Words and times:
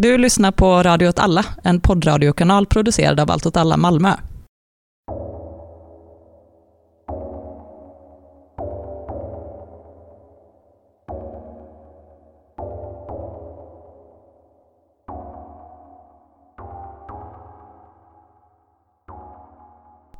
Du 0.00 0.18
lyssnar 0.18 0.52
på 0.52 0.82
Radio 0.82 1.08
åt 1.08 1.18
alla, 1.18 1.44
en 1.64 1.80
poddradiokanal 1.80 2.66
producerad 2.66 3.20
av 3.20 3.30
Allt 3.30 3.46
åt 3.46 3.56
alla 3.56 3.76
Malmö. 3.76 4.14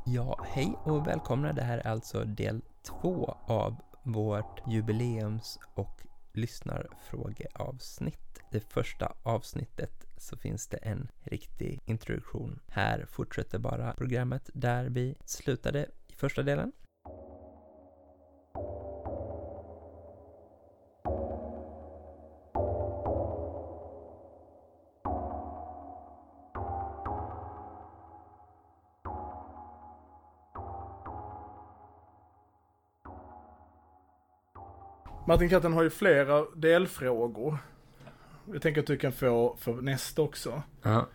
Ja, 0.05 0.39
hej 0.49 0.79
och 0.85 1.07
välkomna. 1.07 1.53
Det 1.53 1.63
här 1.63 1.79
är 1.79 1.91
alltså 1.91 2.25
del 2.25 2.63
två 2.83 3.37
av 3.47 3.77
vårt 4.03 4.63
jubileums 4.69 5.59
och 5.75 6.08
lyssnarfrågeavsnitt. 6.39 8.41
Det 8.51 8.61
första 8.61 9.17
avsnittet 9.23 10.07
så 10.17 10.37
finns 10.37 10.67
det 10.67 10.77
en 10.77 11.09
riktig 11.23 11.81
introduktion. 11.85 12.61
Här 12.69 13.07
fortsätter 13.09 13.59
bara 13.59 13.93
programmet 13.93 14.51
där 14.55 14.85
vi 14.85 15.15
slutade 15.25 15.87
i 16.09 16.15
första 16.15 16.43
delen. 16.43 16.73
Martin 35.29 35.49
Katten 35.49 35.73
har 35.73 35.83
ju 35.83 35.91
flera 35.91 36.45
delfrågor. 36.57 37.59
Jag 38.53 38.63
tänker 38.63 38.81
att 38.81 38.87
du 38.87 38.97
kan 38.97 39.13
få 39.13 39.57
för 39.57 39.75
nästa 39.83 40.23
också. 40.23 40.63
Ja. 40.83 41.07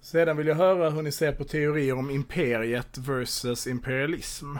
Sedan 0.00 0.36
vill 0.36 0.46
jag 0.46 0.54
höra 0.54 0.90
hur 0.90 1.02
ni 1.02 1.12
ser 1.12 1.32
på 1.32 1.44
teorier 1.44 1.98
om 1.98 2.10
imperiet 2.10 2.98
versus 2.98 3.66
imperialism. 3.66 4.56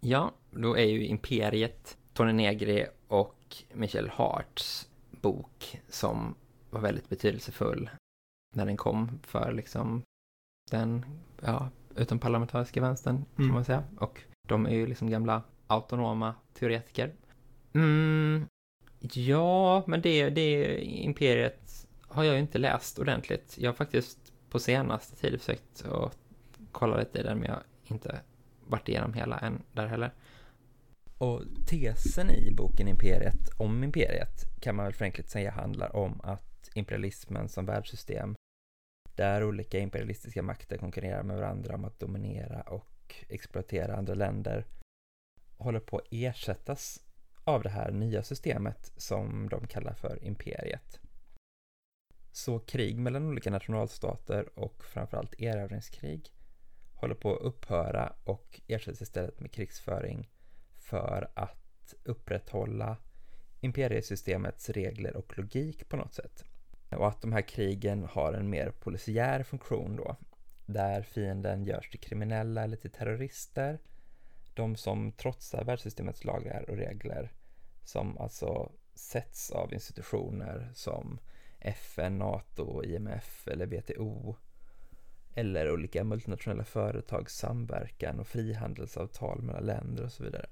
Ja, 0.00 0.32
då 0.50 0.76
är 0.78 0.84
ju 0.84 1.04
Imperiet, 1.06 1.98
Tony 2.12 2.32
Negri 2.32 2.86
och 3.08 3.56
Michel 3.72 4.08
Harts 4.08 4.88
bok 5.10 5.80
som 5.88 6.34
var 6.70 6.80
väldigt 6.80 7.08
betydelsefull 7.08 7.90
när 8.54 8.66
den 8.66 8.76
kom 8.76 9.18
för 9.22 9.52
liksom 9.52 10.02
den, 10.70 11.04
ja, 11.42 11.68
utomparlamentariska 11.96 12.80
vänstern 12.80 13.24
kan 13.36 13.44
Mm. 13.44 13.54
man 13.54 13.64
säga. 13.64 13.84
Och 13.98 14.20
de 14.48 14.66
är 14.66 14.74
ju 14.74 14.86
liksom 14.86 15.10
gamla 15.10 15.42
autonoma 15.66 16.34
teoretiker. 16.54 17.12
Mm, 17.74 18.46
ja, 19.00 19.84
men 19.86 20.02
det, 20.02 20.30
det 20.30 20.80
Imperiet 20.84 21.88
har 22.08 22.24
jag 22.24 22.34
ju 22.34 22.40
inte 22.40 22.58
läst 22.58 22.98
ordentligt. 22.98 23.56
Jag 23.58 23.70
har 23.70 23.74
faktiskt 23.74 24.32
på 24.50 24.58
senaste 24.58 25.16
tid 25.16 25.40
försökt 25.40 25.84
att 25.84 26.18
kolla 26.72 26.96
lite 26.96 27.18
i 27.18 27.22
den, 27.22 27.38
men 27.38 27.46
jag 27.48 27.54
har 27.54 27.64
inte 27.84 28.20
varit 28.66 28.88
igenom 28.88 29.14
hela 29.14 29.38
än 29.38 29.62
där 29.72 29.86
heller. 29.86 30.10
Och 31.18 31.42
tesen 31.66 32.30
i 32.30 32.52
boken 32.52 32.88
Imperiet 32.88 33.48
om 33.56 33.84
Imperiet 33.84 34.60
kan 34.60 34.76
man 34.76 34.84
väl 34.84 34.94
förenklat 34.94 35.28
säga 35.28 35.50
handlar 35.50 35.96
om 35.96 36.20
att 36.20 36.70
imperialismen 36.74 37.48
som 37.48 37.66
världssystem 37.66 38.34
där 39.14 39.44
olika 39.44 39.78
imperialistiska 39.78 40.42
makter 40.42 40.78
konkurrerar 40.78 41.22
med 41.22 41.36
varandra 41.36 41.74
om 41.74 41.84
att 41.84 42.00
dominera 42.00 42.60
och 42.60 43.14
exploatera 43.28 43.96
andra 43.96 44.14
länder 44.14 44.64
håller 45.56 45.80
på 45.80 45.98
att 45.98 46.06
ersättas 46.10 47.00
av 47.44 47.62
det 47.62 47.68
här 47.68 47.90
nya 47.90 48.22
systemet 48.22 48.92
som 48.96 49.48
de 49.48 49.66
kallar 49.66 49.94
för 49.94 50.24
imperiet. 50.24 51.00
Så 52.32 52.58
krig 52.58 52.98
mellan 52.98 53.26
olika 53.26 53.50
nationalstater 53.50 54.58
och 54.58 54.84
framförallt 54.84 55.40
erövringskrig 55.40 56.32
håller 56.94 57.14
på 57.14 57.34
att 57.34 57.42
upphöra 57.42 58.12
och 58.24 58.60
ersätts 58.66 59.02
istället 59.02 59.40
med 59.40 59.52
krigsföring 59.52 60.28
för 60.78 61.30
att 61.34 61.94
upprätthålla 62.04 62.96
imperiesystemets 63.60 64.70
regler 64.70 65.16
och 65.16 65.38
logik 65.38 65.88
på 65.88 65.96
något 65.96 66.14
sätt. 66.14 66.44
Och 66.90 67.08
att 67.08 67.22
de 67.22 67.32
här 67.32 67.42
krigen 67.42 68.04
har 68.04 68.32
en 68.32 68.50
mer 68.50 68.70
polisiär 68.70 69.42
funktion 69.42 69.96
då, 69.96 70.16
där 70.66 71.02
fienden 71.02 71.64
görs 71.64 71.90
till 71.90 72.00
kriminella 72.00 72.64
eller 72.64 72.76
till 72.76 72.90
terrorister, 72.90 73.78
de 74.54 74.76
som 74.76 75.12
trotsar 75.12 75.64
världssystemets 75.64 76.24
lagar 76.24 76.70
och 76.70 76.76
regler, 76.76 77.32
som 77.84 78.18
alltså 78.18 78.72
sätts 78.94 79.50
av 79.50 79.74
institutioner 79.74 80.70
som 80.74 81.18
FN, 81.60 82.18
NATO, 82.18 82.84
IMF 82.84 83.48
eller 83.48 83.66
WTO, 83.66 84.36
eller 85.34 85.72
olika 85.72 86.04
multinationella 86.04 86.64
företags 86.64 87.36
samverkan 87.36 88.20
och 88.20 88.26
frihandelsavtal 88.26 89.42
mellan 89.42 89.66
länder 89.66 90.04
och 90.04 90.12
så 90.12 90.22
vidare. 90.22 90.46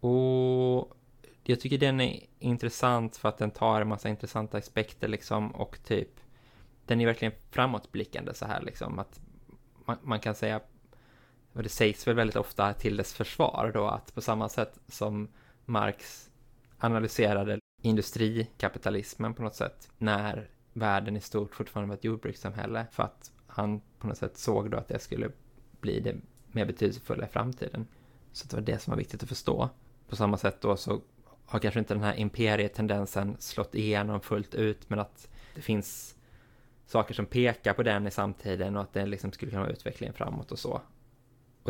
Och 0.00 0.96
jag 1.44 1.60
tycker 1.60 1.78
den 1.78 2.00
är 2.00 2.26
intressant 2.38 3.16
för 3.16 3.28
att 3.28 3.38
den 3.38 3.50
tar 3.50 3.80
en 3.80 3.88
massa 3.88 4.08
intressanta 4.08 4.58
aspekter 4.58 5.08
liksom 5.08 5.50
och 5.50 5.82
typ 5.84 6.08
den 6.86 7.00
är 7.00 7.06
verkligen 7.06 7.34
framåtblickande 7.50 8.34
så 8.34 8.46
här 8.46 8.62
liksom 8.62 8.98
att 8.98 9.20
man, 9.84 9.96
man 10.02 10.20
kan 10.20 10.34
säga 10.34 10.60
och 11.52 11.62
det 11.62 11.68
sägs 11.68 12.06
väl 12.06 12.16
väldigt 12.16 12.36
ofta 12.36 12.72
till 12.72 12.96
dess 12.96 13.12
försvar 13.12 13.70
då 13.74 13.86
att 13.86 14.14
på 14.14 14.20
samma 14.20 14.48
sätt 14.48 14.80
som 14.88 15.28
Marx 15.64 16.30
analyserade 16.78 17.58
industrikapitalismen 17.82 19.34
på 19.34 19.42
något 19.42 19.54
sätt 19.54 19.90
när 19.98 20.50
världen 20.72 21.16
i 21.16 21.20
stort 21.20 21.54
fortfarande 21.54 21.88
var 21.88 21.96
ett 21.96 22.04
jordbrukssamhälle 22.04 22.86
för 22.92 23.02
att 23.02 23.32
han 23.46 23.80
på 23.98 24.06
något 24.06 24.18
sätt 24.18 24.38
såg 24.38 24.70
då 24.70 24.78
att 24.78 24.88
det 24.88 24.98
skulle 24.98 25.30
bli 25.80 26.00
det 26.00 26.16
mer 26.46 26.66
betydelsefulla 26.66 27.26
i 27.26 27.28
framtiden. 27.28 27.86
Så 28.32 28.46
det 28.48 28.56
var 28.56 28.62
det 28.62 28.78
som 28.78 28.90
var 28.90 28.98
viktigt 28.98 29.22
att 29.22 29.28
förstå. 29.28 29.68
På 30.08 30.16
samma 30.16 30.36
sätt 30.36 30.60
då 30.60 30.76
så 30.76 31.00
har 31.46 31.58
kanske 31.58 31.80
inte 31.80 31.94
den 31.94 32.02
här 32.02 32.14
imperietendensen 32.14 33.36
slått 33.38 33.74
igenom 33.74 34.20
fullt 34.20 34.54
ut 34.54 34.90
men 34.90 34.98
att 34.98 35.28
det 35.54 35.62
finns 35.62 36.16
saker 36.86 37.14
som 37.14 37.26
pekar 37.26 37.72
på 37.72 37.82
den 37.82 38.06
i 38.06 38.10
samtiden 38.10 38.76
och 38.76 38.82
att 38.82 38.92
det 38.92 39.06
liksom 39.06 39.32
skulle 39.32 39.50
kunna 39.50 39.62
vara 39.62 39.72
utvecklingen 39.72 40.14
framåt 40.14 40.52
och 40.52 40.58
så. 40.58 40.80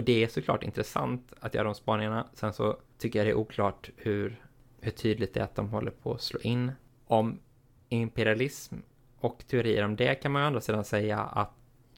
Och 0.01 0.05
det 0.07 0.25
är 0.25 0.29
såklart 0.29 0.63
intressant 0.63 1.33
att 1.41 1.55
göra 1.55 1.65
de 1.65 1.75
spaningarna. 1.75 2.27
Sen 2.35 2.53
så 2.53 2.77
tycker 2.99 3.19
jag 3.19 3.27
det 3.27 3.31
är 3.31 3.35
oklart 3.35 3.91
hur, 3.97 4.45
hur 4.81 4.91
tydligt 4.91 5.35
det 5.35 5.41
är 5.41 5.45
att 5.45 5.55
de 5.55 5.69
håller 5.69 5.91
på 5.91 6.15
att 6.15 6.23
slå 6.23 6.41
in. 6.41 6.73
Om 7.07 7.41
imperialism 7.89 8.75
och 9.19 9.45
teorier 9.49 9.85
om 9.85 9.97
det 9.97 10.15
kan 10.15 10.33
man 10.33 10.43
å 10.43 10.47
andra 10.47 10.61
sidan 10.61 10.85
säga 10.85 11.19
att 11.19 11.53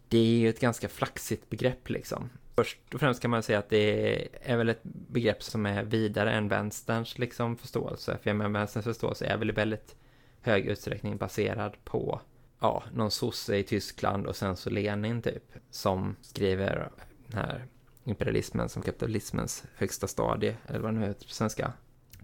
det 0.08 0.18
är 0.18 0.38
ju 0.38 0.48
ett 0.48 0.60
ganska 0.60 0.88
flaxigt 0.88 1.50
begrepp 1.50 1.90
liksom. 1.90 2.30
Först 2.54 2.94
och 2.94 3.00
främst 3.00 3.22
kan 3.22 3.30
man 3.30 3.42
säga 3.42 3.58
att 3.58 3.70
det 3.70 4.28
är 4.50 4.56
väl 4.56 4.68
ett 4.68 4.82
begrepp 4.82 5.42
som 5.42 5.66
är 5.66 5.82
vidare 5.82 6.32
än 6.32 6.48
vänsterns 6.48 7.18
liksom 7.18 7.56
förståelse. 7.56 8.18
För 8.22 8.30
jag 8.30 8.36
menar, 8.36 8.50
vänsterns 8.50 8.84
förståelse 8.84 9.26
är 9.26 9.36
väl 9.36 9.50
i 9.50 9.52
väldigt 9.52 9.96
hög 10.40 10.66
utsträckning 10.66 11.16
baserad 11.16 11.84
på 11.84 12.20
ja, 12.60 12.82
någon 12.92 13.10
sosse 13.10 13.56
i 13.56 13.62
Tyskland 13.62 14.26
och 14.26 14.36
sen 14.36 14.56
så 14.56 14.70
Lenin 14.70 15.22
typ 15.22 15.44
som 15.70 16.16
skriver 16.20 16.90
den 17.26 17.38
här 17.44 17.66
imperialismen 18.04 18.68
som 18.68 18.82
kapitalismens 18.82 19.64
högsta 19.76 20.06
stadie, 20.06 20.56
eller 20.66 20.78
vad 20.80 20.94
det 20.94 21.00
nu 21.00 21.06
heter 21.06 21.26
på 21.26 21.32
svenska. 21.32 21.72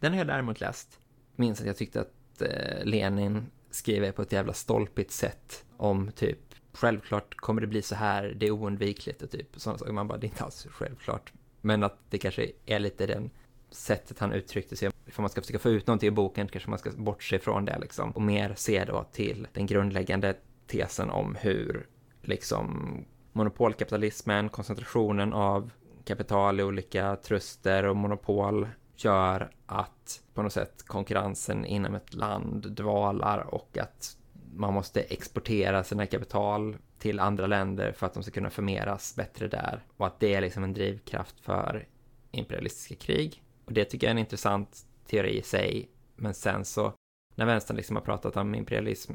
Den 0.01 0.13
har 0.13 0.19
jag 0.19 0.27
däremot 0.27 0.61
läst. 0.61 0.99
Minns 1.37 1.61
att 1.61 1.67
jag 1.67 1.77
tyckte 1.77 2.01
att 2.01 2.43
eh, 2.43 2.85
Lenin 2.85 3.47
skriver 3.71 4.13
på 4.13 4.23
ett 4.23 4.33
jävla 4.33 4.53
stolpigt 4.53 5.11
sätt 5.11 5.65
om 5.77 6.13
typ 6.13 6.39
självklart 6.73 7.37
kommer 7.37 7.61
det 7.61 7.67
bli 7.67 7.83
så 7.83 7.95
här, 7.95 8.35
det 8.37 8.47
är 8.47 8.51
oundvikligt 8.51 9.23
och 9.23 9.31
typ 9.31 9.49
sådana 9.57 9.79
saker. 9.79 9.93
Man 9.93 10.09
bara, 10.09 10.19
det 10.19 10.27
är 10.27 10.29
inte 10.29 10.45
alls 10.45 10.67
självklart. 10.71 11.33
Men 11.61 11.83
att 11.83 11.99
det 12.11 12.19
kanske 12.19 12.51
är 12.67 12.79
lite 12.79 13.07
den 13.07 13.31
sättet 13.71 14.19
han 14.19 14.33
uttryckte 14.33 14.77
sig. 14.77 14.89
Om 14.89 14.93
man 15.17 15.31
ska 15.31 15.41
försöka 15.41 15.59
få 15.59 15.71
ut 15.71 15.87
någonting 15.87 16.09
i 16.09 16.11
boken 16.11 16.49
kanske 16.49 16.71
man 16.71 16.79
ska 16.79 16.91
bortse 16.91 17.37
ifrån 17.37 17.65
det 17.65 17.79
liksom. 17.79 18.11
Och 18.11 18.23
mer 18.23 18.55
se 18.57 18.85
då 18.85 19.05
till 19.13 19.47
den 19.53 19.67
grundläggande 19.67 20.37
tesen 20.67 21.11
om 21.11 21.35
hur 21.35 21.87
liksom 22.23 23.05
monopolkapitalismen, 23.39 24.49
koncentrationen 24.49 25.33
av 25.33 25.71
kapital 26.05 26.61
i 26.61 26.63
olika 26.63 27.17
truster 27.17 27.85
och 27.85 27.97
monopol 27.97 28.69
gör 28.97 29.51
att 29.67 30.23
på 30.35 30.43
något 30.43 30.53
sätt 30.53 30.83
konkurrensen 30.87 31.65
inom 31.65 31.95
ett 31.95 32.15
land 32.15 32.73
dvalar 32.73 33.55
och 33.55 33.79
att 33.79 34.17
man 34.55 34.75
måste 34.75 35.01
exportera 35.01 35.85
sina 35.85 36.07
kapital 36.07 36.77
till 36.99 37.21
andra 37.21 37.47
länder 37.47 37.93
för 37.93 38.07
att 38.07 38.15
de 38.15 38.23
ska 38.23 38.33
kunna 38.33 38.51
förmeras 38.51 39.17
bättre 39.17 39.49
där 39.49 39.85
och 39.97 40.07
att 40.07 40.21
det 40.21 40.35
är 40.35 40.41
liksom 40.41 40.65
en 40.65 40.75
drivkraft 40.75 41.41
för 41.41 41.87
imperialistiska 42.31 42.95
krig. 42.95 43.43
Och 43.65 43.73
det 43.73 43.85
tycker 43.85 44.07
jag 44.07 44.11
är 44.11 44.15
en 44.15 44.19
intressant 44.19 44.87
teori 45.07 45.39
i 45.39 45.43
sig. 45.43 45.89
Men 46.17 46.35
sen 46.35 46.65
så 46.65 46.93
när 47.35 47.47
vänstern 47.47 47.77
liksom 47.77 47.97
har 47.97 48.03
pratat 48.03 48.37
om 48.37 48.55
imperialism 48.55 49.13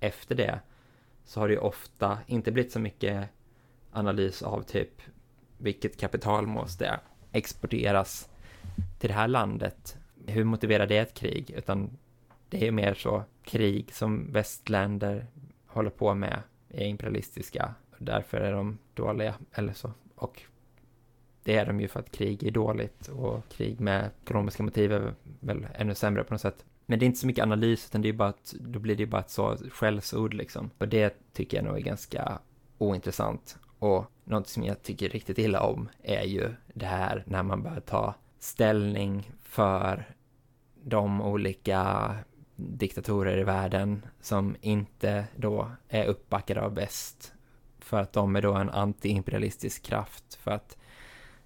efter 0.00 0.34
det 0.34 0.60
så 1.24 1.40
har 1.40 1.48
det 1.48 1.54
ju 1.54 1.60
ofta 1.60 2.18
inte 2.26 2.52
blivit 2.52 2.72
så 2.72 2.78
mycket 2.78 3.28
analys 3.92 4.42
av 4.42 4.62
typ 4.62 5.02
vilket 5.58 6.00
kapital 6.00 6.46
måste 6.46 7.00
exporteras 7.32 8.28
till 8.98 9.08
det 9.08 9.14
här 9.14 9.28
landet. 9.28 9.96
Hur 10.26 10.44
motiverar 10.44 10.86
det 10.86 10.98
ett 10.98 11.14
krig? 11.14 11.50
Utan 11.50 11.98
det 12.48 12.66
är 12.66 12.70
mer 12.70 12.94
så 12.94 13.24
krig 13.44 13.94
som 13.94 14.32
västländer 14.32 15.26
håller 15.66 15.90
på 15.90 16.14
med 16.14 16.42
är 16.68 16.86
imperialistiska. 16.86 17.74
Därför 17.98 18.40
är 18.40 18.52
de 18.52 18.78
dåliga, 18.94 19.34
eller 19.52 19.72
så. 19.72 19.92
Och 20.14 20.42
det 21.42 21.56
är 21.56 21.66
de 21.66 21.80
ju 21.80 21.88
för 21.88 22.00
att 22.00 22.10
krig 22.10 22.42
är 22.42 22.50
dåligt 22.50 23.08
och 23.08 23.48
krig 23.48 23.80
med 23.80 24.10
ekonomiska 24.22 24.62
motiv 24.62 24.92
är 24.92 25.14
väl 25.40 25.66
ännu 25.74 25.94
sämre 25.94 26.24
på 26.24 26.34
något 26.34 26.40
sätt. 26.40 26.64
Men 26.86 26.98
det 26.98 27.04
är 27.04 27.06
inte 27.06 27.18
så 27.18 27.26
mycket 27.26 27.42
analys, 27.42 27.86
utan 27.86 28.02
det 28.02 28.08
är 28.08 28.12
bara 28.12 28.28
att, 28.28 28.54
då 28.60 28.78
blir 28.78 28.96
det 28.96 29.06
bara 29.06 29.20
ett 29.20 29.30
så 29.30 29.56
skällsord 29.70 30.34
liksom. 30.34 30.70
Och 30.78 30.88
det 30.88 31.32
tycker 31.32 31.56
jag 31.56 31.64
nog 31.64 31.76
är 31.76 31.80
ganska 31.80 32.38
ointressant. 32.78 33.58
Och 33.80 34.04
något 34.24 34.48
som 34.48 34.64
jag 34.64 34.82
tycker 34.82 35.08
riktigt 35.08 35.38
illa 35.38 35.60
om 35.60 35.88
är 36.02 36.22
ju 36.22 36.54
det 36.74 36.86
här 36.86 37.24
när 37.26 37.42
man 37.42 37.62
börjar 37.62 37.80
ta 37.80 38.14
ställning 38.38 39.30
för 39.42 40.14
de 40.82 41.20
olika 41.22 42.14
diktatorer 42.56 43.38
i 43.38 43.44
världen 43.44 44.06
som 44.20 44.56
inte 44.60 45.24
då 45.36 45.70
är 45.88 46.04
uppbackade 46.04 46.62
av 46.62 46.74
väst. 46.74 47.32
För 47.78 48.00
att 48.00 48.12
de 48.12 48.36
är 48.36 48.42
då 48.42 48.54
en 48.54 48.70
antiimperialistisk 48.70 49.82
kraft. 49.82 50.34
För 50.34 50.50
att 50.50 50.76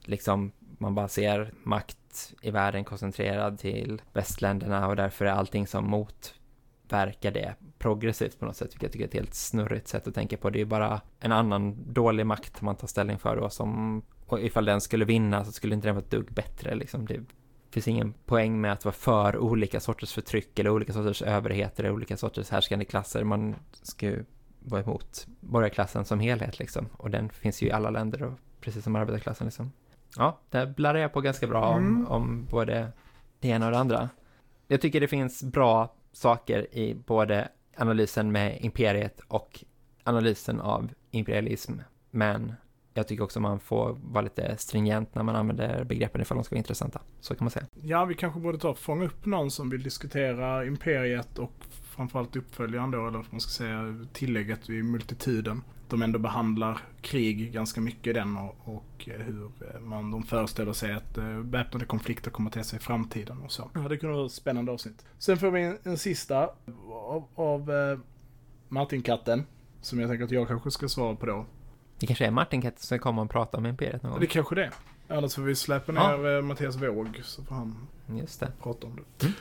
liksom 0.01 0.53
man 0.59 0.95
bara 0.95 1.09
ser 1.09 1.53
makt 1.63 2.35
i 2.43 2.51
världen 2.51 2.85
koncentrerad 2.85 3.59
till 3.59 4.03
västländerna 4.13 4.89
och 4.89 4.97
därför 4.97 5.25
är 5.25 5.31
allting 5.31 5.67
som 5.67 5.85
motverkar 5.91 7.31
det 7.31 7.55
progressivt 7.85 8.39
på 8.39 8.47
något 8.47 8.57
sätt, 8.57 8.67
vilket 8.67 8.83
jag 8.83 8.93
tycker 8.93 9.05
är 9.05 9.09
ett 9.09 9.15
helt 9.15 9.35
snurrigt 9.35 9.89
sätt 9.89 10.07
att 10.07 10.15
tänka 10.15 10.37
på. 10.37 10.51
Det 10.51 10.61
är 10.61 10.65
bara 10.65 11.01
en 11.21 11.33
annan 11.33 11.93
dålig 11.93 12.27
makt 12.27 12.63
man 12.63 12.77
tar 12.77 12.87
ställning 12.87 13.19
för 13.19 13.37
då 13.37 13.51
som, 13.51 14.03
och 14.27 14.41
ifall 14.41 14.65
den 14.65 14.81
skulle 14.81 15.05
vinna 15.05 15.45
så 15.45 15.53
skulle 15.53 15.75
inte 15.75 15.89
den 15.89 15.95
vara 15.95 16.05
ett 16.05 16.11
dugg 16.11 16.33
bättre 16.33 16.75
liksom. 16.75 17.07
Det 17.07 17.21
finns 17.71 17.89
ingen 17.89 18.13
poäng 18.13 18.61
med 18.61 18.73
att 18.73 18.85
vara 18.85 18.93
för 18.93 19.39
olika 19.39 19.81
sorters 19.81 20.13
förtryck 20.13 20.59
eller 20.59 20.71
olika 20.71 20.93
sorters 20.93 21.23
överhet 21.23 21.81
eller 21.81 21.91
olika 21.91 22.17
sorters 22.17 22.51
härskande 22.51 22.85
klasser. 22.85 23.25
Man 23.25 23.55
ska 23.83 24.07
ju 24.07 24.25
vara 24.59 24.83
emot 24.83 25.27
borgarklassen 25.41 26.05
som 26.05 26.21
helhet 26.21 26.59
liksom. 26.59 26.89
Och 26.93 27.11
den 27.11 27.29
finns 27.29 27.63
ju 27.63 27.67
i 27.67 27.73
alla 27.73 27.91
länder 27.91 28.23
och 28.23 28.33
precis 28.61 28.85
som 28.85 28.97
arbetarklassen 28.97 29.47
liksom. 29.47 29.73
Ja, 30.17 30.41
där 30.51 30.67
blarrar 30.67 30.99
jag 30.99 31.13
på 31.13 31.21
ganska 31.21 31.47
bra 31.47 31.65
om, 31.65 31.79
mm. 31.79 32.07
om 32.07 32.47
både 32.51 32.93
det 33.41 33.49
ena 33.49 33.67
och 33.67 33.73
det 33.73 33.79
andra. 33.79 34.09
Jag 34.69 34.81
tycker 34.81 35.01
det 35.01 35.09
finns 35.09 35.43
bra 35.43 35.95
saker 36.13 36.75
i 36.75 36.95
både 36.95 37.49
analysen 37.77 38.33
med 38.33 38.59
imperiet 38.61 39.21
och 39.29 39.65
analysen 40.05 40.61
av 40.61 40.91
imperialism. 41.11 41.73
Men 42.11 42.53
jag 42.95 43.09
tycker 43.09 43.25
också 43.25 43.41
man 43.41 43.61
får 43.61 43.99
vara 44.03 44.23
lite 44.23 44.57
stringent 44.57 45.15
när 45.15 45.23
man 45.23 45.37
använder 45.37 45.85
begreppen 45.85 46.21
ifall 46.21 46.37
de 46.37 46.45
ska 46.45 46.55
vara 46.55 46.59
intressanta. 46.59 47.01
Så 47.21 47.35
kan 47.35 47.45
man 47.45 47.51
säga. 47.51 47.67
Ja, 47.83 48.05
vi 48.05 48.15
kanske 48.15 48.41
borde 48.41 48.59
ta 48.59 48.69
och 48.69 48.79
fånga 48.79 49.05
upp 49.05 49.27
någon 49.27 49.51
som 49.51 49.71
vill 49.71 49.83
diskutera 49.83 50.67
imperiet 50.67 51.39
och 51.39 51.53
framförallt 51.83 52.37
uppföljaren 52.37 52.91
då, 52.91 53.07
eller 53.07 53.19
vad 53.19 53.27
man 53.31 53.41
ska 53.41 53.51
säga, 53.51 54.07
tillägget 54.13 54.71
i 54.71 54.83
multituden. 54.83 55.63
De 55.95 56.03
ändå 56.03 56.19
behandlar 56.19 56.81
krig 57.01 57.53
ganska 57.53 57.81
mycket 57.81 58.07
i 58.07 58.13
den 58.13 58.37
och, 58.37 58.57
och 58.65 59.05
hur 59.05 59.51
man, 59.81 60.11
de 60.11 60.23
föreställer 60.23 60.73
sig 60.73 60.93
att 60.93 61.19
äh, 61.19 61.25
väpnade 61.25 61.85
konflikter 61.85 62.31
kommer 62.31 62.51
att 62.51 62.55
te 62.55 62.65
sig 62.65 62.77
i 62.77 62.83
framtiden 62.83 63.43
och 63.43 63.53
så. 63.53 63.71
Ja, 63.75 63.81
det 63.81 63.97
kunde 63.97 64.17
vara 64.17 64.27
ett 64.27 64.33
spännande 64.33 64.73
avsnitt. 64.73 65.05
Sen 65.19 65.37
får 65.37 65.51
vi 65.51 65.63
en, 65.63 65.79
en 65.83 65.99
sista 65.99 66.51
av, 66.91 67.25
av 67.35 67.71
äh, 67.71 67.99
Martin-katten, 68.69 69.47
som 69.81 70.01
jag 70.01 70.11
tänker 70.11 70.25
att 70.25 70.31
jag 70.31 70.49
kanske 70.49 70.71
ska 70.71 70.89
svara 70.89 71.17
på 71.17 71.27
då. 71.27 71.47
Det 71.99 72.07
kanske 72.07 72.27
är 72.27 72.31
Martin 72.31 72.63
Katten 72.63 72.83
som 72.83 72.99
kommer 72.99 73.23
och 73.23 73.31
prata 73.31 73.59
om 73.59 73.67
Imperiet 73.67 74.03
någon 74.03 74.13
gång. 74.13 74.21
Det 74.21 74.27
kanske 74.27 74.55
det. 74.55 74.71
Annars 75.09 75.35
får 75.35 75.43
vi 75.43 75.55
släppa 75.55 75.93
ner 75.93 76.01
ja. 76.01 76.37
Eh, 76.37 76.43
Mattias 76.43 76.77
Våg 76.77 77.21
så 77.25 77.45
får 77.45 77.55
han 77.55 77.87
Just 78.07 78.41
det. 78.41 78.53
prata 78.63 78.87
om 78.87 78.97
det. 78.97 79.27
Mm. 79.27 79.35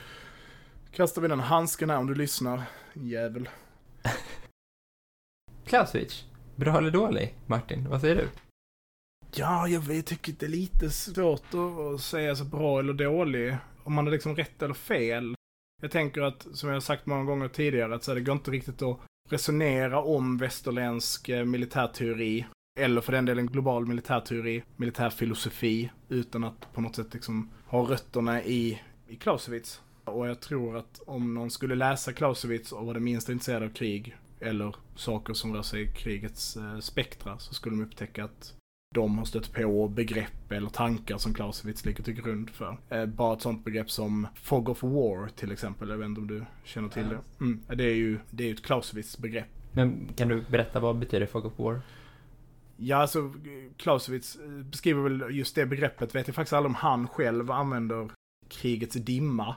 Kastar 0.92 1.22
vi 1.22 1.28
den 1.28 1.40
handsken 1.40 1.90
här 1.90 1.98
om 1.98 2.06
du 2.06 2.14
lyssnar, 2.14 2.62
jävel. 2.92 3.48
Clausewitz, 5.64 6.24
bra 6.56 6.78
eller 6.78 6.90
dålig? 6.90 7.34
Martin, 7.46 7.88
vad 7.88 8.00
säger 8.00 8.16
du? 8.16 8.28
Ja, 9.34 9.68
jag, 9.68 9.80
vet, 9.80 9.96
jag 9.96 10.04
tycker 10.04 10.32
det 10.32 10.46
är 10.46 10.50
lite 10.50 10.90
svårt 10.90 11.54
att 11.54 12.00
säga 12.00 12.36
så 12.36 12.44
bra 12.44 12.78
eller 12.78 12.92
dålig. 12.92 13.56
Om 13.84 13.94
man 13.94 14.06
är 14.06 14.10
liksom 14.10 14.36
rätt 14.36 14.62
eller 14.62 14.74
fel. 14.74 15.34
Jag 15.82 15.90
tänker 15.90 16.22
att, 16.22 16.46
som 16.52 16.68
jag 16.68 16.76
har 16.76 16.80
sagt 16.80 17.06
många 17.06 17.24
gånger 17.24 17.48
tidigare, 17.48 17.94
att 17.94 18.04
så 18.04 18.10
här, 18.10 18.16
det 18.16 18.24
går 18.24 18.36
inte 18.36 18.50
riktigt 18.50 18.82
att 18.82 19.00
resonera 19.30 20.02
om 20.02 20.38
västerländsk 20.38 21.28
eh, 21.28 21.44
militärteori 21.44 22.46
eller 22.80 23.00
för 23.00 23.12
den 23.12 23.24
delen 23.24 23.46
global 23.46 23.86
militärteori, 23.86 24.62
militärfilosofi, 24.76 25.90
utan 26.08 26.44
att 26.44 26.72
på 26.72 26.80
något 26.80 26.96
sätt 26.96 27.14
liksom 27.14 27.50
ha 27.66 27.90
rötterna 27.90 28.42
i, 28.42 28.80
i 29.08 29.16
Clausewitz. 29.16 29.82
Och 30.04 30.28
jag 30.28 30.40
tror 30.40 30.76
att 30.76 31.00
om 31.06 31.34
någon 31.34 31.50
skulle 31.50 31.74
läsa 31.74 32.12
Clausewitz 32.12 32.72
och 32.72 32.86
var 32.86 32.94
det 32.94 33.00
minsta 33.00 33.32
intresserad 33.32 33.62
av 33.62 33.68
krig, 33.68 34.16
eller 34.40 34.74
saker 34.94 35.34
som 35.34 35.54
rör 35.54 35.62
sig 35.62 35.82
i 35.82 35.86
krigets 35.86 36.56
eh, 36.56 36.78
spektra, 36.78 37.38
så 37.38 37.54
skulle 37.54 37.76
de 37.76 37.82
upptäcka 37.82 38.24
att 38.24 38.54
de 38.94 39.18
har 39.18 39.24
stött 39.24 39.52
på 39.52 39.88
begrepp 39.88 40.52
eller 40.52 40.68
tankar 40.68 41.18
som 41.18 41.34
Clausewitz 41.34 41.84
ligger 41.84 42.04
till 42.04 42.14
grund 42.14 42.50
för. 42.50 42.78
Eh, 42.88 43.06
bara 43.06 43.36
ett 43.36 43.42
sånt 43.42 43.64
begrepp 43.64 43.90
som 43.90 44.26
Fog 44.34 44.68
of 44.68 44.82
War 44.82 45.28
till 45.28 45.52
exempel, 45.52 45.88
jag 45.88 45.98
vet 45.98 46.06
inte 46.06 46.20
om 46.20 46.26
du 46.26 46.44
känner 46.64 46.88
till 46.88 47.08
det. 47.08 47.18
Mm, 47.40 47.60
det 47.76 47.84
är 47.84 47.94
ju 47.94 48.18
det 48.30 48.48
är 48.48 48.52
ett 48.52 48.62
Clausewitz 48.62 49.18
begrepp. 49.18 49.48
Men 49.72 50.08
kan 50.16 50.28
du 50.28 50.44
berätta 50.50 50.80
vad 50.80 50.98
betyder 50.98 51.26
Fog 51.26 51.44
of 51.44 51.58
War? 51.58 51.80
Ja, 52.76 52.96
alltså 52.96 53.34
Clausewitz 53.76 54.38
beskriver 54.70 55.02
väl 55.02 55.36
just 55.36 55.54
det 55.54 55.66
begreppet, 55.66 56.14
vet 56.14 56.26
jag 56.26 56.34
faktiskt 56.34 56.52
aldrig 56.52 56.70
om 56.70 56.74
han 56.74 57.08
själv 57.08 57.50
använder 57.50 58.10
krigets 58.48 58.94
dimma. 58.94 59.56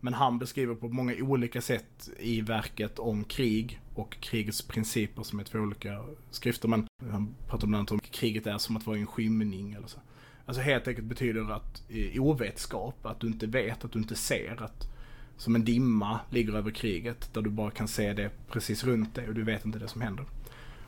Men 0.00 0.14
han 0.14 0.38
beskriver 0.38 0.74
på 0.74 0.88
många 0.88 1.14
olika 1.20 1.60
sätt 1.60 2.10
i 2.18 2.40
verket 2.40 2.98
om 2.98 3.24
krig 3.24 3.80
och 3.94 4.16
krigets 4.20 4.62
principer 4.62 5.22
som 5.22 5.40
är 5.40 5.44
två 5.44 5.58
olika 5.58 6.04
skrifter. 6.30 6.68
Men 6.68 6.86
han 7.10 7.34
pratar 7.48 7.66
bland 7.66 7.78
annat 7.80 7.90
om 7.90 7.98
att 7.98 8.10
kriget 8.10 8.46
är 8.46 8.58
som 8.58 8.76
att 8.76 8.86
vara 8.86 8.96
i 8.96 9.00
en 9.00 9.06
skymning 9.06 9.72
eller 9.72 9.86
så. 9.86 9.98
Alltså 10.46 10.62
helt 10.62 10.88
enkelt 10.88 11.06
betyder 11.06 11.52
att 11.52 11.82
eh, 11.88 12.22
ovetskap, 12.22 13.06
att 13.06 13.20
du 13.20 13.26
inte 13.26 13.46
vet, 13.46 13.84
att 13.84 13.92
du 13.92 13.98
inte 13.98 14.14
ser. 14.14 14.62
Att 14.62 14.88
som 15.36 15.54
en 15.54 15.64
dimma 15.64 16.20
ligger 16.30 16.54
över 16.54 16.70
kriget 16.70 17.34
där 17.34 17.42
du 17.42 17.50
bara 17.50 17.70
kan 17.70 17.88
se 17.88 18.12
det 18.12 18.30
precis 18.50 18.84
runt 18.84 19.14
dig 19.14 19.28
och 19.28 19.34
du 19.34 19.42
vet 19.42 19.64
inte 19.64 19.78
det 19.78 19.88
som 19.88 20.00
händer. 20.00 20.24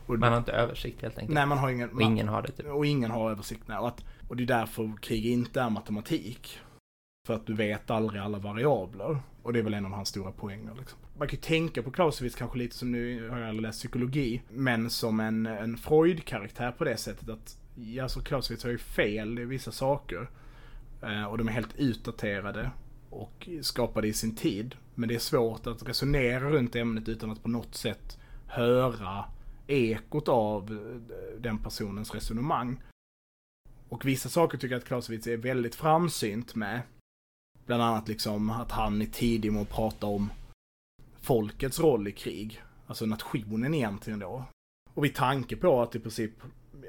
Och 0.05 0.19
man 0.19 0.31
har 0.31 0.39
inte 0.39 0.51
översikt 0.51 1.01
helt 1.01 1.17
enkelt. 1.17 1.33
Nej, 1.33 1.45
man 1.45 1.57
har 1.57 1.69
ingen. 1.69 1.89
och 1.89 2.01
ingen 2.01 2.27
har 2.27 2.41
det. 2.41 2.51
Typ. 2.51 2.65
Och 2.65 2.85
ingen 2.85 3.11
har 3.11 3.31
översikt. 3.31 3.63
Nej. 3.65 3.77
Och, 3.77 3.87
att, 3.87 4.03
och 4.27 4.37
det 4.37 4.43
är 4.43 4.47
därför 4.47 4.93
krig 5.01 5.25
inte 5.25 5.61
är 5.61 5.69
matematik. 5.69 6.59
För 7.27 7.33
att 7.33 7.47
du 7.47 7.53
vet 7.53 7.89
aldrig 7.91 8.21
alla 8.21 8.39
variabler. 8.39 9.19
Och 9.43 9.53
det 9.53 9.59
är 9.59 9.63
väl 9.63 9.73
en 9.73 9.85
av 9.85 9.91
hans 9.91 10.09
stora 10.09 10.31
poänger. 10.31 10.75
Liksom. 10.75 10.99
Man 11.17 11.27
kan 11.27 11.35
ju 11.35 11.41
tänka 11.41 11.83
på 11.83 11.91
Clausewitz 11.91 12.35
kanske 12.35 12.57
lite 12.57 12.75
som, 12.75 12.91
nu 12.91 13.29
har 13.29 13.39
jag 13.39 13.55
läst 13.55 13.79
psykologi, 13.79 14.41
men 14.49 14.89
som 14.89 15.19
en, 15.19 15.45
en 15.45 15.77
Freud-karaktär 15.77 16.71
på 16.71 16.83
det 16.83 16.97
sättet 16.97 17.29
att, 17.29 17.57
ja 17.75 18.09
så 18.09 18.21
Clausewitz 18.21 18.63
har 18.63 18.71
ju 18.71 18.77
fel 18.77 19.39
i 19.39 19.45
vissa 19.45 19.71
saker. 19.71 20.29
Eh, 21.01 21.23
och 21.23 21.37
de 21.37 21.47
är 21.47 21.51
helt 21.51 21.75
utdaterade 21.77 22.71
och 23.09 23.49
skapade 23.61 24.07
i 24.07 24.13
sin 24.13 24.35
tid. 24.35 24.75
Men 24.95 25.09
det 25.09 25.15
är 25.15 25.19
svårt 25.19 25.67
att 25.67 25.87
resonera 25.87 26.49
runt 26.49 26.75
ämnet 26.75 27.09
utan 27.09 27.31
att 27.31 27.43
på 27.43 27.49
något 27.49 27.75
sätt 27.75 28.17
höra 28.47 29.25
ekot 29.67 30.27
av 30.27 30.71
eh, 30.71 31.39
den 31.41 31.57
personens 31.57 32.13
resonemang. 32.13 32.81
Och 33.89 34.05
vissa 34.05 34.29
saker 34.29 34.57
tycker 34.57 34.75
jag 34.75 34.79
att 34.79 34.87
Clausewitz 34.87 35.27
är 35.27 35.37
väldigt 35.37 35.75
framsynt 35.75 36.55
med. 36.55 36.81
Bland 37.65 37.83
annat 37.83 38.07
liksom 38.07 38.49
att 38.49 38.71
han 38.71 39.01
är 39.01 39.05
tidig 39.05 39.53
med 39.53 39.61
att 39.61 39.69
prata 39.69 40.07
om 40.07 40.29
folkets 41.21 41.79
roll 41.79 42.07
i 42.07 42.11
krig. 42.11 42.61
Alltså 42.87 43.05
nationen 43.05 43.73
egentligen 43.73 44.19
då. 44.19 44.45
Och 44.93 45.05
vid 45.05 45.15
tanke 45.15 45.55
på 45.55 45.81
att 45.81 45.95
i 45.95 45.99
princip 45.99 46.31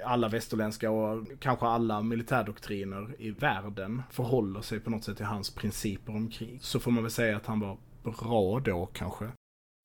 alla 0.05 0.29
västerländska 0.29 0.91
och 0.91 1.27
kanske 1.41 1.67
alla 1.67 2.03
militärdoktriner 2.03 3.15
i 3.19 3.31
världen 3.31 4.03
förhåller 4.11 4.61
sig 4.61 4.81
på 4.81 4.91
något 4.91 5.05
sätt 5.05 5.17
till 5.17 5.27
hans 5.27 5.51
principer 5.51 6.17
om 6.17 6.31
krig. 6.31 6.59
Så 6.63 6.81
får 6.81 6.91
man 6.91 7.03
väl 7.03 7.13
säga 7.13 7.37
att 7.37 7.47
han 7.47 7.61
var 7.61 7.79
bra 8.03 8.61
då 8.61 8.87
kanske. 8.87 9.31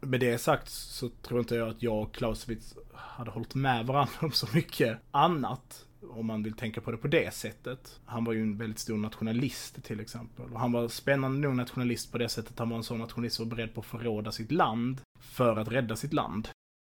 Med 0.02 0.20
det 0.20 0.38
sagt 0.38 0.70
så 0.70 1.10
tror 1.10 1.40
inte 1.40 1.56
jag 1.56 1.70
att 1.70 1.84
jag 1.84 2.02
och 2.02 2.14
Clausewitz 2.14 2.78
hade 2.94 3.32
hållit 3.32 3.56
med 3.56 3.86
varandra 3.86 4.14
om 4.22 4.32
så 4.32 4.48
mycket 4.54 5.00
annat. 5.12 5.86
Om 6.02 6.26
man 6.26 6.44
vill 6.44 6.54
tänka 6.54 6.82
på 6.82 6.92
det 6.92 6.98
på 6.98 7.08
det 7.08 7.34
sättet. 7.34 8.00
Han 8.06 8.24
var 8.24 8.34
ju 8.34 8.42
en 8.42 8.58
väldigt 8.58 8.80
stor 8.80 8.98
nationalist 8.98 9.84
till 9.84 10.00
exempel. 10.00 10.54
Och 10.54 10.60
han 10.60 10.72
var 10.72 10.88
spännande 10.88 11.48
nog 11.48 11.56
nationalist 11.56 12.12
på 12.12 12.18
det 12.18 12.30
sättet 12.30 12.60
han 12.60 12.70
var 12.70 12.78
en 12.78 12.84
sån 12.84 13.00
nationalist 13.00 13.36
som 13.36 13.50
var 13.50 13.56
beredd 13.56 13.74
på 13.74 13.80
att 13.80 13.86
förråda 13.86 14.32
sitt 14.32 14.52
land 14.52 15.02
för 15.20 15.56
att 15.56 15.68
rädda 15.68 15.96
sitt 15.96 16.14
land. 16.14 16.50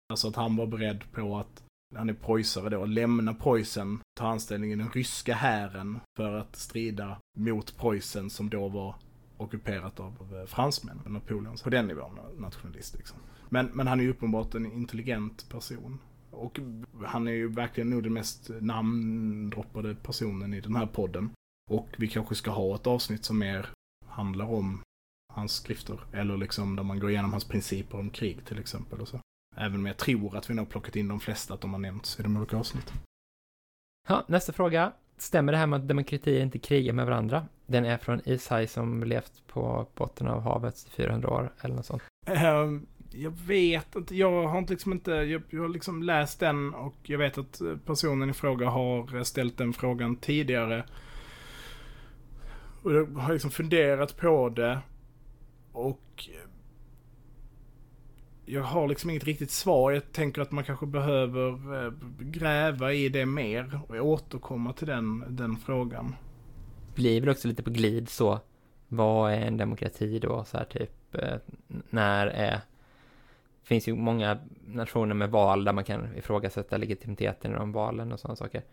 Alltså 0.10 0.28
att 0.28 0.36
han 0.36 0.56
var 0.56 0.68
beredd 0.68 1.12
på 1.12 1.38
att, 1.38 1.64
han 1.96 2.10
är 2.10 2.14
preussare 2.14 2.70
då, 2.70 2.86
lämna 2.86 3.34
Preussen, 3.34 4.00
ta 4.20 4.28
anställning 4.28 4.72
i 4.72 4.76
den 4.76 4.90
ryska 4.90 5.34
hären 5.34 6.00
för 6.18 6.34
att 6.34 6.56
strida 6.56 7.18
mot 7.38 7.78
Preussen 7.78 8.30
som 8.30 8.50
då 8.50 8.68
var 8.68 8.96
ockuperat 9.38 10.00
av 10.00 10.40
eh, 10.40 10.46
fransmän, 10.46 11.02
Napoleon. 11.06 11.58
På 11.64 11.70
den 11.70 11.88
nivån 11.88 12.20
nationalist 12.38 12.98
liksom. 12.98 13.18
Men, 13.50 13.66
men 13.66 13.88
han 13.88 14.00
är 14.00 14.04
ju 14.04 14.10
uppenbart 14.10 14.56
en 14.56 14.72
intelligent 14.72 15.50
person. 15.50 16.00
Och 16.32 16.60
han 17.06 17.28
är 17.28 17.32
ju 17.32 17.48
verkligen 17.48 17.90
nog 17.90 18.04
den 18.04 18.14
mest 18.14 18.52
namndroppade 18.60 19.96
personen 19.96 20.54
i 20.54 20.62
den 20.62 20.76
här 20.76 20.86
podden. 20.86 21.30
Och 21.70 21.88
vi 21.98 22.08
kanske 22.08 22.36
ska 22.36 22.52
ha 22.52 22.76
ett 22.76 22.88
avsnitt 22.88 23.26
som 23.26 23.40
mer 23.40 23.70
handlar 24.06 24.46
om 24.46 24.82
hans 25.34 25.54
skrifter. 25.54 26.00
Eller 26.14 26.38
liksom 26.38 26.76
där 26.76 26.84
man 26.84 27.00
går 27.00 27.10
igenom 27.10 27.32
hans 27.32 27.46
principer 27.46 28.00
om 28.00 28.10
krig 28.10 28.46
till 28.46 28.60
exempel 28.60 29.02
och 29.02 29.08
så. 29.08 29.20
Även 29.56 29.80
om 29.80 29.86
jag 29.86 29.98
tror 29.98 30.38
att 30.38 30.50
vi 30.50 30.54
nog 30.54 30.70
plockat 30.70 30.96
in 30.96 31.08
de 31.08 31.20
flesta 31.20 31.54
att 31.54 31.62
de 31.62 31.74
har 31.74 31.80
nämnts 31.80 32.20
i 32.20 32.24
de 32.24 32.38
olika 32.38 32.58
avsnitten. 32.58 32.96
Ja, 34.08 34.26
nästa 34.28 34.54
fråga. 34.54 34.94
Stämmer 35.18 35.52
det 35.52 35.58
här 35.58 35.68
med 35.68 35.80
att 35.80 35.88
demokratier 35.88 36.42
inte 36.42 36.60
krigar 36.60 36.94
med 36.94 37.06
varandra? 37.06 37.46
Den 37.66 37.86
är 37.86 37.98
från 37.98 38.22
Ishaj 38.26 38.68
som 38.68 39.04
levt 39.04 39.48
på 39.48 39.88
botten 39.96 40.28
av 40.28 40.42
havet 40.42 40.86
i 40.88 40.90
400 40.90 41.30
år 41.30 41.54
eller 41.62 41.76
något 41.76 41.86
sånt. 41.86 42.04
Ehm, 42.28 42.86
jag 43.14 43.32
vet 43.32 43.96
inte, 43.96 44.16
jag 44.16 44.48
har 44.48 44.60
inte 44.60 44.74
liksom 44.74 44.92
inte, 44.92 45.12
jag, 45.12 45.42
jag 45.50 45.62
har 45.62 45.70
liksom 45.70 46.04
läst 46.04 46.40
den 46.40 46.74
och 46.74 46.96
jag 47.04 47.18
vet 47.18 47.38
att 47.38 47.62
personen 47.86 48.30
i 48.30 48.34
fråga 48.34 48.70
har 48.70 49.24
ställt 49.24 49.58
den 49.58 49.74
frågan 49.74 50.16
tidigare. 50.16 50.86
Och 52.82 52.94
jag 52.94 53.06
har 53.06 53.34
liksom 53.34 53.52
funderat 53.52 54.18
på 54.18 54.50
det. 54.50 54.80
Och 55.72 56.30
jag 58.46 58.64
har 58.64 58.88
liksom 58.88 59.10
inget 59.10 59.24
riktigt 59.24 59.52
svar. 59.52 59.92
Jag 59.92 60.12
tänker 60.12 60.42
att 60.42 60.52
man 60.52 60.64
kanske 60.64 60.86
behöver 60.86 61.84
eh, 61.86 61.94
gräva 62.20 62.94
i 62.94 63.10
det 63.10 63.26
mer 63.26 63.80
och 63.88 63.96
återkomma 63.96 64.74
till 64.74 64.88
den, 64.88 65.24
den 65.30 65.58
frågan. 65.58 66.16
Blir 66.96 67.22
väl 67.22 67.30
också 67.30 67.48
lite 67.48 67.64
på 67.64 67.70
glid 67.70 68.10
så. 68.10 68.40
Vad 68.88 69.32
är 69.34 69.42
en 69.42 69.58
demokrati 69.58 70.20
då? 70.20 70.44
Så 70.46 70.58
här 70.58 70.66
typ, 70.66 71.16
eh, 71.16 71.38
när 71.90 72.28
är... 72.28 72.62
Finns 73.64 73.88
ju 73.88 73.96
många 73.96 74.40
nationer 74.66 75.16
med 75.16 75.32
val 75.32 75.64
där 75.64 75.74
man 75.74 75.84
kan 75.84 76.16
ifrågasätta 76.18 76.78
legitimiteten 76.78 77.52
i 77.52 77.56
de 77.56 77.72
valen 77.72 78.12
och 78.12 78.20
sådana 78.20 78.36
saker. 78.36 78.64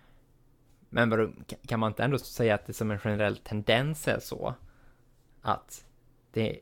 Men 0.89 1.11
vadå, 1.11 1.31
kan 1.67 1.81
man 1.81 1.91
inte 1.91 2.05
ändå 2.05 2.19
säga 2.19 2.55
att 2.55 2.67
det 2.67 2.73
som 2.73 2.91
en 2.91 2.99
generell 2.99 3.37
tendens 3.37 4.09
är 4.09 4.19
så? 4.19 4.55
Att 5.43 5.87
det 6.33 6.61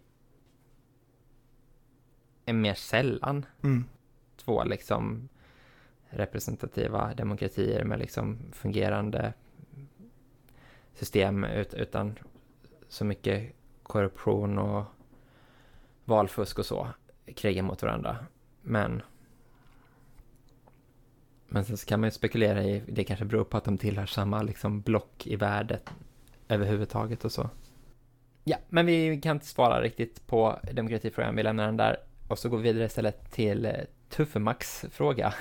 är 2.44 2.52
mer 2.52 2.74
sällan 2.74 3.46
Mm. 3.62 3.84
två 4.36 4.64
liksom 4.64 5.28
representativa 6.08 7.14
demokratier 7.14 7.84
med 7.84 7.98
liksom 7.98 8.38
fungerande 8.52 9.32
system 10.94 11.44
ut, 11.44 11.74
utan 11.74 12.18
så 12.88 13.04
mycket 13.04 13.52
korruption 13.82 14.58
och 14.58 14.84
valfusk 16.04 16.58
och 16.58 16.66
så 16.66 16.88
kriga 17.34 17.62
mot 17.62 17.82
varandra. 17.82 18.16
Men 18.62 19.02
men 21.48 21.64
sen 21.64 21.76
så 21.76 21.86
kan 21.86 22.00
man 22.00 22.06
ju 22.06 22.10
spekulera 22.10 22.64
i, 22.64 22.82
det 22.86 23.04
kanske 23.04 23.24
beror 23.24 23.44
på 23.44 23.56
att 23.56 23.64
de 23.64 23.78
tillhör 23.78 24.06
samma 24.06 24.42
liksom 24.42 24.80
block 24.80 25.26
i 25.26 25.36
världen 25.36 25.80
överhuvudtaget 26.48 27.24
och 27.24 27.32
så. 27.32 27.50
Ja, 28.44 28.56
men 28.68 28.86
vi 28.86 29.20
kan 29.20 29.36
inte 29.36 29.46
svara 29.46 29.82
riktigt 29.82 30.26
på 30.26 30.58
demokratifrågan, 30.72 31.36
vi 31.36 31.42
lämnar 31.42 31.66
den 31.66 31.76
där. 31.76 31.96
Och 32.28 32.38
så 32.38 32.48
går 32.48 32.56
vi 32.56 32.62
vidare 32.62 32.84
istället 32.84 33.32
till 33.32 33.64
eh, 33.64 33.72
Tuffemax 34.08 34.84
fråga. 34.90 35.34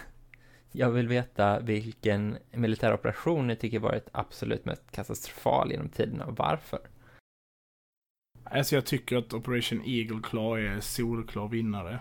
Jag 0.71 0.89
vill 0.89 1.07
veta 1.07 1.59
vilken 1.59 2.37
militär 2.51 2.93
operation 2.93 3.47
ni 3.47 3.55
tycker 3.55 3.79
varit 3.79 4.09
absolut 4.11 4.65
mest 4.65 4.91
katastrofal 4.91 5.71
genom 5.71 5.89
tiderna 5.89 6.25
och 6.25 6.37
varför. 6.37 6.79
Alltså 8.51 8.75
jag 8.75 8.85
tycker 8.85 9.17
att 9.17 9.33
Operation 9.33 9.81
Eagle 9.85 10.19
Claw 10.23 10.59
är 10.59 10.79
solklar 10.79 11.47
vinnare. 11.47 11.99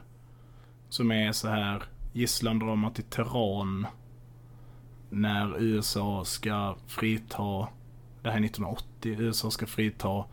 Som 0.89 1.11
är 1.11 1.33
så 1.33 1.49
här 1.49 1.83
gisslandramat 2.13 2.99
i 2.99 3.03
Teheran. 3.03 3.87
När 5.11 5.63
USA 5.63 6.25
ska 6.25 6.77
frita, 6.87 7.69
det 8.23 8.31
här 8.31 8.37
är 8.37 8.45
1980, 8.45 9.17
USA 9.19 9.51
ska 9.51 9.67
frita 9.67 10.25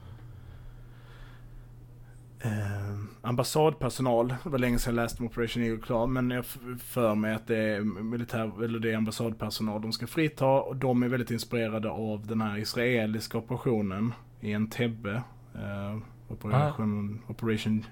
eh, 2.40 3.00
ambassadpersonal. 3.22 4.28
Det 4.44 4.50
var 4.50 4.60
länge 4.60 4.80
sedan 4.80 4.96
jag 4.96 5.04
läste 5.04 5.20
om 5.20 5.26
Operation 5.26 5.64
Eagle 5.64 5.82
Claw 5.82 6.14
men 6.14 6.32
jag 6.32 6.46
för 6.80 7.16
mig 7.16 7.34
att 7.36 7.48
det 7.48 7.58
är 7.58 7.82
militär, 7.82 8.64
eller 8.64 8.80
det 8.80 8.92
är 8.92 8.98
ambassadpersonal 8.98 9.82
de 9.82 9.92
ska 9.92 10.08
frita 10.08 10.46
och 10.46 10.76
de 10.76 11.04
är 11.04 11.08
väldigt 11.08 11.32
inspirerade 11.32 11.90
av 11.90 12.28
den 12.28 12.42
här 12.42 12.58
israeliska 12.58 13.38
operationen 13.38 14.14
i 14.40 14.54
Entebbe. 14.54 15.24
Eh, 15.56 15.98
Operation, 16.28 17.20
Operation 17.28 17.86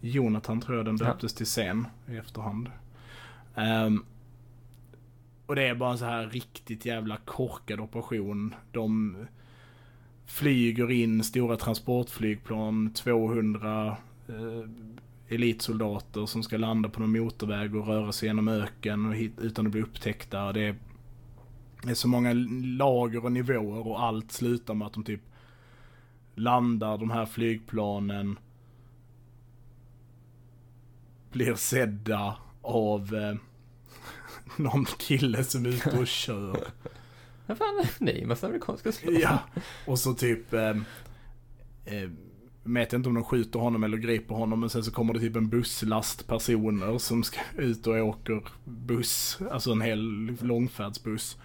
Jonathan 0.00 0.60
tror 0.60 0.76
jag 0.76 0.86
den 0.86 0.96
Ja. 1.00 1.06
döptes 1.06 1.34
till 1.34 1.46
sen 1.46 1.86
i 2.08 2.16
efterhand. 2.16 2.70
Ehm, 3.54 4.04
och 5.46 5.54
det 5.54 5.62
är 5.68 5.74
bara 5.74 5.92
en 5.92 5.98
så 5.98 6.04
här 6.04 6.26
riktigt 6.26 6.84
jävla 6.84 7.16
korkad 7.16 7.80
operation. 7.80 8.54
De 8.72 9.16
flyger 10.26 10.90
in 10.90 11.24
stora 11.24 11.56
transportflygplan, 11.56 12.90
200 12.92 13.96
eh, 14.28 14.68
elitsoldater 15.28 16.26
som 16.26 16.42
ska 16.42 16.56
landa 16.56 16.88
på 16.88 17.00
någon 17.00 17.12
motorväg 17.24 17.76
och 17.76 17.86
röra 17.86 18.12
sig 18.12 18.28
genom 18.28 18.48
öken 18.48 19.06
och 19.06 19.14
hit, 19.14 19.32
utan 19.40 19.66
att 19.66 19.72
bli 19.72 19.82
upptäckta. 19.82 20.52
Det 20.52 20.60
är, 20.60 20.74
det 21.82 21.90
är 21.90 21.94
så 21.94 22.08
många 22.08 22.32
lager 22.78 23.24
och 23.24 23.32
nivåer 23.32 23.86
och 23.86 24.02
allt 24.02 24.32
slutar 24.32 24.74
med 24.74 24.86
att 24.86 24.92
de 24.92 25.04
typ 25.04 25.20
landar 26.34 26.98
de 26.98 27.10
här 27.10 27.26
flygplanen 27.26 28.38
blir 31.32 31.54
sedda 31.54 32.36
av 32.62 33.14
eh, 33.14 33.36
någon 34.56 34.84
kille 34.84 35.44
som 35.44 35.66
är 35.66 35.68
ute 35.68 35.98
och 35.98 36.06
kör. 36.06 36.64
Vad 37.46 37.58
fan, 37.58 38.08
är 38.08 38.12
ju 38.12 38.26
massa 38.26 38.46
amerikanska 38.46 38.92
slott. 38.92 39.14
Ja, 39.20 39.38
och 39.86 39.98
så 39.98 40.14
typ... 40.14 40.52
Eh, 40.52 40.76
eh, 41.84 42.10
vet 42.64 42.92
inte 42.92 43.08
om 43.08 43.14
de 43.14 43.24
skjuter 43.24 43.58
honom 43.58 43.84
eller 43.84 43.96
griper 43.96 44.34
honom 44.34 44.60
men 44.60 44.70
sen 44.70 44.84
så 44.84 44.92
kommer 44.92 45.14
det 45.14 45.20
typ 45.20 45.36
en 45.36 45.48
busslast 45.48 46.26
personer 46.26 46.98
som 46.98 47.22
ska 47.22 47.40
ut 47.58 47.86
och 47.86 47.94
åker 47.94 48.42
buss. 48.64 49.38
Alltså 49.50 49.72
en 49.72 49.80
hel 49.80 50.36
långfärdsbuss. 50.40 51.36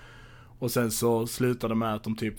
Och 0.59 0.71
sen 0.71 0.91
så 0.91 1.27
slutar 1.27 1.69
det 1.69 1.75
med 1.75 1.95
att 1.95 2.03
de 2.03 2.15
typ 2.15 2.35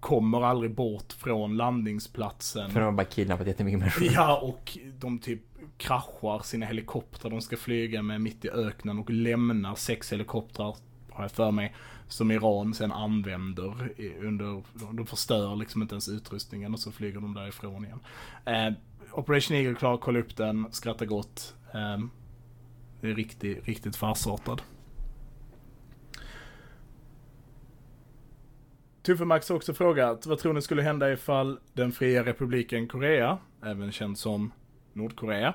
kommer 0.00 0.42
aldrig 0.42 0.74
bort 0.74 1.12
från 1.12 1.56
landningsplatsen. 1.56 2.70
För 2.70 2.80
de 2.80 2.84
har 2.84 2.92
bara 2.92 3.04
kidnappat 3.04 3.46
jättemycket 3.46 3.80
människor. 3.80 4.08
Ja, 4.12 4.40
och 4.40 4.78
de 4.98 5.18
typ 5.18 5.40
kraschar 5.76 6.42
sina 6.42 6.66
helikoptrar 6.66 7.30
de 7.30 7.40
ska 7.40 7.56
flyga 7.56 8.02
med 8.02 8.20
mitt 8.20 8.44
i 8.44 8.50
öknen 8.50 8.98
och 8.98 9.10
lämnar 9.10 9.74
sex 9.74 10.12
helikoptrar, 10.12 10.76
har 11.10 11.24
jag 11.24 11.30
för 11.30 11.50
mig, 11.50 11.74
som 12.08 12.30
Iran 12.30 12.74
sen 12.74 12.92
använder 12.92 13.92
under, 14.20 14.62
de 14.92 15.06
förstör 15.06 15.56
liksom 15.56 15.82
inte 15.82 15.94
ens 15.94 16.08
utrustningen 16.08 16.72
och 16.72 16.80
så 16.80 16.92
flyger 16.92 17.20
de 17.20 17.34
därifrån 17.34 17.84
igen. 17.84 18.00
Eh, 18.44 18.74
Operation 19.12 19.56
Eagle 19.56 19.74
Claw, 19.74 19.98
kolla 20.00 20.18
upp 20.18 20.36
den, 20.36 20.66
skratta 20.70 21.06
gott. 21.06 21.54
Eh, 21.74 21.98
det 23.00 23.10
är 23.10 23.14
riktigt, 23.14 23.68
riktigt 23.68 23.96
farsartad. 23.96 24.62
Tuffe 29.02 29.24
Max 29.24 29.48
har 29.48 29.56
också 29.56 29.74
frågat, 29.74 30.26
vad 30.26 30.38
tror 30.38 30.52
ni 30.52 30.62
skulle 30.62 30.82
hända 30.82 31.12
ifall 31.12 31.58
den 31.72 31.92
fria 31.92 32.24
republiken 32.24 32.88
Korea, 32.88 33.38
även 33.64 33.92
känd 33.92 34.18
som 34.18 34.52
Nordkorea, 34.92 35.54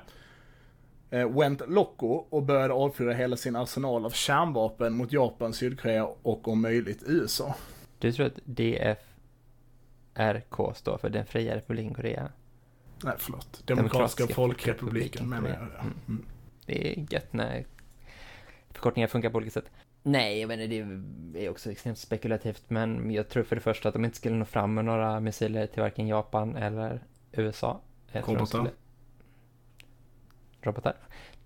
eh, 1.10 1.28
went 1.28 1.62
loco 1.68 2.06
och 2.06 2.42
började 2.42 2.74
avfyra 2.74 3.12
hela 3.12 3.36
sin 3.36 3.56
arsenal 3.56 4.04
av 4.04 4.10
kärnvapen 4.10 4.94
mot 4.94 5.12
Japan, 5.12 5.52
Sydkorea 5.52 6.04
och 6.22 6.48
om 6.48 6.60
möjligt 6.62 7.02
USA. 7.06 7.54
Du 7.98 8.12
tror 8.12 8.26
att 8.26 8.38
DFRK 8.44 8.96
står 10.74 10.98
för 10.98 11.08
Den 11.10 11.26
fria 11.26 11.56
republiken 11.56 11.94
Korea? 11.94 12.32
Nej, 13.04 13.14
förlåt. 13.18 13.62
Demokratiska, 13.66 14.34
folkrepubliken 14.34 15.28
menar 15.28 15.48
jag. 15.48 15.58
ja. 15.58 15.80
Mm. 15.80 15.94
Mm. 16.08 16.24
Det 16.66 16.92
är 16.92 17.06
gött 17.12 17.32
när 17.32 17.64
förkortningar 18.70 19.08
funkar 19.08 19.30
på 19.30 19.36
olika 19.36 19.50
sätt. 19.50 19.70
Nej, 20.10 20.40
jag 20.40 20.48
menar 20.48 20.66
det 20.66 21.44
är 21.46 21.50
också 21.50 21.70
extremt 21.72 21.98
spekulativt, 21.98 22.62
men 22.68 23.10
jag 23.10 23.28
tror 23.28 23.42
för 23.42 23.56
det 23.56 23.62
första 23.62 23.88
att 23.88 23.94
de 23.94 24.04
inte 24.04 24.16
skulle 24.16 24.36
nå 24.36 24.44
fram 24.44 24.74
med 24.74 24.84
några 24.84 25.20
missiler 25.20 25.66
till 25.66 25.82
varken 25.82 26.06
Japan 26.08 26.56
eller 26.56 27.00
USA. 27.32 27.80
Robotar. 28.12 28.44
skulle- 28.46 28.70
Robotar? 30.62 30.96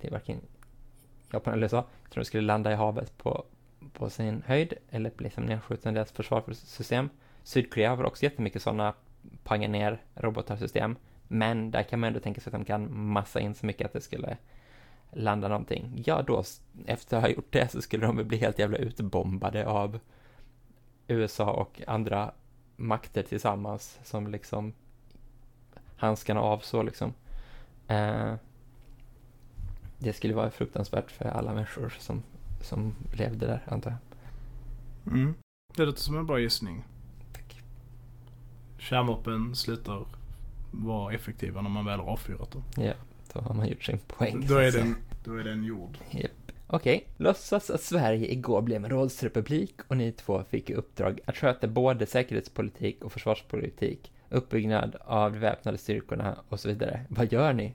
Till 0.01 0.11
varken 0.11 0.41
Japan 1.33 1.55
eller 1.55 1.63
USA. 1.63 1.85
Jag 2.03 2.11
tror 2.11 2.21
de 2.23 2.25
skulle 2.25 2.43
landa 2.47 2.73
i 2.73 2.75
havet 2.75 3.19
på, 3.19 3.45
på 3.93 4.11
sin 4.11 4.43
höjd 4.47 4.75
eller 4.91 5.11
bli 5.17 5.31
som 5.31 5.45
nedskjuten 5.45 5.93
i 5.93 5.95
deras 5.95 6.13
försvarssystem. 6.13 7.09
Sydkorea 7.43 7.95
har 7.97 8.05
också 8.05 8.23
jättemycket 8.25 8.63
sådana 8.63 8.95
panga 9.45 9.69
ner 9.69 10.03
robotarsystem. 10.15 10.97
Men 11.29 11.71
där 11.71 11.83
kan 11.83 12.01
man 12.01 12.09
ändå 12.09 12.21
tänka 12.21 12.41
sig 12.41 12.51
att 12.51 12.61
de 12.61 12.65
kan 12.65 12.97
massa 12.99 13.41
in 13.41 13.55
så 13.55 13.67
mycket 13.67 13.87
att 13.87 13.93
det 13.93 14.01
skulle 14.01 14.37
landa 15.13 15.49
någonting. 15.49 16.03
Ja, 16.07 16.23
då 16.23 16.45
efter 16.87 17.17
att 17.17 17.23
ha 17.23 17.31
gjort 17.31 17.53
det 17.53 17.73
så 17.73 17.83
skulle 17.83 18.07
de 18.07 18.17
bli 18.17 18.39
helt 18.39 18.59
jävla 18.59 18.77
utbombade 18.77 19.67
av 19.67 19.99
USA 21.07 21.53
och 21.53 21.83
andra 21.87 22.33
makter 22.77 23.23
tillsammans 23.23 23.99
som 24.05 24.27
liksom 24.27 24.73
handskarna 25.97 26.41
av 26.41 26.59
så 26.59 26.83
liksom. 26.83 27.15
Eh, 27.89 28.35
det 29.99 30.13
skulle 30.13 30.35
vara 30.35 30.51
fruktansvärt 30.51 31.11
för 31.11 31.25
alla 31.25 31.55
människor 31.55 31.95
som, 31.99 32.23
som 32.61 32.95
levde 33.17 33.47
där, 33.47 33.63
antar 33.67 33.91
jag. 33.91 33.99
Mm. 35.15 35.35
Det 35.77 35.85
låter 35.85 36.01
som 36.01 36.19
en 36.19 36.27
bra 36.27 36.39
gissning. 36.39 36.85
Tack. 37.33 37.63
Kärnvapen 38.79 39.57
slutar 39.57 40.07
vara 40.71 41.15
effektiva 41.15 41.63
när 41.63 41.71
man 41.71 41.85
väl 41.85 42.01
har 42.01 42.07
avfyrat 42.07 42.51
dem. 42.51 42.63
Ja, 42.77 42.93
då 43.33 43.41
har 43.41 43.55
man 43.55 43.69
gjort 43.69 43.85
sin 43.85 43.99
poäng. 43.99 44.47
Då 44.49 44.57
är 44.57 44.73
den, 44.73 44.97
då 45.25 45.35
är 45.35 45.45
den 45.45 45.65
gjord. 45.65 45.99
Okej, 46.67 47.07
låtsas 47.17 47.71
att 47.71 47.81
Sverige 47.81 48.33
igår 48.33 48.63
blev 48.63 48.85
en 48.85 48.91
rådsrepublik 48.91 49.75
och 49.89 49.97
ni 49.97 50.13
två 50.13 50.45
fick 50.51 50.71
i 50.71 50.75
uppdrag 50.75 51.21
att 51.25 51.37
sköta 51.37 51.67
både 51.67 52.07
säkerhetspolitik 52.07 53.05
och 53.05 53.13
försvarspolitik, 53.13 54.13
uppbyggnad 54.29 54.97
av 55.01 55.33
de 55.33 55.39
väpnade 55.39 55.79
styrkorna 55.79 56.39
och 56.49 56.61
så 56.61 56.69
vidare. 56.69 57.05
Vad 57.09 57.33
gör 57.33 57.53
ni? 57.53 57.75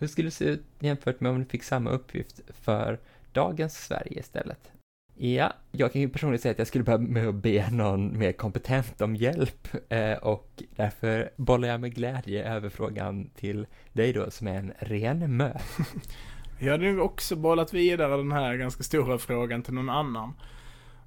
Hur 0.00 0.06
skulle 0.06 0.26
det 0.26 0.32
se 0.32 0.44
ut 0.44 0.64
jämfört 0.78 1.20
med 1.20 1.32
om 1.32 1.38
ni 1.38 1.44
fick 1.44 1.62
samma 1.62 1.90
uppgift 1.90 2.40
för 2.48 2.98
dagens 3.32 3.74
Sverige 3.74 4.20
istället? 4.20 4.73
Ja, 5.16 5.52
jag 5.72 5.92
kan 5.92 6.00
ju 6.00 6.08
personligen 6.08 6.42
säga 6.42 6.52
att 6.52 6.58
jag 6.58 6.66
skulle 6.66 6.84
börja 6.84 6.98
med 6.98 7.28
att 7.28 7.34
be 7.34 7.70
någon 7.70 8.18
mer 8.18 8.32
kompetent 8.32 9.00
om 9.00 9.16
hjälp 9.16 9.68
eh, 9.88 10.12
och 10.12 10.62
därför 10.76 11.30
bollar 11.36 11.68
jag 11.68 11.80
med 11.80 11.94
glädje 11.94 12.54
över 12.54 12.68
frågan 12.68 13.30
till 13.30 13.66
dig 13.92 14.12
då 14.12 14.30
som 14.30 14.46
är 14.46 14.54
en 14.54 14.72
ren 14.78 15.36
mö. 15.36 15.52
Jag 16.58 16.72
hade 16.72 16.84
ju 16.84 17.00
också 17.00 17.36
bollat 17.36 17.72
vidare 17.72 18.16
den 18.16 18.32
här 18.32 18.56
ganska 18.56 18.82
stora 18.82 19.18
frågan 19.18 19.62
till 19.62 19.74
någon 19.74 19.90
annan. 19.90 20.34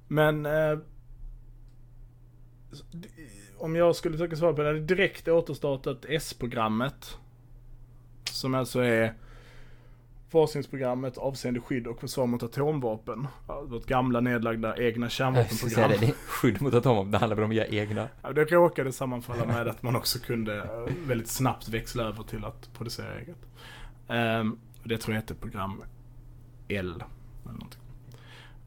Men 0.08 0.46
eh, 0.46 0.78
om 3.58 3.76
jag 3.76 3.96
skulle 3.96 4.18
försöka 4.18 4.36
svara 4.36 4.52
på 4.52 4.62
det, 4.62 4.68
hade 4.68 4.80
direkt 4.80 5.28
återstartat 5.28 6.04
S-programmet. 6.08 7.18
Som 8.24 8.54
alltså 8.54 8.80
är 8.80 9.14
forskningsprogrammet 10.28 11.18
avseende 11.18 11.60
skydd 11.60 11.86
och 11.86 12.00
försvar 12.00 12.26
mot 12.26 12.42
atomvapen. 12.42 13.26
Vårt 13.64 13.86
gamla 13.86 14.20
nedlagda 14.20 14.76
egna 14.76 15.08
kärnvapenprogram. 15.08 15.90
det, 15.90 16.06
det 16.06 16.12
skydd 16.12 16.62
mot 16.62 16.74
atomvapen, 16.74 17.10
det 17.10 17.18
handlar 17.18 17.36
väl 17.36 17.44
om 17.44 17.52
göra 17.52 17.66
egna. 17.66 18.08
Ja, 18.22 18.32
Det 18.32 18.44
råkade 18.44 18.92
sammanfalla 18.92 19.46
med 19.46 19.68
att 19.68 19.82
man 19.82 19.96
också 19.96 20.18
kunde 20.18 20.56
eh, 20.58 20.94
väldigt 21.06 21.28
snabbt 21.28 21.68
växla 21.68 22.02
över 22.02 22.22
till 22.22 22.44
att 22.44 22.70
producera 22.74 23.18
eget. 23.18 23.36
Ehm, 24.08 24.58
det 24.84 24.98
tror 24.98 25.14
jag 25.14 25.20
hette 25.20 25.34
program 25.34 25.82
L. 26.68 27.04
Eller 27.44 27.52
någonting. 27.52 27.80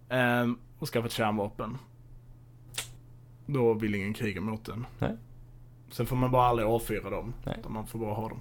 Ehm, 0.09 0.57
och 0.79 0.87
skaffat 0.87 1.11
kärnvapen. 1.11 1.77
Då 3.45 3.73
vill 3.73 3.95
ingen 3.95 4.13
kriga 4.13 4.41
mot 4.41 4.65
den. 4.65 4.85
Nej. 4.99 5.17
Sen 5.91 6.05
får 6.05 6.15
man 6.15 6.31
bara 6.31 6.45
aldrig 6.45 6.67
avfyra 6.67 7.09
dem. 7.09 7.33
Nej. 7.45 7.55
Utan 7.59 7.73
man 7.73 7.87
får 7.87 7.99
bara 7.99 8.13
ha 8.13 8.29
dem. 8.29 8.39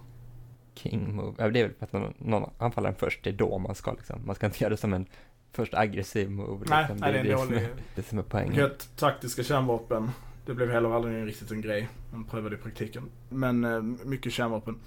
King 0.83 1.15
move. 1.17 1.49
Det 1.51 1.61
är 1.61 1.65
väl 1.69 1.75
för 1.79 1.85
att 1.87 1.93
någon, 1.93 2.15
någon 2.19 2.51
anfaller 2.59 2.89
en 2.89 2.95
först, 2.95 3.25
det 3.25 3.31
är 3.31 3.35
då 3.35 3.59
man 3.59 3.75
ska 3.75 3.93
liksom. 3.93 4.27
Man 4.27 4.35
ska 4.35 4.47
inte 4.47 4.65
göra 4.65 4.71
det 4.71 4.77
som 4.77 4.93
en 4.93 5.07
först 5.53 5.75
aggressiv 5.75 6.31
move. 6.31 6.67
Nej, 6.69 6.79
liksom. 6.83 6.97
nej, 6.97 7.13
det 7.13 7.19
är 7.19 7.25
det, 7.25 7.39
som 7.39 7.49
dålig- 7.49 7.63
är, 7.65 7.71
det 7.95 8.03
som 8.03 8.19
är 8.19 8.23
poängen. 8.23 8.53
Helt 8.55 8.97
taktiska 8.97 9.43
kärnvapen. 9.43 10.11
Det 10.47 10.55
blev 10.55 10.71
heller 10.71 10.91
aldrig 10.95 11.27
riktigt 11.27 11.51
en 11.51 11.61
grej. 11.61 11.89
Man 12.13 12.25
prövade 12.25 12.55
i 12.57 12.59
praktiken. 12.59 13.03
Men 13.29 13.65
eh, 13.65 13.83
mycket 13.83 14.33
kärnvapen. 14.33 14.79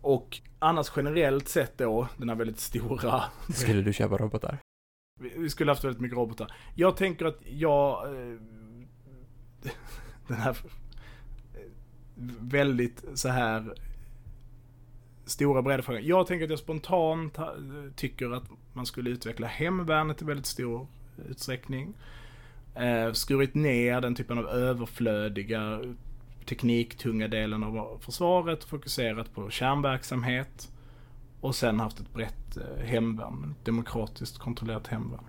Och 0.00 0.40
annars 0.58 0.92
generellt 0.96 1.48
sett 1.48 1.78
då, 1.78 2.08
den 2.16 2.28
här 2.28 2.36
väldigt 2.36 2.60
stora 2.60 3.24
Skulle 3.54 3.82
du 3.82 3.92
köpa 3.92 4.16
robotar? 4.16 4.58
Vi 5.20 5.32
vi 5.36 5.50
skulle 5.50 5.70
haft 5.70 5.84
väldigt 5.84 6.00
mycket 6.00 6.16
robotar. 6.18 6.52
Jag 6.74 6.96
tänker 6.96 7.24
att 7.26 7.38
jag... 7.44 8.04
Eh, 8.14 8.36
den 10.28 10.36
här... 10.36 10.50
eh, 11.54 11.60
Väldigt 12.40 13.04
så 13.14 13.28
här... 13.28 13.74
Stora 15.26 15.62
breda 15.62 15.82
frågan. 15.82 16.06
Jag 16.06 16.26
tänker 16.26 16.44
att 16.44 16.50
jag 16.50 16.58
spontant 16.58 17.36
ha- 17.36 17.54
tycker 17.96 18.30
att 18.30 18.44
man 18.72 18.86
skulle 18.86 19.10
utveckla 19.10 19.46
hemvärnet 19.46 20.22
i 20.22 20.24
väldigt 20.24 20.46
stor 20.46 20.86
utsträckning. 21.28 21.94
Eh, 22.74 23.12
skurit 23.12 23.54
ner 23.54 24.00
den 24.00 24.14
typen 24.14 24.38
av 24.38 24.46
överflödiga 24.48 25.80
tekniktunga 26.44 27.28
delen 27.28 27.64
av 27.64 27.98
försvaret. 28.00 28.64
Fokuserat 28.64 29.34
på 29.34 29.50
kärnverksamhet. 29.50 30.72
Och 31.40 31.54
sen 31.54 31.80
haft 31.80 32.00
ett 32.00 32.12
brett 32.14 32.56
eh, 32.56 32.84
hemvärn. 32.84 33.54
Demokratiskt 33.64 34.38
kontrollerat 34.38 34.86
hemvärn. 34.86 35.24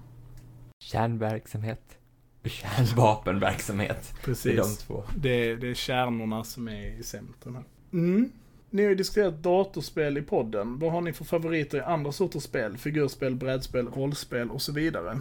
Kärnverksamhet 0.79 1.97
och 2.43 2.49
kärnvapenverksamhet. 2.49 4.13
Det 4.25 4.31
är 4.45 4.55
de 4.55 4.61
Precis. 4.61 4.77
två. 4.77 5.03
Det, 5.17 5.55
det 5.55 5.69
är 5.69 5.73
kärnorna 5.73 6.43
som 6.43 6.67
är 6.67 6.99
i 6.99 7.03
centrum 7.03 7.55
här. 7.55 7.63
Mm. 7.93 8.31
Ni 8.69 8.83
har 8.83 8.89
ju 8.89 8.95
diskuterat 8.95 9.43
datorspel 9.43 10.17
i 10.17 10.21
podden. 10.21 10.79
Vad 10.79 10.91
har 10.91 11.01
ni 11.01 11.13
för 11.13 11.25
favoriter 11.25 11.77
i 11.77 11.81
andra 11.81 12.11
sorters 12.11 12.43
spel? 12.43 12.77
Figurspel, 12.77 13.35
brädspel, 13.35 13.87
rollspel 13.87 14.51
och 14.51 14.61
så 14.61 14.71
vidare. 14.73 15.19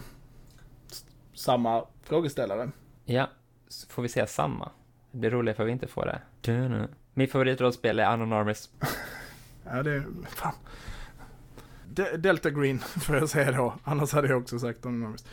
S- 0.91 1.05
Samma 1.33 1.85
frågeställare. 2.03 2.71
Ja, 3.05 3.29
så 3.67 3.87
får 3.89 4.01
vi 4.01 4.09
säga 4.09 4.27
samma. 4.27 4.71
Det 5.11 5.17
blir 5.17 5.29
roligare 5.29 5.55
för 5.55 5.65
vi 5.65 5.71
inte 5.71 5.87
får 5.87 6.05
det. 6.05 6.87
Min 7.13 7.27
favoritrollspel 7.27 7.99
är 7.99 8.03
Anonymous. 8.05 8.69
Ja, 9.69 9.83
det 9.83 9.91
är... 9.91 10.03
Fan. 10.29 10.53
De- 11.89 12.17
Delta 12.17 12.49
Green 12.49 12.79
får 13.01 13.15
jag 13.15 13.29
säga 13.29 13.51
då. 13.51 13.73
Annars 13.83 14.13
hade 14.13 14.27
jag 14.27 14.41
också 14.41 14.59
sagt 14.59 14.85
Anonymous. 14.85 15.25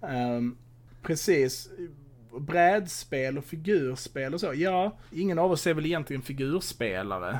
Um, 0.00 0.56
precis. 1.02 1.70
Brädspel 2.40 3.38
och 3.38 3.44
figurspel 3.44 4.34
och 4.34 4.40
så. 4.40 4.52
Ja, 4.54 4.96
ingen 5.12 5.38
av 5.38 5.50
oss 5.52 5.66
är 5.66 5.74
väl 5.74 5.86
egentligen 5.86 6.22
figurspelare. 6.22 7.38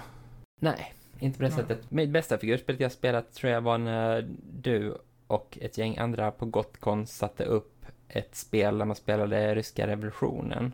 Nej, 0.61 0.95
inte 1.19 1.39
på 1.39 1.43
det 1.45 1.49
Nej. 1.51 1.59
sättet. 1.59 1.91
Mitt 1.91 2.11
bästa 2.11 2.39
figurspel 2.39 2.77
jag 2.79 2.93
spelat 2.93 3.33
tror 3.33 3.53
jag 3.53 3.61
var 3.61 3.79
när 3.79 4.29
du 4.53 4.97
och 5.27 5.59
ett 5.61 5.79
gäng 5.79 5.97
andra 5.99 6.31
på 6.31 6.47
Gotcon 6.47 7.07
satte 7.07 7.45
upp 7.45 7.87
ett 8.09 8.35
spel 8.35 8.79
där 8.79 8.85
man 8.85 8.97
spelade 8.97 9.55
ryska 9.55 9.87
revolutionen. 9.87 10.73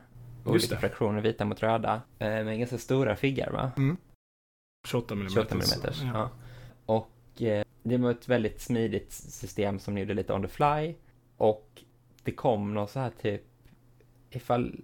Just 0.53 0.67
Olika 0.73 0.77
fraktioner, 0.81 1.21
vita 1.21 1.45
mot 1.45 1.63
röda. 1.63 2.03
eh, 2.19 2.29
Med 2.29 2.59
ganska 2.59 2.79
stora 2.79 3.17
figgar 3.17 3.51
va? 3.51 3.73
28 4.89 5.15
mm. 5.15 5.29
28 5.29 5.55
mm. 5.55 5.65
Ja. 5.83 6.09
Ja. 6.15 6.31
Och 6.87 7.43
eh, 7.43 7.65
det 7.83 7.97
var 7.97 8.11
ett 8.11 8.29
väldigt 8.29 8.61
smidigt 8.61 9.13
system 9.13 9.79
som 9.79 9.95
ni 9.95 10.01
gjorde 10.01 10.15
lite 10.15 10.33
on 10.33 10.43
the 10.43 10.49
fly. 10.49 10.95
Och 11.37 11.83
det 12.23 12.33
kom 12.33 12.75
någon 12.75 12.89
så 12.89 13.01
här 13.01 13.13
typ, 13.23 13.43
ifall 14.31 14.75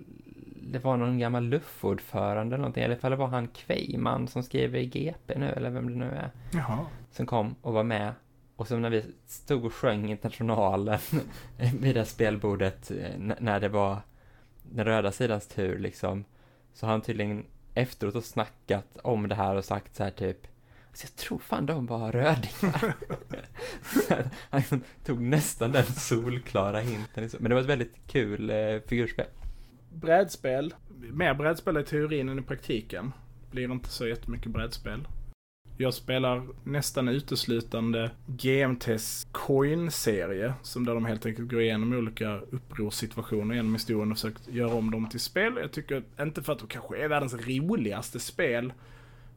det 0.63 0.79
var 0.79 0.97
någon 0.97 1.19
gammal 1.19 1.45
luftordförande 1.45 2.55
eller 2.55 2.63
någonting, 2.63 2.85
eller 2.85 2.97
ifall 2.97 3.11
det 3.11 3.17
var 3.17 3.27
han 3.27 3.49
Kvejman 3.49 4.29
som 4.29 4.43
skriver 4.43 4.79
i 4.79 4.87
GP 4.87 5.39
nu, 5.39 5.49
eller 5.49 5.71
vem 5.71 5.91
det 5.91 5.97
nu 6.07 6.11
är, 6.11 6.31
Jaha. 6.53 6.87
som 7.11 7.27
kom 7.27 7.55
och 7.63 7.73
var 7.73 7.83
med. 7.85 8.13
Och 8.57 8.69
så 8.69 8.79
när 8.79 8.91
vi 8.91 9.05
stod 9.27 9.65
och 9.65 9.75
sjöng 9.75 10.11
Internationalen 10.11 10.99
vid 11.81 11.95
det 11.95 12.05
spelbordet, 12.05 12.91
eh, 12.91 13.19
när 13.19 13.61
det 13.61 13.69
var 13.69 13.99
den 14.63 14.85
röda 14.85 15.13
sidans 15.13 15.47
tur 15.47 15.79
liksom, 15.79 16.25
så 16.73 16.87
har 16.87 16.91
han 16.91 17.01
tydligen 17.01 17.45
efteråt 17.75 18.15
och 18.15 18.25
snackat 18.25 18.99
om 19.03 19.29
det 19.29 19.35
här 19.35 19.57
och 19.57 19.65
sagt 19.65 19.97
så 19.97 20.05
här 20.05 20.11
typ 20.11 20.47
Alltså 20.95 21.07
jag 21.07 21.17
tror 21.17 21.39
fan 21.39 21.67
de 21.67 21.87
var 21.87 22.13
rödingar. 22.13 22.95
Så 23.83 24.15
Han 24.51 24.63
tog 25.05 25.21
nästan 25.21 25.73
den 25.73 25.85
solklara 25.85 26.81
hinten. 26.81 27.31
Men 27.39 27.49
det 27.49 27.55
var 27.55 27.63
ett 27.63 27.69
väldigt 27.69 27.95
kul 28.07 28.51
eh, 28.51 28.57
figurspel. 28.87 29.27
Brädspel. 29.93 30.75
Mer 31.13 31.35
brädspel 31.35 31.79
i 31.79 31.85
teorin 31.85 32.29
än 32.29 32.39
i 32.39 32.43
praktiken. 32.43 33.13
Blir 33.51 33.73
inte 33.73 33.89
så 33.89 34.07
jättemycket 34.07 34.53
brädspel. 34.53 35.09
Jag 35.77 35.95
spelar 35.95 36.47
nästan 36.65 37.09
uteslutande 37.09 38.11
GMTs 38.27 39.27
coin-serie. 39.33 40.55
Som 40.63 40.87
där 40.87 40.95
de 40.95 41.05
helt 41.05 41.27
enkelt 41.27 41.51
går 41.51 41.63
igenom 41.63 41.93
olika 41.93 42.41
upprorssituationer 42.41 43.55
genom 43.55 43.75
historien 43.75 44.11
och 44.11 44.19
försökt 44.19 44.49
göra 44.49 44.75
om 44.75 44.91
dem 44.91 45.09
till 45.09 45.21
spel. 45.21 45.59
Jag 45.61 45.73
tycker, 45.73 46.03
inte 46.21 46.43
för 46.43 46.53
att 46.53 46.59
de 46.59 46.69
kanske 46.69 47.05
är 47.05 47.09
världens 47.09 47.35
roligaste 47.35 48.21
spel. 48.21 48.73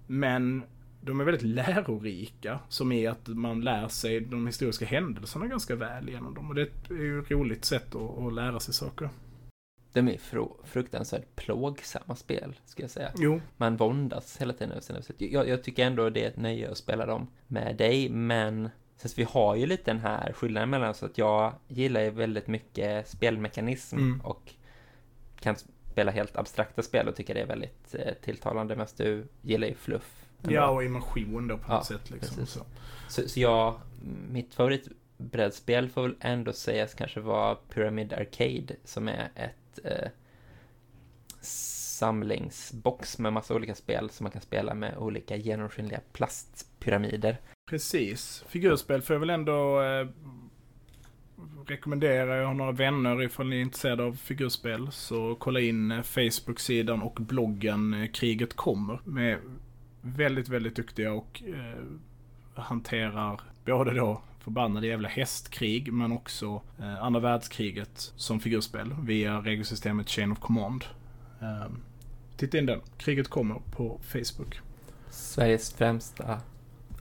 Men 0.08 0.63
de 1.08 1.20
är 1.20 1.24
väldigt 1.24 1.43
lärorika. 1.43 2.60
Som 2.70 2.91
är 2.91 3.10
att 3.10 3.28
man 3.28 3.62
lär 3.62 3.88
sig 3.88 4.20
de 4.20 4.46
historiska 4.48 4.86
händelserna 4.86 5.48
ganska 5.48 5.76
väl 5.76 6.10
genom 6.10 6.34
dem. 6.34 6.50
Och 6.50 6.56
det 6.56 6.62
är 6.89 6.93
ju 6.93 7.20
ett 7.20 7.32
roligt 7.32 7.65
sätt 7.65 7.96
att, 7.96 8.17
att 8.17 8.34
lära 8.34 8.60
sig 8.60 8.74
saker. 8.74 9.10
De 9.93 10.08
är 10.08 10.17
fru- 10.17 10.58
fruktansvärt 10.65 11.36
plågsamma 11.36 12.15
spel, 12.15 12.56
ska 12.65 12.84
jag 12.84 12.89
säga. 12.91 13.12
Jo, 13.17 13.41
Man 13.58 13.78
våndas 13.78 14.38
hela 14.41 14.54
tiden. 14.54 14.72
över 14.72 14.82
sina 14.82 15.00
beslut. 15.00 15.22
Jag, 15.22 15.48
jag 15.50 15.63
tycker 15.63 15.86
ändå 15.86 16.10
det 16.10 16.24
är 16.24 16.28
ett 16.28 16.38
nöje 16.38 16.72
att 16.72 16.78
spela 16.78 17.06
dem 17.06 17.28
med 17.48 17.76
dig, 17.78 18.10
men 18.10 18.70
så 18.98 19.10
vi 19.17 19.24
har 19.24 19.56
ju 19.56 19.65
lite 19.65 19.84
den 19.91 20.00
här 20.00 20.34
skillnaden 20.34 20.70
mellan 20.70 20.89
oss 20.89 21.04
att 21.04 21.17
jag 21.17 21.54
gillar 21.67 22.02
ju 22.02 22.10
väldigt 22.10 22.48
mycket 22.48 23.08
spelmekanism 23.10 23.98
Mm. 23.98 24.22
och 24.22 24.54
kan 25.39 25.56
spela 25.91 26.12
helt 26.12 26.38
abstrakta 26.38 26.82
spel 26.82 27.08
och 27.08 27.15
tycker 27.15 27.34
det 27.34 27.41
är 27.41 27.46
väldigt 27.46 27.96
eh, 27.96 28.13
tilltalande, 28.22 28.76
medan 28.76 28.88
du 28.98 29.28
gillar 29.41 29.67
ju 29.67 29.74
fluff. 29.76 30.16
Ja, 30.41 30.69
och 30.69 30.84
immersion 30.84 31.47
då 31.47 31.58
på 31.58 31.63
Ja, 31.67 31.76
något 31.76 31.86
sätt 31.86 32.10
liksom. 32.10 32.45
Så. 32.45 32.60
Så, 33.08 33.30
så 33.30 33.39
jag, 33.39 33.76
mitt 34.32 34.54
favoritbrädspel 34.54 35.89
får 35.89 36.02
väl 36.02 36.15
ändå 36.19 36.54
sägas 36.54 36.93
kanske 36.93 37.19
vara 37.19 37.56
Pyramid 37.56 38.13
Arcade, 38.13 38.76
som 38.84 39.08
är 39.08 39.30
ett 39.36 39.80
eh, 39.84 40.10
samlingsbox 41.97 43.19
med 43.19 43.34
massa 43.34 43.56
olika 43.56 43.76
spel 43.76 44.10
som 44.10 44.23
man 44.23 44.32
kan 44.32 44.41
spela 44.41 44.73
med 44.73 44.97
olika 44.97 45.36
genomskinliga 45.36 46.00
plastpyramider. 46.13 47.38
Precis. 47.69 48.43
Figurspel 48.47 49.02
får 49.02 49.13
jag 49.13 49.19
väl 49.19 49.30
ändå 49.30 49.82
eh, 49.82 50.08
rekommendera. 51.67 52.38
Jag 52.38 52.47
har 52.47 52.54
några 52.54 52.71
vänner 52.71 53.23
ifall 53.23 53.47
ni 53.47 53.56
är 53.56 53.62
intresserade 53.62 54.04
av 54.04 54.13
figurspel. 54.13 54.91
Så 54.91 55.36
kolla 55.36 55.60
in 55.60 55.91
eh, 55.91 56.02
Facebook-sidan 56.02 57.02
och 57.02 57.13
bloggen 57.21 57.93
eh, 57.93 58.12
Kriget 58.12 58.54
kommer. 58.54 59.00
Med 59.04 59.38
väldigt, 60.15 60.50
väldigt 60.50 60.76
duktiga 60.76 61.13
och 61.13 61.43
eh, 61.48 61.84
hanterar 62.54 63.41
både 63.65 63.93
då 63.93 64.22
förbannade 64.39 64.88
jävla 64.88 65.10
hästkrig 65.10 65.93
men 65.93 66.12
också 66.12 66.62
eh, 66.80 67.04
andra 67.04 67.20
världskriget 67.20 68.13
som 68.15 68.39
figurspel 68.39 68.96
via 69.02 69.39
regelsystemet 69.41 70.10
Chain 70.10 70.32
of 70.32 70.39
Command. 70.39 70.86
Eh, 71.41 71.72
titta 72.38 72.58
in 72.58 72.65
den. 72.65 72.82
Kriget 72.98 73.28
kommer 73.28 73.62
på 73.72 74.00
Facebook. 74.04 74.60
Sveriges 75.10 75.74
främsta 75.74 76.41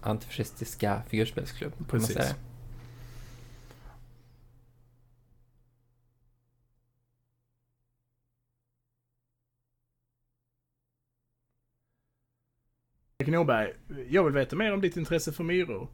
antifascistiska 0.00 1.02
figurspelsklubb. 1.08 1.72
Precis. 1.88 2.34
Norberg, 13.32 13.72
jag 14.08 14.24
vill 14.24 14.32
veta 14.32 14.56
mer 14.56 14.72
om 14.72 14.80
ditt 14.80 14.96
intresse 14.96 15.32
för 15.32 15.44
myror. 15.44 15.88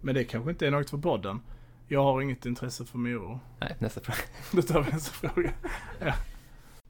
Men 0.00 0.14
det 0.14 0.24
kanske 0.24 0.50
inte 0.50 0.66
är 0.66 0.70
något 0.70 0.90
för 0.90 0.98
podden. 0.98 1.40
Jag 1.88 2.02
har 2.02 2.22
inget 2.22 2.46
intresse 2.46 2.84
för 2.84 2.98
myror. 2.98 3.38
Nej, 3.60 3.76
nästa 3.78 4.00
fråga. 4.00 4.18
Då 4.52 4.62
tar 4.62 4.82
vi 4.82 4.92
nästa 4.92 5.28
fråga. 5.28 5.52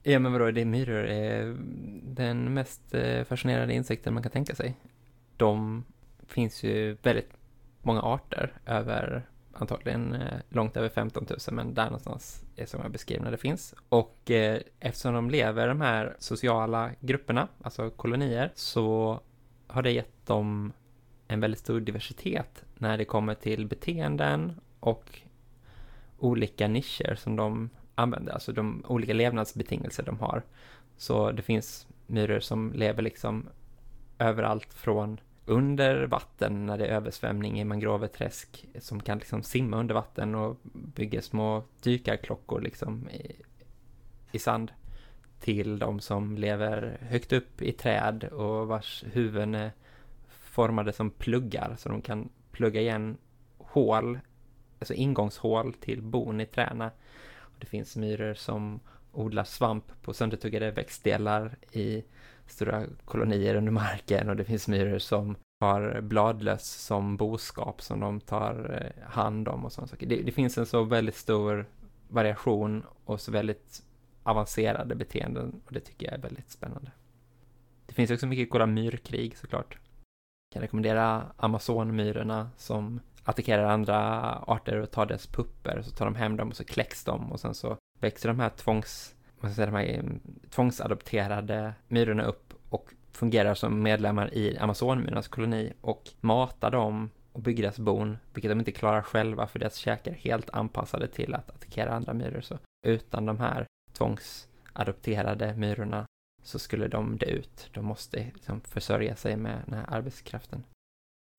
Ja, 0.02 0.18
men 0.18 0.32
vadå, 0.32 0.50
det 0.50 0.60
är 0.60 0.64
myror 0.64 1.04
är 1.04 1.56
den 2.02 2.54
mest 2.54 2.94
eh, 2.94 3.24
fascinerande 3.24 3.74
insekten 3.74 4.14
man 4.14 4.22
kan 4.22 4.32
tänka 4.32 4.54
sig. 4.54 4.76
De 5.36 5.84
finns 6.26 6.62
ju 6.62 6.96
väldigt 7.02 7.30
många 7.82 8.02
arter 8.02 8.52
över 8.66 9.26
antagligen 9.52 10.14
eh, 10.14 10.38
långt 10.48 10.76
över 10.76 10.88
15 10.88 11.26
000, 11.30 11.38
men 11.52 11.74
där 11.74 11.84
någonstans 11.84 12.44
är 12.56 12.66
som 12.66 12.80
jag 12.82 12.90
beskrivna 12.90 13.30
det 13.30 13.36
finns. 13.36 13.74
Och 13.88 14.30
eh, 14.30 14.60
eftersom 14.80 15.14
de 15.14 15.30
lever 15.30 15.64
i 15.64 15.68
de 15.68 15.80
här 15.80 16.16
sociala 16.18 16.90
grupperna, 17.00 17.48
alltså 17.62 17.90
kolonier, 17.90 18.52
så 18.54 19.20
har 19.68 19.82
det 19.82 19.92
gett 19.92 20.26
dem 20.26 20.72
en 21.28 21.40
väldigt 21.40 21.60
stor 21.60 21.80
diversitet 21.80 22.64
när 22.74 22.98
det 22.98 23.04
kommer 23.04 23.34
till 23.34 23.66
beteenden 23.66 24.60
och 24.80 25.20
olika 26.18 26.68
nischer 26.68 27.14
som 27.14 27.36
de 27.36 27.70
använder, 27.94 28.32
alltså 28.32 28.52
de 28.52 28.84
olika 28.88 29.12
levnadsbetingelser 29.12 30.02
de 30.02 30.18
har. 30.18 30.42
Så 30.96 31.32
det 31.32 31.42
finns 31.42 31.86
myror 32.06 32.40
som 32.40 32.72
lever 32.72 33.02
liksom 33.02 33.48
överallt 34.18 34.74
från 34.74 35.20
under 35.44 36.06
vatten 36.06 36.66
när 36.66 36.78
det 36.78 36.86
är 36.86 36.92
översvämning 36.92 37.60
i 37.60 37.64
mangroveträsk 37.64 38.66
som 38.80 39.00
kan 39.00 39.18
liksom 39.18 39.42
simma 39.42 39.76
under 39.76 39.94
vatten 39.94 40.34
och 40.34 40.56
bygga 40.72 41.22
små 41.22 41.64
dykarklockor 41.82 42.60
liksom 42.60 43.08
i, 43.08 43.36
i 44.32 44.38
sand 44.38 44.72
till 45.40 45.78
de 45.78 46.00
som 46.00 46.36
lever 46.36 46.98
högt 47.00 47.32
upp 47.32 47.62
i 47.62 47.72
träd 47.72 48.24
och 48.24 48.68
vars 48.68 49.04
huvuden 49.12 49.54
är 49.54 49.72
formade 50.28 50.92
som 50.92 51.10
pluggar 51.10 51.74
så 51.78 51.88
de 51.88 52.02
kan 52.02 52.28
plugga 52.50 52.80
igen 52.80 53.16
hål, 53.58 54.18
alltså 54.78 54.94
ingångshål 54.94 55.72
till 55.72 56.02
bon 56.02 56.40
i 56.40 56.46
träna. 56.46 56.90
Och 57.38 57.54
det 57.58 57.66
finns 57.66 57.96
myror 57.96 58.34
som 58.34 58.80
odlar 59.12 59.44
svamp 59.44 60.02
på 60.02 60.14
söndertuggade 60.14 60.70
växtdelar 60.70 61.56
i 61.72 62.04
stora 62.46 62.84
kolonier 63.04 63.54
under 63.54 63.72
marken 63.72 64.28
och 64.28 64.36
det 64.36 64.44
finns 64.44 64.68
myror 64.68 64.98
som 64.98 65.36
har 65.60 66.00
bladlöss 66.00 66.66
som 66.66 67.16
boskap 67.16 67.82
som 67.82 68.00
de 68.00 68.20
tar 68.20 68.82
eh, 68.82 69.10
hand 69.10 69.48
om 69.48 69.64
och 69.64 69.72
sådana 69.72 69.88
saker. 69.88 70.06
Det, 70.06 70.22
det 70.22 70.32
finns 70.32 70.58
en 70.58 70.66
så 70.66 70.84
väldigt 70.84 71.16
stor 71.16 71.66
variation 72.08 72.82
och 73.04 73.20
så 73.20 73.32
väldigt 73.32 73.82
avancerade 74.22 74.94
beteenden 74.94 75.60
och 75.66 75.72
det 75.72 75.80
tycker 75.80 76.06
jag 76.06 76.14
är 76.14 76.22
väldigt 76.22 76.50
spännande. 76.50 76.90
Det 77.86 77.94
finns 77.94 78.10
också 78.10 78.26
mycket 78.26 78.50
goda 78.50 78.66
myrkrig 78.66 79.36
såklart. 79.38 79.78
Jag 80.48 80.52
kan 80.52 80.62
rekommendera 80.62 81.32
Amazonmyrorna 81.36 82.50
som 82.56 83.00
attackerar 83.24 83.64
andra 83.64 83.98
arter 84.46 84.76
och 84.76 84.90
tar 84.90 85.06
deras 85.06 85.26
pupper, 85.26 85.82
så 85.82 85.90
tar 85.90 86.04
de 86.04 86.14
hem 86.14 86.36
dem 86.36 86.48
och 86.48 86.56
så 86.56 86.64
kläcks 86.64 87.04
de 87.04 87.32
och 87.32 87.40
sen 87.40 87.54
så 87.54 87.76
växer 88.00 88.28
de 88.28 88.40
här 88.40 88.48
tvångs, 88.48 89.14
vad 89.40 89.50
ska 89.50 89.56
säga, 89.56 89.66
de 89.66 89.76
här 89.76 89.98
mm, 89.98 90.20
tvångsadopterade 90.50 91.74
myrorna 91.88 92.22
upp 92.22 92.54
och 92.68 92.94
fungerar 93.12 93.54
som 93.54 93.82
medlemmar 93.82 94.34
i 94.34 94.58
Amazonmyrornas 94.58 95.28
koloni 95.28 95.72
och 95.80 96.10
matar 96.20 96.70
dem 96.70 97.10
och 97.32 97.40
bygger 97.40 97.62
deras 97.62 97.78
bon, 97.78 98.18
vilket 98.34 98.50
de 98.50 98.58
inte 98.58 98.72
klarar 98.72 99.02
själva 99.02 99.46
för 99.46 99.58
deras 99.58 99.76
käkar 99.76 100.10
är 100.10 100.16
helt 100.16 100.50
anpassade 100.50 101.08
till 101.08 101.34
att 101.34 101.50
attackera 101.50 101.94
andra 101.94 102.14
myror. 102.14 102.40
Så 102.40 102.58
utan 102.86 103.26
de 103.26 103.40
här 103.40 103.66
tvångsadopterade 103.92 105.54
myrorna 105.56 106.06
så 106.42 106.58
skulle 106.58 106.88
de 106.88 107.16
dö 107.16 107.26
ut. 107.26 107.70
De 107.74 107.84
måste 107.84 108.30
liksom 108.34 108.60
försörja 108.60 109.16
sig 109.16 109.36
med 109.36 109.62
den 109.66 109.74
här 109.74 109.84
arbetskraften. 109.88 110.64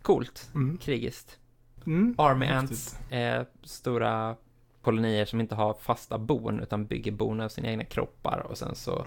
Coolt, 0.02 0.50
Mm. 0.56 0.78
krigiskt. 0.78 1.40
Mm. 1.86 2.16
Army 2.18 2.46
Häftigt. 2.46 2.70
ants 2.72 3.00
är 3.10 3.46
stora 3.64 4.36
kolonier 4.82 5.26
som 5.26 5.40
inte 5.42 5.56
har 5.56 5.74
fasta 5.74 6.18
bon 6.18 6.60
utan 6.60 6.86
bygger 6.86 7.12
bon 7.12 7.42
av 7.42 7.50
sina 7.50 7.68
egna 7.68 7.84
kroppar 7.84 8.40
och 8.50 8.58
sen 8.58 8.76
så 8.76 9.06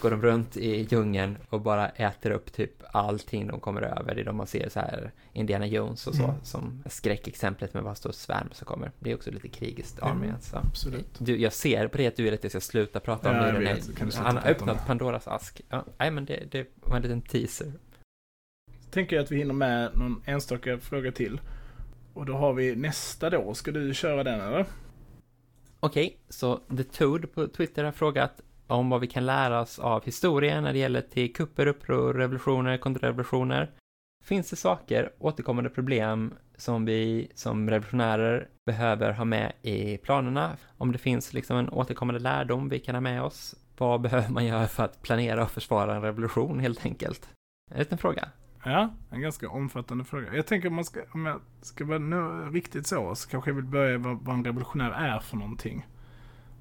går 0.00 0.10
de 0.10 0.22
runt 0.22 0.56
i 0.56 0.86
djungeln 0.90 1.38
och 1.50 1.60
bara 1.60 1.88
äter 1.88 2.30
upp 2.30 2.52
typ 2.52 2.70
allting 2.92 3.46
de 3.46 3.60
kommer 3.60 3.82
över. 3.82 4.14
Det 4.14 4.20
är 4.20 4.24
de 4.24 4.36
man 4.36 4.46
ser 4.46 4.68
så 4.68 4.80
här 4.80 5.12
Indiana 5.32 5.66
Jones 5.66 6.06
och 6.06 6.14
så 6.14 6.22
Mm. 6.24 6.34
som 6.42 6.82
skräckexemplet 6.86 7.74
med 7.74 7.82
vad 7.82 7.96
stor 7.96 8.12
svärm 8.12 8.48
som 8.52 8.64
kommer. 8.66 8.90
Det 8.98 9.10
är 9.10 9.14
också 9.14 9.30
lite 9.30 9.48
krigiskt 9.48 10.02
Army 10.02 10.22
Mm, 10.24 10.34
ants. 10.34 10.48
Så. 10.48 10.56
absolut. 10.56 11.08
Du, 11.18 11.36
jag 11.40 11.52
ser 11.52 11.88
på 11.88 11.98
det 11.98 12.06
att 12.06 12.16
du 12.16 12.22
vill 12.22 12.34
att 12.34 12.42
jag 12.42 12.52
ska 12.52 12.60
sluta 12.60 13.00
prata 13.00 13.30
om 13.30 13.36
Ja, 13.36 13.42
det. 13.42 13.52
jag 13.52 13.74
vet. 13.74 13.96
Kan 13.96 14.08
du 14.08 14.16
Han 14.16 14.36
har 14.36 14.50
öppnat? 14.50 14.86
Pandoras 14.86 15.28
ask. 15.28 15.60
Ja, 15.68 15.84
nej 15.98 16.10
men 16.10 16.24
det, 16.24 16.42
det 16.50 16.66
var 16.80 16.96
en 16.96 17.02
liten 17.02 17.20
teaser. 17.22 17.72
Tänker 18.90 19.16
jag 19.16 19.22
att 19.24 19.30
vi 19.32 19.36
hinner 19.36 19.54
med 19.54 19.90
någon 19.94 20.22
enstaka 20.26 20.78
fråga 20.78 21.12
till. 21.12 21.40
Och 22.14 22.26
då 22.26 22.32
har 22.36 22.52
vi 22.52 22.76
nästa 22.76 23.30
då. 23.30 23.54
Ska 23.54 23.70
du 23.72 23.94
köra 23.94 24.24
den 24.24 24.40
eller? 24.40 24.66
Okej, 25.84 26.16
så 26.28 26.56
The 26.56 26.84
Toad 26.84 27.32
på 27.32 27.48
Twitter 27.48 27.84
har 27.84 27.92
frågat 27.92 28.40
om 28.66 28.90
vad 28.90 29.00
vi 29.00 29.06
kan 29.06 29.26
lära 29.26 29.60
oss 29.60 29.78
av 29.78 30.04
historien 30.04 30.64
när 30.64 30.72
det 30.72 30.78
gäller 30.78 31.00
till 31.00 31.32
kupper, 31.32 31.66
uppror, 31.66 32.14
revolutioner, 32.14 32.78
kontrarevolutioner. 32.78 33.70
Finns 34.24 34.50
det 34.50 34.56
saker, 34.56 35.12
återkommande 35.18 35.70
problem, 35.70 36.34
som 36.56 36.84
vi 36.84 37.30
som 37.34 37.70
revolutionärer 37.70 38.48
behöver 38.66 39.12
ha 39.12 39.24
med 39.24 39.52
i 39.62 39.98
planerna? 39.98 40.56
Om 40.78 40.92
det 40.92 40.98
finns 40.98 41.32
liksom 41.32 41.56
en 41.56 41.68
återkommande 41.68 42.20
lärdom 42.20 42.68
vi 42.68 42.78
kan 42.78 42.94
ha 42.94 43.00
med 43.00 43.22
oss? 43.22 43.54
Vad 43.78 44.00
behöver 44.00 44.28
man 44.28 44.46
göra 44.46 44.66
för 44.66 44.84
att 44.84 45.02
planera 45.02 45.42
och 45.42 45.50
försvara 45.50 45.96
en 45.96 46.02
revolution 46.02 46.60
helt 46.60 46.86
enkelt? 46.86 47.28
En 47.70 47.78
liten 47.78 47.98
fråga. 47.98 48.28
Ja, 48.64 48.94
en 49.10 49.20
ganska 49.20 49.48
omfattande 49.48 50.04
fråga. 50.04 50.34
Jag 50.34 50.46
tänker 50.46 50.68
om, 50.68 50.74
man 50.74 50.84
ska, 50.84 51.00
om 51.12 51.26
jag 51.26 51.40
ska 51.60 51.84
vara 51.84 51.98
nu 51.98 52.50
riktigt 52.52 52.86
så, 52.86 53.14
så 53.14 53.28
kanske 53.28 53.50
jag 53.50 53.54
vill 53.54 53.64
börja 53.64 53.98
vad, 53.98 54.20
vad 54.20 54.34
en 54.34 54.44
revolutionär 54.44 54.90
är 54.90 55.18
för 55.18 55.36
någonting. 55.36 55.86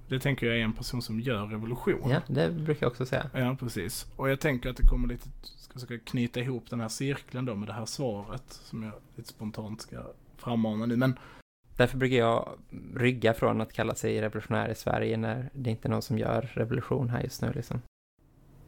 Det 0.08 0.20
tänker 0.20 0.48
jag 0.48 0.58
är 0.58 0.64
en 0.64 0.74
person 0.74 1.02
som 1.02 1.20
gör 1.20 1.48
revolution. 1.48 2.10
Ja, 2.10 2.22
det 2.28 2.52
brukar 2.52 2.86
jag 2.86 2.92
också 2.92 3.06
säga. 3.06 3.30
Ja, 3.34 3.56
precis. 3.60 4.08
Och 4.16 4.30
jag 4.30 4.40
tänker 4.40 4.70
att 4.70 4.78
det 4.78 4.88
kommer 4.88 5.08
lite, 5.08 5.30
ska 5.42 5.74
försöka 5.74 5.98
knyta 5.98 6.40
ihop 6.40 6.70
den 6.70 6.80
här 6.80 6.88
cirkeln 6.88 7.46
då 7.46 7.56
med 7.56 7.70
det 7.70 7.74
här 7.74 7.86
svaret 7.86 8.44
som 8.48 8.84
jag 8.84 8.94
lite 9.16 9.30
spontant 9.30 9.82
ska 9.82 9.98
frammana 10.38 10.86
nu. 10.86 10.98
Men 10.98 11.20
Därför 11.78 11.98
brukar 11.98 12.18
jag 12.18 12.50
rygga 12.96 13.34
från 13.34 13.62
att 13.62 13.74
kalla 13.74 13.96
sig 13.96 14.22
revolutionär 14.22 14.70
i 14.70 14.76
Sverige 14.76 15.18
när 15.18 15.50
det 15.54 15.70
inte 15.70 15.88
är 15.88 15.90
någon 15.90 16.02
som 16.02 16.18
gör 16.18 16.42
revolution 16.54 17.10
här 17.10 17.22
just 17.22 17.42
nu 17.42 17.52
liksom. 17.54 17.82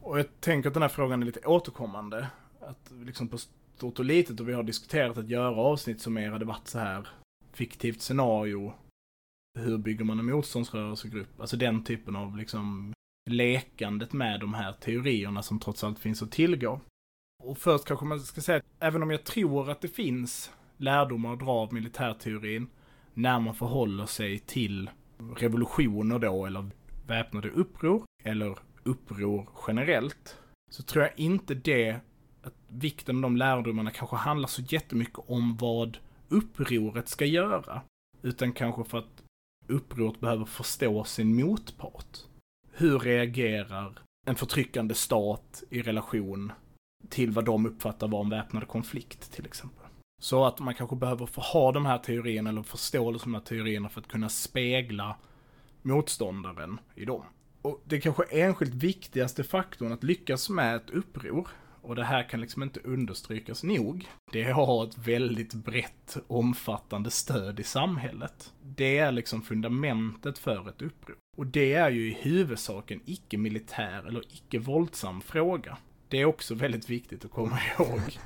Och 0.00 0.18
jag 0.18 0.26
tänker 0.40 0.68
att 0.68 0.74
den 0.74 0.82
här 0.82 0.88
frågan 0.88 1.22
är 1.22 1.26
lite 1.26 1.40
återkommande. 1.40 2.26
Att 2.66 2.92
liksom 3.04 3.28
på 3.28 3.38
stort 3.76 3.98
och 3.98 4.04
litet 4.04 4.40
och 4.40 4.48
vi 4.48 4.52
har 4.52 4.62
diskuterat 4.62 5.18
att 5.18 5.28
göra 5.28 5.56
avsnitt 5.56 6.00
som 6.00 6.14
mer 6.14 6.30
hade 6.30 6.44
varit 6.44 6.68
så 6.68 6.78
här 6.78 7.08
fiktivt 7.52 8.02
scenario. 8.02 8.72
Hur 9.58 9.78
bygger 9.78 10.04
man 10.04 10.18
en 10.18 10.26
motståndsrörelsegrupp? 10.26 11.40
Alltså 11.40 11.56
den 11.56 11.84
typen 11.84 12.16
av 12.16 12.36
liksom 12.36 12.92
lekandet 13.30 14.12
med 14.12 14.40
de 14.40 14.54
här 14.54 14.72
teorierna 14.72 15.42
som 15.42 15.60
trots 15.60 15.84
allt 15.84 15.98
finns 15.98 16.22
att 16.22 16.32
tillgå. 16.32 16.80
Och 17.44 17.58
först 17.58 17.84
kanske 17.84 18.06
man 18.06 18.20
ska 18.20 18.40
säga 18.40 18.58
att 18.58 18.64
även 18.80 19.02
om 19.02 19.10
jag 19.10 19.24
tror 19.24 19.70
att 19.70 19.80
det 19.80 19.88
finns 19.88 20.50
lärdomar 20.76 21.32
att 21.32 21.40
dra 21.40 21.50
av 21.50 21.74
militärteorin 21.74 22.66
när 23.14 23.40
man 23.40 23.54
förhåller 23.54 24.06
sig 24.06 24.38
till 24.38 24.90
revolutioner 25.36 26.18
då 26.18 26.46
eller 26.46 26.70
väpnade 27.06 27.50
uppror 27.50 28.04
eller 28.24 28.58
uppror 28.82 29.48
generellt 29.66 30.38
så 30.70 30.82
tror 30.82 31.04
jag 31.04 31.18
inte 31.18 31.54
det 31.54 32.00
vikten 32.68 33.16
av 33.16 33.22
de 33.22 33.36
lärdomarna 33.36 33.90
kanske 33.90 34.16
handlar 34.16 34.48
så 34.48 34.62
jättemycket 34.62 35.18
om 35.26 35.56
vad 35.56 35.98
upproret 36.28 37.08
ska 37.08 37.24
göra. 37.24 37.82
Utan 38.22 38.52
kanske 38.52 38.84
för 38.84 38.98
att 38.98 39.22
upproret 39.66 40.20
behöver 40.20 40.44
förstå 40.44 41.04
sin 41.04 41.36
motpart. 41.36 42.18
Hur 42.72 42.98
reagerar 42.98 43.98
en 44.26 44.36
förtryckande 44.36 44.94
stat 44.94 45.62
i 45.70 45.82
relation 45.82 46.52
till 47.08 47.30
vad 47.30 47.44
de 47.44 47.66
uppfattar 47.66 48.08
vara 48.08 48.24
en 48.24 48.30
väpnad 48.30 48.68
konflikt 48.68 49.32
till 49.32 49.46
exempel. 49.46 49.86
Så 50.22 50.44
att 50.44 50.58
man 50.58 50.74
kanske 50.74 50.96
behöver 50.96 51.26
få 51.26 51.40
ha 51.40 51.72
de 51.72 51.86
här 51.86 51.98
teorierna 51.98 52.50
eller 52.50 52.62
förståelse 52.62 53.24
de 53.24 53.34
här 53.34 53.40
teorierna 53.40 53.88
för 53.88 54.00
att 54.00 54.08
kunna 54.08 54.28
spegla 54.28 55.16
motståndaren 55.82 56.80
i 56.94 57.04
dem. 57.04 57.22
Och 57.62 57.82
det 57.84 58.00
kanske 58.00 58.22
enskilt 58.24 58.74
viktigaste 58.74 59.44
faktorn 59.44 59.92
att 59.92 60.04
lyckas 60.04 60.50
med 60.50 60.76
ett 60.76 60.90
uppror, 60.90 61.48
och 61.86 61.94
det 61.94 62.04
här 62.04 62.28
kan 62.28 62.40
liksom 62.40 62.62
inte 62.62 62.80
understrykas 62.80 63.62
nog, 63.62 64.08
det 64.32 64.42
har 64.42 64.84
ett 64.84 64.98
väldigt 64.98 65.54
brett, 65.54 66.16
omfattande 66.26 67.10
stöd 67.10 67.60
i 67.60 67.62
samhället. 67.62 68.52
Det 68.62 68.98
är 68.98 69.12
liksom 69.12 69.42
fundamentet 69.42 70.38
för 70.38 70.68
ett 70.68 70.82
uppror. 70.82 71.16
Och 71.36 71.46
det 71.46 71.72
är 71.72 71.90
ju 71.90 72.10
i 72.10 72.14
huvudsak 72.20 72.90
en 72.90 73.00
icke-militär 73.04 74.04
eller 74.08 74.20
icke-våldsam 74.20 75.20
fråga. 75.20 75.78
Det 76.08 76.20
är 76.20 76.24
också 76.24 76.54
väldigt 76.54 76.90
viktigt 76.90 77.24
att 77.24 77.30
komma 77.30 77.58
ihåg. 77.78 78.18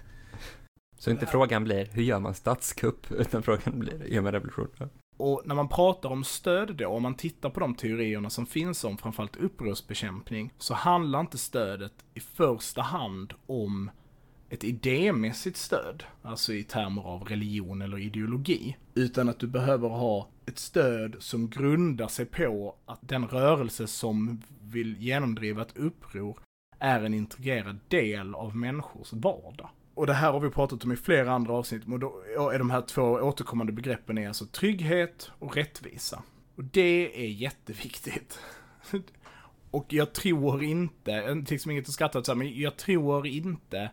Så 0.99 1.11
inte 1.11 1.27
frågan 1.27 1.65
blir, 1.65 1.89
hur 1.93 2.03
gör 2.03 2.21
man 2.21 2.35
statskupp? 2.35 3.13
Utan 3.13 3.43
frågan 3.43 3.79
blir, 3.79 4.05
gör 4.07 4.23
man 4.23 4.33
revolution? 4.33 4.91
Och 5.21 5.43
när 5.45 5.55
man 5.55 5.69
pratar 5.69 6.09
om 6.09 6.25
stöd 6.25 6.75
då, 6.77 6.87
om 6.89 7.03
man 7.03 7.15
tittar 7.15 7.51
på 7.51 7.61
de 7.61 7.75
teorierna 7.75 8.31
som 8.31 8.47
finns 8.47 8.85
om 8.85 8.99
framförallt 8.99 9.37
upprorsbekämpning, 9.37 10.53
så 10.59 10.75
handlar 10.75 11.21
inte 11.21 11.39
stödet 11.39 11.93
i 12.15 12.21
första 12.21 12.83
hand 12.83 13.33
om 13.47 13.91
ett 14.49 14.65
idémässigt 14.65 15.57
stöd, 15.57 16.05
alltså 16.23 16.53
i 16.53 16.63
termer 16.63 17.03
av 17.03 17.25
religion 17.25 17.83
eller 17.83 17.99
ideologi, 17.99 18.77
utan 18.95 19.29
att 19.29 19.39
du 19.39 19.47
behöver 19.47 19.89
ha 19.89 20.29
ett 20.47 20.59
stöd 20.59 21.17
som 21.19 21.51
grundar 21.51 22.09
sig 22.09 22.27
på 22.27 22.77
att 22.87 23.09
den 23.09 23.29
rörelse 23.29 23.87
som 23.87 24.43
vill 24.63 24.97
genomdriva 24.99 25.63
ett 25.63 25.77
uppror 25.77 26.39
är 26.79 27.01
en 27.01 27.15
integrerad 27.15 27.79
del 27.89 28.35
av 28.35 28.57
människors 28.57 29.13
vardag 29.13 29.71
och 30.01 30.07
det 30.07 30.13
här 30.13 30.33
har 30.33 30.41
vi 30.41 30.51
pratat 30.51 30.85
om 30.85 30.93
i 30.93 30.97
flera 30.97 31.33
andra 31.33 31.53
avsnitt, 31.55 31.87
men 31.87 32.01
då 32.01 32.23
är 32.53 32.59
de 32.59 32.71
här 32.71 32.81
två 32.81 33.03
återkommande 33.03 33.73
begreppen 33.73 34.19
är 34.19 34.29
alltså 34.29 34.47
trygghet 34.47 35.31
och 35.39 35.57
rättvisa. 35.57 36.23
Och 36.57 36.65
det 36.65 37.25
är 37.25 37.29
jätteviktigt. 37.29 38.39
och 39.71 39.93
jag 39.93 40.13
tror 40.13 40.63
inte, 40.63 41.35
liksom 41.35 41.71
inget 41.71 41.89
att 41.89 41.95
skratta 41.95 42.19
åt, 42.19 42.37
men 42.37 42.61
jag 42.61 42.77
tror 42.77 43.27
inte, 43.27 43.91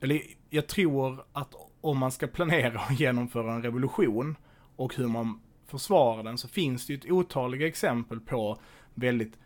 eller 0.00 0.22
jag 0.50 0.66
tror 0.66 1.24
att 1.32 1.54
om 1.80 1.98
man 1.98 2.12
ska 2.12 2.26
planera 2.26 2.80
och 2.86 2.92
genomföra 2.92 3.54
en 3.54 3.62
revolution 3.62 4.36
och 4.76 4.96
hur 4.96 5.08
man 5.08 5.40
försvarar 5.66 6.22
den 6.22 6.38
så 6.38 6.48
finns 6.48 6.86
det 6.86 6.92
ju 6.92 6.98
ett 6.98 7.10
otaliga 7.10 7.66
exempel 7.66 8.20
på 8.20 8.58
väldigt 8.94 9.38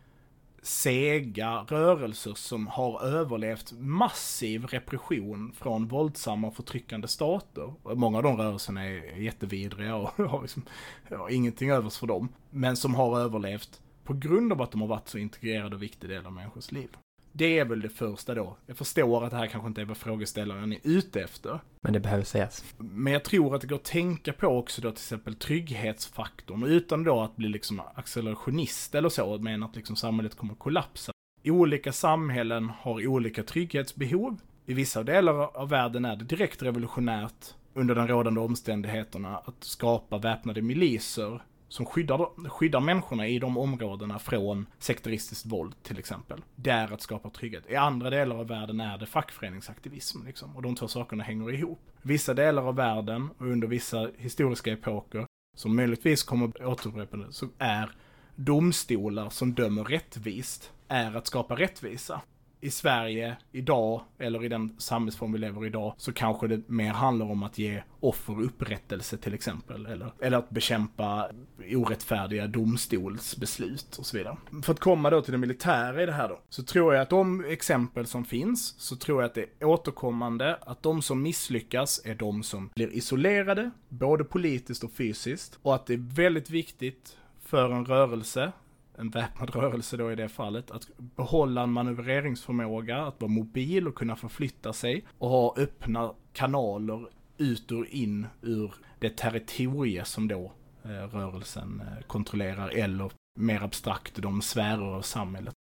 sega 0.67 1.65
rörelser 1.69 2.35
som 2.35 2.67
har 2.67 3.03
överlevt 3.03 3.73
massiv 3.79 4.65
repression 4.65 5.53
från 5.53 5.89
våldsamma 5.89 6.47
och 6.47 6.57
förtryckande 6.57 7.09
stater. 7.09 7.75
Många 7.95 8.17
av 8.17 8.23
de 8.23 8.37
rörelserna 8.37 8.85
är 8.85 9.17
jättevidriga 9.17 9.95
och 9.95 10.09
har 10.31 10.43
liksom, 10.43 10.63
har 11.11 11.31
ingenting 11.31 11.71
övers 11.71 11.99
för 11.99 12.07
dem. 12.07 12.29
Men 12.51 12.77
som 12.77 12.95
har 12.95 13.21
överlevt 13.21 13.81
på 14.05 14.13
grund 14.13 14.53
av 14.53 14.63
att 14.63 14.71
de 14.71 14.81
har 14.81 14.89
varit 14.89 15.09
så 15.09 15.19
integrerade 15.19 15.77
och 15.77 15.83
viktig 15.83 16.11
del 16.11 16.27
av 16.27 16.33
människors 16.33 16.73
liv. 16.73 16.89
Det 17.38 17.59
är 17.59 17.64
väl 17.64 17.81
det 17.81 17.88
första 17.88 18.35
då. 18.35 18.57
Jag 18.66 18.77
förstår 18.77 19.25
att 19.25 19.31
det 19.31 19.37
här 19.37 19.46
kanske 19.46 19.68
inte 19.68 19.81
är 19.81 19.85
vad 19.85 19.96
frågeställaren 19.96 20.72
är 20.72 20.79
ute 20.83 21.20
efter. 21.20 21.61
Men 21.81 21.92
det 21.92 22.01
behöver 22.01 22.25
sägas. 22.25 22.64
Men 22.79 23.12
jag 23.12 23.25
tror 23.25 23.55
att 23.55 23.61
det 23.61 23.66
går 23.66 23.77
att 23.77 23.85
tänka 23.85 24.33
på 24.33 24.46
också 24.46 24.83
då 24.83 24.90
till 24.90 24.99
exempel 24.99 25.35
trygghetsfaktorn 25.35 26.62
utan 26.62 27.05
då 27.05 27.20
att 27.20 27.37
bli 27.37 27.49
liksom 27.49 27.83
accelerationist 27.94 28.94
eller 28.94 29.09
så, 29.09 29.38
men 29.38 29.62
att 29.62 29.77
liksom 29.77 29.96
samhället 29.96 30.35
kommer 30.35 30.53
att 30.53 30.59
kollapsa. 30.59 31.12
Olika 31.44 31.92
samhällen 31.92 32.70
har 32.81 33.07
olika 33.07 33.42
trygghetsbehov. 33.42 34.40
I 34.66 34.75
vissa 34.75 35.03
delar 35.03 35.57
av 35.57 35.68
världen 35.68 36.05
är 36.05 36.16
det 36.16 36.25
direkt 36.25 36.62
revolutionärt 36.62 37.55
under 37.75 37.94
de 37.94 38.09
rådande 38.09 38.40
omständigheterna 38.40 39.37
att 39.37 39.64
skapa 39.64 40.18
väpnade 40.18 40.62
miliser 40.62 41.40
som 41.69 41.87
skyddar, 41.87 42.49
skyddar 42.49 42.81
människorna 42.81 43.29
i 43.29 43.39
de 43.39 43.59
områdena 43.59 44.19
från 44.19 44.67
sekteristiskt 44.79 45.47
våld 45.47 45.83
till 45.83 45.99
exempel. 45.99 46.43
Det 46.57 46.71
är 46.71 46.93
att 46.93 47.01
skapa 47.01 47.31
trygghet. 47.31 47.65
I 47.69 47.77
andra 47.77 48.11
delar 48.11 48.37
av 48.37 48.47
världen 48.47 48.81
är 48.81 48.99
det 48.99 49.07
fackföreningsaktivism 49.07 50.27
liksom. 50.27 50.57
Och 50.57 50.63
de 50.63 50.75
två 50.75 50.89
sakerna 50.89 51.25
hänger 51.25 51.53
ihop. 51.53 51.81
Vissa 52.03 52.35
delar 52.35 52.63
av 52.63 52.77
världen 52.77 53.29
och 53.39 53.47
under 53.47 53.69
vissa 53.69 54.11
historiska 54.17 54.73
epoker 54.73 55.27
som 55.57 55.77
möjligtvis 55.77 56.23
kommer 56.23 56.67
återupprepande 56.67 57.27
så 57.33 57.49
är 57.59 57.91
domstolar 58.35 59.31
som 59.31 59.55
dömer 59.55 59.85
rättvist 59.85 60.73
är 60.89 61.17
att 61.17 61.27
skapa 61.27 61.57
rättvisa 61.57 62.21
i 62.61 62.71
Sverige 62.71 63.37
idag, 63.53 64.03
eller 64.19 64.45
i 64.45 64.49
den 64.49 64.75
samhällsform 64.79 65.33
vi 65.33 65.38
lever 65.38 65.64
i 65.64 65.66
idag, 65.66 65.95
så 65.97 66.12
kanske 66.12 66.47
det 66.47 66.69
mer 66.69 66.90
handlar 66.90 67.27
om 67.27 67.42
att 67.42 67.59
ge 67.59 67.83
offer 68.01 68.42
upprättelse 68.42 69.16
till 69.16 69.35
exempel. 69.35 69.87
Eller, 69.87 70.12
eller 70.21 70.38
att 70.38 70.51
bekämpa 70.51 71.31
orättfärdiga 71.75 72.47
domstolsbeslut 72.47 73.97
och 73.99 74.07
så 74.07 74.16
vidare. 74.16 74.37
För 74.62 74.73
att 74.73 74.81
komma 74.81 75.11
då 75.11 75.23
till 75.23 75.33
det 75.33 75.38
militära 75.38 76.03
i 76.03 76.07
det 76.07 76.12
här 76.12 76.29
då, 76.29 76.38
så 76.49 76.62
tror 76.62 76.95
jag 76.95 77.03
att 77.03 77.11
de 77.11 77.45
exempel 77.45 78.07
som 78.07 78.25
finns, 78.25 78.75
så 78.79 78.97
tror 78.97 79.23
jag 79.23 79.29
att 79.29 79.35
det 79.35 79.47
är 79.59 79.64
återkommande 79.64 80.59
att 80.61 80.83
de 80.83 81.03
som 81.03 81.23
misslyckas 81.23 82.01
är 82.05 82.14
de 82.14 82.42
som 82.42 82.71
blir 82.75 82.88
isolerade, 82.88 83.71
både 83.88 84.25
politiskt 84.25 84.85
och 84.85 84.92
fysiskt. 84.92 85.59
Och 85.62 85.75
att 85.75 85.87
det 85.87 85.95
är 85.95 86.14
väldigt 86.14 86.51
viktigt 86.51 87.16
för 87.45 87.73
en 87.73 87.87
rörelse 87.87 88.53
en 88.99 89.11
väpnad 89.11 89.51
rörelse 89.55 89.97
då 89.97 90.13
i 90.13 90.15
det 90.15 90.29
fallet, 90.29 90.71
att 90.71 90.89
behålla 90.97 91.63
en 91.63 91.73
manövreringsförmåga, 91.73 93.03
att 93.03 93.21
vara 93.21 93.31
mobil 93.31 93.89
och 93.89 93.95
kunna 93.95 94.17
förflytta 94.17 94.73
sig 94.73 95.05
och 95.19 95.29
ha 95.29 95.55
öppna 95.57 96.13
kanaler 96.33 97.09
ut 97.39 97.73
och 97.73 97.87
in 97.87 98.27
ur 98.43 98.75
det 98.99 99.17
territorie 99.17 100.05
som 100.05 100.29
då 100.29 100.53
eh, 100.85 100.89
rörelsen 100.89 101.81
eh, 101.81 102.07
kontrollerar 102.07 102.69
eller 102.69 103.11
mer 103.39 103.63
abstrakt 103.63 104.23
de 104.23 104.43
sfärer 104.43 104.95
av 104.95 105.03
samhället. 105.03 105.55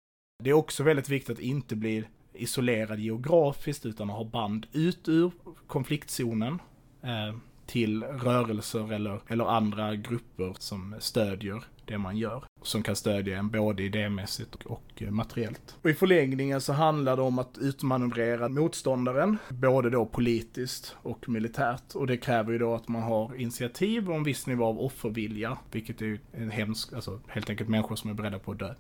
Det 0.44 0.50
är 0.50 0.54
också 0.54 0.82
väldigt 0.82 1.08
viktigt 1.08 1.38
att 1.38 1.42
inte 1.42 1.76
bli 1.76 2.04
isolerad 2.32 2.98
geografiskt 2.98 3.86
utan 3.86 4.10
att 4.10 4.16
ha 4.16 4.24
band 4.24 4.66
ut 4.72 5.08
ur 5.08 5.32
konfliktzonen. 5.66 6.58
Eh, 7.02 7.36
till 7.66 8.02
rörelser 8.02 8.92
eller, 8.92 9.20
eller 9.28 9.44
andra 9.44 9.96
grupper 9.96 10.56
som 10.58 10.94
stödjer 10.98 11.64
det 11.86 11.98
man 11.98 12.16
gör. 12.16 12.44
Som 12.62 12.82
kan 12.82 12.96
stödja 12.96 13.38
en 13.38 13.50
både 13.50 13.82
idémässigt 13.82 14.64
och 14.64 14.82
eh, 14.96 15.10
materiellt. 15.10 15.76
Och 15.82 15.90
i 15.90 15.94
förlängningen 15.94 16.60
så 16.60 16.72
handlar 16.72 17.16
det 17.16 17.22
om 17.22 17.38
att 17.38 17.58
utmanövrera 17.58 18.48
motståndaren, 18.48 19.38
både 19.48 19.90
då 19.90 20.06
politiskt 20.06 20.96
och 21.02 21.28
militärt. 21.28 21.94
Och 21.94 22.06
det 22.06 22.16
kräver 22.16 22.52
ju 22.52 22.58
då 22.58 22.74
att 22.74 22.88
man 22.88 23.02
har 23.02 23.34
initiativ 23.34 24.10
och 24.10 24.16
en 24.16 24.24
viss 24.24 24.46
nivå 24.46 24.64
av 24.64 24.80
offervilja, 24.80 25.58
vilket 25.70 26.02
är 26.02 26.06
ju 26.06 26.18
en 26.32 26.50
hemsk, 26.50 26.92
alltså 26.92 27.20
helt 27.28 27.50
enkelt 27.50 27.70
människor 27.70 27.96
som 27.96 28.10
är 28.10 28.14
beredda 28.14 28.38
på 28.38 28.52
att 28.52 28.58
dö. 28.58 28.74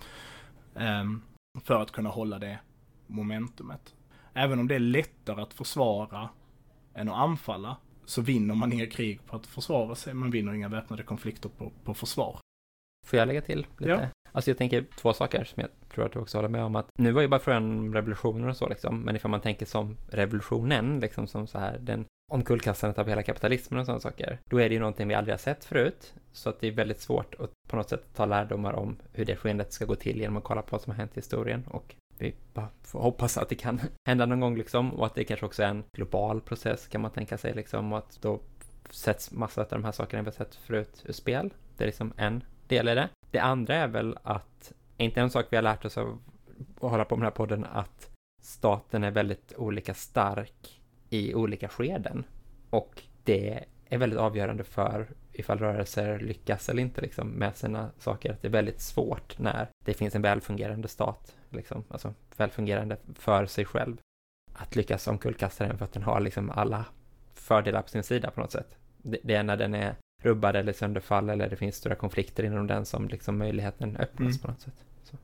Um, 0.74 1.22
för 1.64 1.82
att 1.82 1.92
kunna 1.92 2.08
hålla 2.08 2.38
det 2.38 2.58
momentumet. 3.06 3.94
Även 4.34 4.58
om 4.58 4.68
det 4.68 4.74
är 4.74 4.78
lättare 4.78 5.42
att 5.42 5.54
försvara 5.54 6.28
än 6.94 7.08
att 7.08 7.16
anfalla, 7.16 7.76
så 8.04 8.22
vinner 8.22 8.54
man 8.54 8.72
inga 8.72 8.86
krig 8.86 9.26
på 9.26 9.36
att 9.36 9.46
försvara 9.46 9.94
sig. 9.94 10.14
Man 10.14 10.30
vinner 10.30 10.52
inga 10.52 10.68
väpnade 10.68 11.02
konflikter 11.02 11.48
på, 11.48 11.72
på 11.84 11.94
försvar. 11.94 12.38
Får 13.06 13.18
jag 13.18 13.28
lägga 13.28 13.40
till 13.40 13.66
lite? 13.78 13.90
Ja. 13.90 14.00
Alltså 14.32 14.50
jag 14.50 14.58
tänker 14.58 14.84
två 14.96 15.12
saker 15.12 15.44
som 15.44 15.60
jag 15.60 15.70
tror 15.94 16.06
att 16.06 16.12
du 16.12 16.18
också 16.18 16.38
håller 16.38 16.48
med 16.48 16.64
om 16.64 16.76
att 16.76 16.86
nu 16.98 17.12
var 17.12 17.22
ju 17.22 17.28
bara 17.28 17.40
frågan 17.40 17.64
om 17.64 17.94
revolutioner 17.94 18.48
och 18.48 18.56
så 18.56 18.68
liksom, 18.68 19.00
men 19.00 19.16
ifall 19.16 19.30
man 19.30 19.40
tänker 19.40 19.66
som 19.66 19.96
revolutionen, 20.08 21.00
liksom 21.00 21.26
som 21.26 21.46
så 21.46 21.58
här, 21.58 21.78
den 21.78 22.04
omkullkastandet 22.32 22.98
av 22.98 23.08
hela 23.08 23.22
kapitalismen 23.22 23.80
och 23.80 23.86
sådana 23.86 24.00
saker, 24.00 24.38
då 24.50 24.60
är 24.60 24.68
det 24.68 24.74
ju 24.74 24.80
någonting 24.80 25.08
vi 25.08 25.14
aldrig 25.14 25.32
har 25.32 25.38
sett 25.38 25.64
förut, 25.64 26.14
så 26.32 26.48
att 26.48 26.60
det 26.60 26.68
är 26.68 26.72
väldigt 26.72 27.00
svårt 27.00 27.34
att 27.34 27.50
på 27.68 27.76
något 27.76 27.88
sätt 27.88 28.04
ta 28.14 28.26
lärdomar 28.26 28.72
om 28.72 28.96
hur 29.12 29.24
det 29.24 29.36
skeendet 29.36 29.72
ska 29.72 29.84
gå 29.84 29.94
till 29.94 30.20
genom 30.20 30.36
att 30.36 30.44
kolla 30.44 30.62
på 30.62 30.68
vad 30.70 30.80
som 30.82 30.90
har 30.90 30.98
hänt 30.98 31.12
i 31.14 31.18
historien 31.20 31.64
och 31.66 31.94
vi 32.18 32.34
bara 32.54 32.68
får 32.82 33.00
hoppas 33.00 33.38
att 33.38 33.48
det 33.48 33.54
kan 33.54 33.80
hända 34.08 34.26
någon 34.26 34.40
gång 34.40 34.56
liksom 34.56 34.94
och 34.94 35.06
att 35.06 35.14
det 35.14 35.24
kanske 35.24 35.46
också 35.46 35.62
är 35.62 35.68
en 35.68 35.84
global 35.96 36.40
process 36.40 36.88
kan 36.88 37.00
man 37.00 37.10
tänka 37.10 37.38
sig 37.38 37.54
liksom 37.54 37.92
och 37.92 37.98
att 37.98 38.18
då 38.22 38.40
sätts 38.90 39.32
massa 39.32 39.60
av 39.60 39.66
de 39.70 39.84
här 39.84 39.92
sakerna 39.92 40.22
vi 40.22 40.26
har 40.26 40.32
sett 40.32 40.54
förut 40.54 41.04
ur 41.06 41.12
spel. 41.12 41.54
Det 41.76 41.84
är 41.84 41.86
liksom 41.86 42.12
en 42.16 42.44
del 42.68 42.88
i 42.88 42.94
det. 42.94 43.08
Det 43.30 43.38
andra 43.38 43.74
är 43.74 43.88
väl 43.88 44.18
att, 44.22 44.72
inte 44.96 45.20
en 45.20 45.30
sak 45.30 45.46
vi 45.50 45.56
har 45.56 45.62
lärt 45.62 45.84
oss 45.84 45.98
av 45.98 46.18
att 46.74 46.90
hålla 46.90 47.04
på 47.04 47.16
med 47.16 47.22
den 47.22 47.32
här 47.32 47.36
podden, 47.36 47.64
att 47.64 48.10
staten 48.42 49.04
är 49.04 49.10
väldigt 49.10 49.52
olika 49.56 49.94
stark 49.94 50.80
i 51.10 51.34
olika 51.34 51.68
skeden. 51.68 52.24
Och 52.70 53.02
det 53.24 53.64
är 53.88 53.98
väldigt 53.98 54.18
avgörande 54.18 54.64
för 54.64 55.08
ifall 55.32 55.58
rörelser 55.58 56.18
lyckas 56.18 56.68
eller 56.68 56.82
inte 56.82 57.00
liksom, 57.00 57.28
med 57.28 57.56
sina 57.56 57.90
saker. 57.98 58.32
Att 58.32 58.42
det 58.42 58.48
är 58.48 58.52
väldigt 58.52 58.80
svårt 58.80 59.38
när 59.38 59.68
det 59.84 59.94
finns 59.94 60.14
en 60.14 60.22
välfungerande 60.22 60.88
stat, 60.88 61.36
liksom, 61.50 61.84
alltså 61.88 62.14
välfungerande 62.36 62.96
för 63.14 63.46
sig 63.46 63.64
själv. 63.64 63.96
Att 64.52 64.76
lyckas 64.76 65.06
omkullkasta 65.06 65.66
den 65.66 65.78
för 65.78 65.84
att 65.84 65.92
den 65.92 66.02
har 66.02 66.20
liksom 66.20 66.50
alla 66.50 66.84
fördelar 67.34 67.82
på 67.82 67.88
sin 67.88 68.02
sida 68.02 68.30
på 68.30 68.40
något 68.40 68.52
sätt. 68.52 68.76
Det, 68.96 69.18
det 69.22 69.34
är 69.34 69.42
när 69.42 69.56
den 69.56 69.74
är 69.74 69.96
rubbad 70.26 70.56
eller 70.56 70.72
sönderfall 70.72 71.30
eller 71.30 71.50
det 71.50 71.56
finns 71.56 71.76
stora 71.76 71.94
konflikter 71.94 72.44
inom 72.44 72.66
den 72.66 72.86
som 72.86 73.08
liksom 73.08 73.38
möjligheten 73.38 73.96
öppnas 73.96 74.28
mm. 74.28 74.38
på 74.38 74.48
något 74.48 74.60
sätt. 74.60 74.84
Så. 75.02 75.16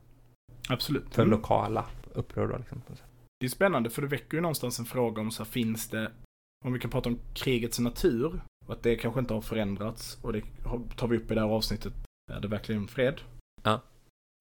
Absolut. 0.69 1.15
För 1.15 1.21
mm. 1.21 1.31
lokala 1.31 1.85
uppror 2.13 2.47
då 2.47 2.57
liksom. 2.57 2.81
Det 3.39 3.45
är 3.45 3.49
spännande 3.49 3.89
för 3.89 4.01
det 4.01 4.07
väcker 4.07 4.37
ju 4.37 4.41
någonstans 4.41 4.79
en 4.79 4.85
fråga 4.85 5.21
om 5.21 5.31
så 5.31 5.43
här, 5.43 5.51
finns 5.51 5.89
det, 5.89 6.11
om 6.65 6.73
vi 6.73 6.79
kan 6.79 6.91
prata 6.91 7.09
om 7.09 7.19
krigets 7.33 7.79
natur, 7.79 8.41
och 8.65 8.73
att 8.73 8.83
det 8.83 8.95
kanske 8.95 9.19
inte 9.19 9.33
har 9.33 9.41
förändrats 9.41 10.17
och 10.21 10.33
det 10.33 10.41
tar 10.95 11.07
vi 11.07 11.17
upp 11.17 11.31
i 11.31 11.33
det 11.33 11.41
här 11.41 11.47
avsnittet. 11.47 11.93
Är 12.31 12.39
det 12.39 12.47
verkligen 12.47 12.87
fred? 12.87 13.21
Ja. 13.63 13.81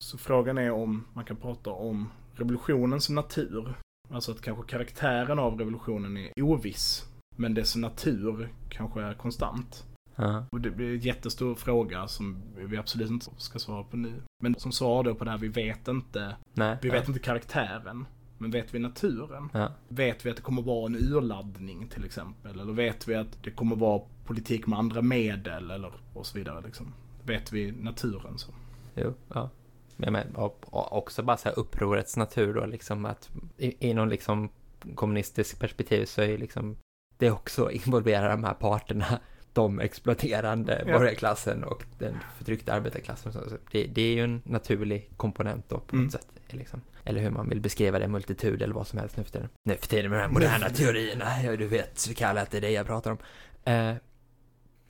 Så 0.05 0.19
frågan 0.19 0.59
är 0.59 0.71
om 0.71 1.05
man 1.13 1.25
kan 1.25 1.37
prata 1.37 1.71
om 1.71 2.11
revolutionens 2.35 3.09
natur. 3.09 3.75
Alltså 4.11 4.33
att 4.33 4.41
kanske 4.41 4.71
karaktären 4.71 5.39
av 5.39 5.59
revolutionen 5.59 6.17
är 6.17 6.43
oviss. 6.43 7.09
Men 7.37 7.55
dess 7.55 7.77
natur 7.77 8.49
kanske 8.69 9.03
är 9.03 9.15
konstant. 9.15 9.85
Ja. 10.23 10.45
Och 10.51 10.61
det 10.61 10.71
blir 10.71 10.95
en 10.95 11.01
jättestor 11.01 11.55
fråga 11.55 12.09
som 12.09 12.43
vi 12.57 12.77
absolut 12.77 13.11
inte 13.11 13.27
ska 13.37 13.59
svara 13.59 13.83
på 13.83 13.97
nu. 13.97 14.23
Men 14.43 14.55
som 14.55 14.73
svar 14.73 15.05
då 15.05 15.15
på 15.15 15.25
det 15.25 15.31
här, 15.31 15.39
vi 15.39 15.49
vet 15.49 15.89
inte. 15.89 16.37
Nej. 16.55 16.79
Vi 16.83 16.89
ja. 16.89 16.95
vet 16.95 17.09
inte 17.09 17.21
karaktären. 17.21 18.07
Men 18.39 18.51
vet 18.51 18.75
vi 18.75 18.79
naturen? 18.79 19.49
Ja. 19.53 19.73
Vet 19.89 20.27
vi 20.27 20.31
att 20.31 20.37
det 20.37 20.43
kommer 20.43 20.63
vara 20.63 20.87
en 20.87 20.97
urladdning 20.97 21.89
till 21.89 22.05
exempel? 22.05 22.61
Eller 22.61 22.73
vet 22.73 23.09
vi 23.09 23.15
att 23.15 23.43
det 23.43 23.51
kommer 23.51 23.77
vara 23.77 24.03
politik 24.25 24.67
med 24.67 24.79
andra 24.79 25.03
medel? 25.03 25.71
Eller 25.71 25.93
och 26.15 26.27
så 26.27 26.39
vidare 26.39 26.61
liksom. 26.65 26.95
Vet 27.23 27.53
vi 27.53 27.73
naturen 27.73 28.39
så? 28.39 28.53
Jo, 28.95 29.15
ja. 29.29 29.51
Men, 29.97 30.27
också 30.71 31.23
bara 31.23 31.37
så 31.37 31.49
här 31.49 31.59
upprorets 31.59 32.17
natur 32.17 32.55
då, 32.55 32.67
liksom 32.67 33.05
att 33.05 33.31
i, 33.57 33.91
i 33.91 33.95
någon 33.95 34.09
liksom 34.09 34.49
kommunistisk 34.95 35.59
perspektiv 35.59 36.05
så 36.05 36.23
är 36.23 36.27
ju 36.27 36.37
liksom 36.37 36.77
det 37.17 37.31
också 37.31 37.71
involverar 37.71 38.31
de 38.31 38.45
här 38.45 38.55
parterna, 38.55 39.21
de 39.53 39.81
exploaterande 39.81 40.85
Ja. 40.87 40.99
borgarklassen 40.99 41.65
och 41.65 41.83
den 41.99 42.17
förtryckta 42.39 42.73
arbetarklassen. 42.73 43.33
Det, 43.73 43.85
det 43.87 44.03
är 44.03 44.15
ju 44.15 44.25
en 44.25 44.43
naturlig 44.45 45.11
komponent 45.17 45.69
då 45.69 45.79
på 45.81 45.97
Mm. 45.97 46.05
något 46.05 46.13
sätt. 46.13 46.27
Liksom. 46.49 46.81
Eller 47.05 47.21
hur 47.21 47.31
man 47.31 47.49
vill 47.49 47.61
beskriva 47.61 47.99
det, 47.99 48.09
multitud 48.09 48.63
eller 48.63 48.75
vad 48.75 48.87
som 48.87 48.99
helst 48.99 49.17
nu 49.17 49.25
för 49.25 49.31
tiden. 49.31 49.49
Nu 49.65 49.77
för 49.77 49.87
tiden 49.87 50.11
med 50.11 50.19
de 50.19 50.23
här 50.23 50.29
moderna 50.33 50.69
teorierna, 50.71 51.43
ja, 51.45 51.57
du 51.57 51.67
vet 51.67 51.99
så 51.99 52.15
kallat 52.15 52.51
det 52.51 52.57
är 52.57 52.61
det 52.61 52.71
jag 52.71 52.87
pratar 52.87 53.11
om. 53.11 53.19
Eh, 53.65 53.95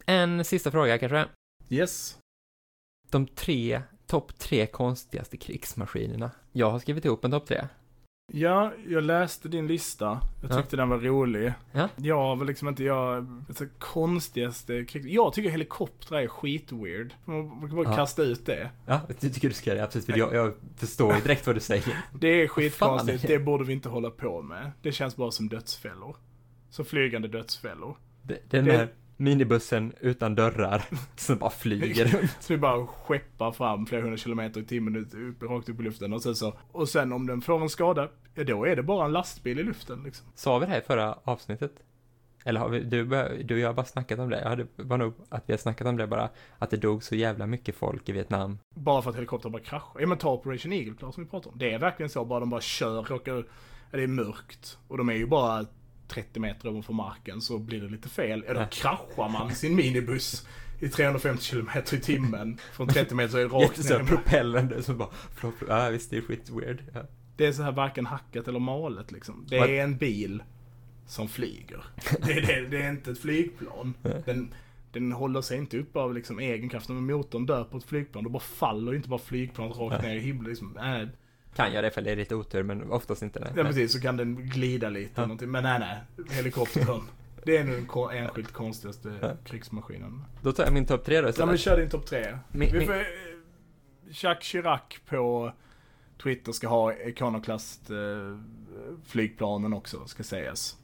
en 0.06 0.44
sista 0.44 0.70
fråga 0.70 0.98
kanske. 0.98 1.26
Yes. 1.68 2.18
de 3.10 3.26
tre, 3.26 3.82
topp 4.06 4.38
tre 4.38 4.66
konstigaste 4.66 5.36
krigsmaskinerna. 5.36 6.30
Jag 6.52 6.70
har 6.70 6.78
skrivit 6.78 7.04
ihop 7.04 7.24
en 7.24 7.30
topp 7.30 7.46
tre. 7.46 7.64
Ja, 8.32 8.72
jag 8.88 9.04
läste 9.04 9.48
din 9.48 9.66
lista. 9.66 10.20
Jag 10.42 10.50
Ja. 10.50 10.56
tyckte 10.56 10.76
den 10.76 10.88
var 10.88 10.98
rolig. 10.98 11.52
Ja. 11.72 11.88
Jag 11.96 12.36
var 12.36 12.44
liksom 12.44 12.68
inte, 12.68 12.84
jag, 12.84 13.26
alltså, 13.48 13.64
konstigaste 13.78 14.84
krig. 14.84 15.06
Jag 15.14 15.32
tycker 15.32 15.50
helikoptrar 15.50 16.20
är 16.20 16.28
skitweird. 16.28 17.14
Man, 17.24 17.60
kan 17.60 17.76
bara 17.76 17.90
Ja. 17.90 17.96
kasta 17.96 18.22
ut 18.22 18.46
det. 18.46 18.70
Ja, 18.86 19.00
det 19.20 19.28
tycker 19.30 19.48
du 19.48 19.54
ska 19.54 19.74
göra, 19.74 19.84
absolut, 19.84 20.06
för 20.06 20.16
jag, 20.18 20.34
jag 20.34 20.52
förstår 20.76 21.14
direkt 21.22 21.46
vad 21.46 21.56
du 21.56 21.60
säger. 21.60 21.96
Det 22.20 22.28
är 22.28 22.48
skitkonstigt, 22.48 23.26
det 23.26 23.38
borde 23.38 23.64
vi 23.64 23.72
inte 23.72 23.88
hålla 23.88 24.10
på 24.10 24.42
med. 24.42 24.72
Det 24.82 24.92
känns 24.92 25.16
bara 25.16 25.30
som 25.30 25.48
dödsfällor. 25.48 26.16
Som 26.70 26.84
flygande 26.84 27.28
dödsfällor. 27.28 27.96
Det- 28.22 28.50
Den 28.50 28.64
Det- 28.64 28.72
där 28.76 28.88
minibussen 29.16 29.92
utan 30.00 30.34
dörrar 30.34 30.84
som 31.16 31.38
bara 31.38 31.50
flyger. 31.50 32.30
Så 32.40 32.52
vi 32.52 32.58
bara 32.58 32.86
skeppar 32.86 33.52
fram 33.52 33.86
flera 33.86 34.02
hundra 34.02 34.16
kilometer 34.16 34.60
i 34.60 34.64
timmen 34.64 34.96
ut, 34.96 35.14
upp, 35.14 35.42
rakt 35.42 35.68
upp 35.68 35.80
i 35.80 35.82
luften 35.82 36.12
och 36.12 36.22
sen 36.22 36.36
så, 36.36 36.54
och 36.72 36.88
sen 36.88 37.12
om 37.12 37.26
den 37.26 37.40
får 37.40 37.62
en 37.62 37.68
skada, 37.68 38.08
ja 38.34 38.44
då 38.44 38.64
är 38.64 38.76
det 38.76 38.82
bara 38.82 39.04
en 39.04 39.12
lastbil 39.12 39.58
i 39.58 39.62
luften 39.62 40.02
liksom. 40.02 40.26
Sa 40.34 40.58
vi 40.58 40.66
det 40.66 40.72
här 40.72 40.78
i 40.78 40.84
förra 40.84 41.18
avsnittet? 41.24 41.72
Eller 42.44 42.60
har 42.60 42.68
vi, 42.68 42.80
du, 42.80 43.04
du 43.44 43.54
och 43.54 43.60
jag 43.60 43.68
har 43.68 43.74
bara 43.74 43.86
snackat 43.86 44.18
om 44.18 44.30
det? 44.30 44.40
Ja, 44.44 44.56
det 44.56 44.66
var 44.76 44.98
nog 44.98 45.14
att 45.28 45.42
vi 45.46 45.52
har 45.52 45.58
snackat 45.58 45.86
om 45.86 45.96
det 45.96 46.06
bara, 46.06 46.30
att 46.58 46.70
det 46.70 46.76
dog 46.76 47.02
så 47.02 47.14
jävla 47.14 47.46
mycket 47.46 47.74
folk 47.74 48.08
i 48.08 48.12
Vietnam. 48.12 48.58
Bara 48.74 49.02
för 49.02 49.10
att 49.10 49.16
helikoptern 49.16 49.52
bara 49.52 49.62
kraschar. 49.62 50.00
Ja 50.00 50.06
men 50.06 50.18
ta 50.18 50.32
Operation 50.32 50.72
Eagle 50.72 50.94
Class 50.94 51.14
som 51.14 51.24
vi 51.24 51.30
pratar 51.30 51.50
om. 51.50 51.58
Det 51.58 51.72
är 51.72 51.78
verkligen 51.78 52.10
så, 52.10 52.24
bara 52.24 52.40
de 52.40 52.50
bara 52.50 52.60
kör, 52.60 53.02
råkar, 53.02 53.44
det 53.90 54.02
är 54.02 54.06
mörkt. 54.06 54.78
Och 54.88 54.98
de 54.98 55.08
är 55.08 55.14
ju 55.14 55.26
bara 55.26 55.66
30 56.12 56.40
meter 56.40 56.68
ovanför 56.68 56.92
marken 56.92 57.40
så 57.40 57.58
blir 57.58 57.80
det 57.80 57.88
lite 57.88 58.08
fel. 58.08 58.44
Ja. 58.48 58.66
kraschar 58.66 59.28
man 59.28 59.54
sin 59.54 59.76
minibuss 59.76 60.46
i 60.80 60.88
350 60.88 61.42
kilometer 61.44 61.96
i 61.96 62.00
timmen. 62.00 62.58
Från 62.72 62.88
30 62.88 63.14
meter 63.14 63.48
rakt 63.48 63.62
Jätteså 63.78 63.98
ner. 63.98 64.04
propellande 64.04 64.82
som 64.82 64.98
bara, 64.98 65.08
flop, 65.34 65.54
flop. 65.58 65.70
ja 65.70 65.88
visst 65.88 66.10
det 66.10 66.16
är 66.16 66.20
skit 66.20 66.50
weird. 66.50 66.82
Ja. 66.94 67.00
Det 67.36 67.46
är 67.46 67.52
så 67.52 67.62
här 67.62 67.72
varken 67.72 68.06
hackat 68.06 68.48
eller 68.48 68.58
malet 68.58 69.12
liksom. 69.12 69.46
Det 69.48 69.56
är 69.56 69.84
en 69.84 69.96
bil 69.96 70.42
som 71.06 71.28
flyger. 71.28 71.84
Det 72.26 72.32
är, 72.32 72.46
det, 72.46 72.68
det 72.68 72.82
är 72.82 72.90
inte 72.90 73.10
ett 73.10 73.18
flygplan. 73.20 73.94
Den, 74.24 74.54
den 74.92 75.12
håller 75.12 75.40
sig 75.40 75.58
inte 75.58 75.78
upp 75.78 75.96
av 75.96 76.14
liksom 76.14 76.38
egen 76.38 76.68
kraft. 76.68 76.90
Om 76.90 77.06
motorn 77.06 77.46
dör 77.46 77.64
på 77.64 77.76
ett 77.76 77.84
flygplan, 77.84 78.24
då 78.24 78.30
bara 78.30 78.40
faller 78.40 78.94
inte 78.94 79.08
bara 79.08 79.20
flygplanet 79.20 79.76
rakt 79.78 80.02
ner 80.02 80.16
i 80.16 80.20
himlen. 80.20 80.48
Liksom. 80.48 80.76
Äh, 80.76 81.08
Kan 81.56 81.72
göra 81.72 81.82
det 81.82 81.90
för 81.90 82.02
det 82.02 82.10
är 82.12 82.16
lite 82.16 82.34
otur, 82.34 82.62
men 82.62 82.90
oftast 82.92 83.22
inte. 83.22 83.40
Nej. 83.40 83.48
ja 83.56 83.64
precis, 83.64 83.92
så 83.92 84.00
kan 84.00 84.16
den 84.16 84.36
glida 84.48 84.88
lite 84.88 85.10
Ja. 85.14 85.22
någonting. 85.22 85.50
Men 85.50 85.62
nej, 85.62 85.78
nej. 85.80 86.26
Helikoptern. 86.30 87.02
Det 87.44 87.56
är 87.56 87.64
nog 87.64 88.08
den 88.10 88.16
enskilt 88.24 88.52
konstigaste 88.52 89.14
Ja. 89.22 89.32
krigsmaskinen. 89.44 90.24
Då 90.42 90.52
tar 90.52 90.64
jag 90.64 90.72
min 90.72 90.86
topp 90.86 91.04
tre 91.04 91.20
då 91.20 91.26
Ja 91.26 91.30
istället. 91.30 91.48
men 91.48 91.58
kör 91.58 91.76
din 91.80 91.88
topp 91.90 92.06
tre. 92.06 92.38
Min- 92.52 92.72
Vi 92.72 92.86
får, 92.86 92.94
eh, 92.94 93.00
Jacques 94.10 94.44
Chirac 94.46 94.80
på 95.08 95.52
Twitter 96.22 96.52
ska 96.52 96.68
ha 96.68 96.94
Iconoclast 96.94 97.90
eh, 97.90 97.96
flygplanen 99.06 99.72
också, 99.72 100.06
ska 100.06 100.22
sägas. 100.22 100.76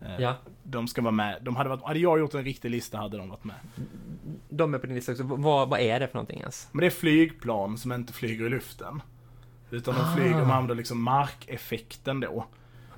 Eh, 0.00 0.20
Ja, 0.20 0.36
De 0.62 0.88
ska 0.88 1.02
vara 1.02 1.12
med. 1.12 1.38
De 1.42 1.56
hade, 1.56 1.68
varit, 1.70 1.82
hade 1.82 1.98
jag 1.98 2.18
gjort 2.18 2.34
en 2.34 2.44
riktig 2.44 2.70
lista 2.70 2.98
hade 2.98 3.16
de 3.16 3.28
varit 3.28 3.44
med. 3.44 3.56
de 4.48 4.74
är 4.74 4.78
på 4.78 4.86
din 4.86 4.96
lista 4.96 5.12
också. 5.12 5.24
Vad, 5.24 5.68
vad 5.68 5.80
är 5.80 6.00
det 6.00 6.06
för 6.08 6.14
någonting 6.14 6.40
ens? 6.40 6.68
Men 6.72 6.80
det 6.80 6.86
är 6.86 6.90
flygplan 6.90 7.78
som 7.78 7.92
inte 7.92 8.12
flyger 8.12 8.46
i 8.46 8.48
luften. 8.48 9.02
Utan 9.70 9.94
de 9.94 10.00
Ah. 10.00 10.14
flyger, 10.16 10.30
de 10.38 10.50
använder 10.50 10.74
liksom 10.74 11.02
markeffekten 11.02 12.20
då. 12.20 12.46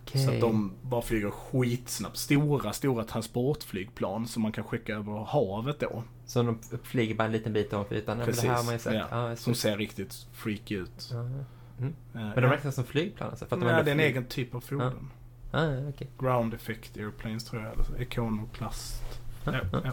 Okej. 0.02 0.24
Så 0.24 0.30
att 0.30 0.40
de 0.40 0.72
bara 0.82 1.02
flyger 1.02 1.30
skitsnabbt. 1.30 2.16
Stora, 2.16 2.72
stora 2.72 3.04
transportflygplan 3.04 4.26
som 4.26 4.42
man 4.42 4.52
kan 4.52 4.64
skicka 4.64 4.94
över 4.94 5.24
havet 5.24 5.80
då. 5.80 6.02
Så 6.26 6.42
de 6.42 6.58
flyger 6.82 7.14
bara 7.14 7.24
en 7.24 7.32
liten 7.32 7.52
bit 7.52 7.72
ovanför 7.72 7.94
ytan? 7.94 8.18
Men 8.18 8.26
Det 8.26 8.40
här 8.40 8.56
har 8.56 8.64
man 8.64 8.72
ju 8.72 8.78
sett. 8.78 8.94
ja. 8.94 9.28
Ja, 9.30 9.36
som 9.36 9.54
ser 9.54 9.76
riktigt 9.76 10.26
freaky 10.32 10.74
ut. 10.76 11.08
ja. 11.12 11.18
Eh, 11.18 11.90
Men 12.12 12.34
de 12.34 12.40
räknas 12.50 12.74
som 12.74 12.84
flygplan 12.84 13.30
alltså? 13.30 13.46
För 13.46 13.56
att 13.56 13.60
de 13.62 13.66
Nej, 13.66 13.84
det 13.84 13.90
är 13.90 13.94
en 13.94 14.00
egen 14.00 14.24
typ 14.26 14.54
av 14.54 14.60
fordon. 14.60 15.10
Ah, 15.52 15.64
ja, 15.64 15.88
okej. 15.88 16.08
Ground 16.18 16.54
effect 16.54 16.96
airplanes 16.96 17.44
tror 17.44 17.62
jag. 17.62 17.72
Eller 17.72 17.84
så. 17.84 17.96
Iconoclast. 17.96 19.02
Ja, 19.44 19.52
ja. 19.72 19.80
ja. 19.84 19.92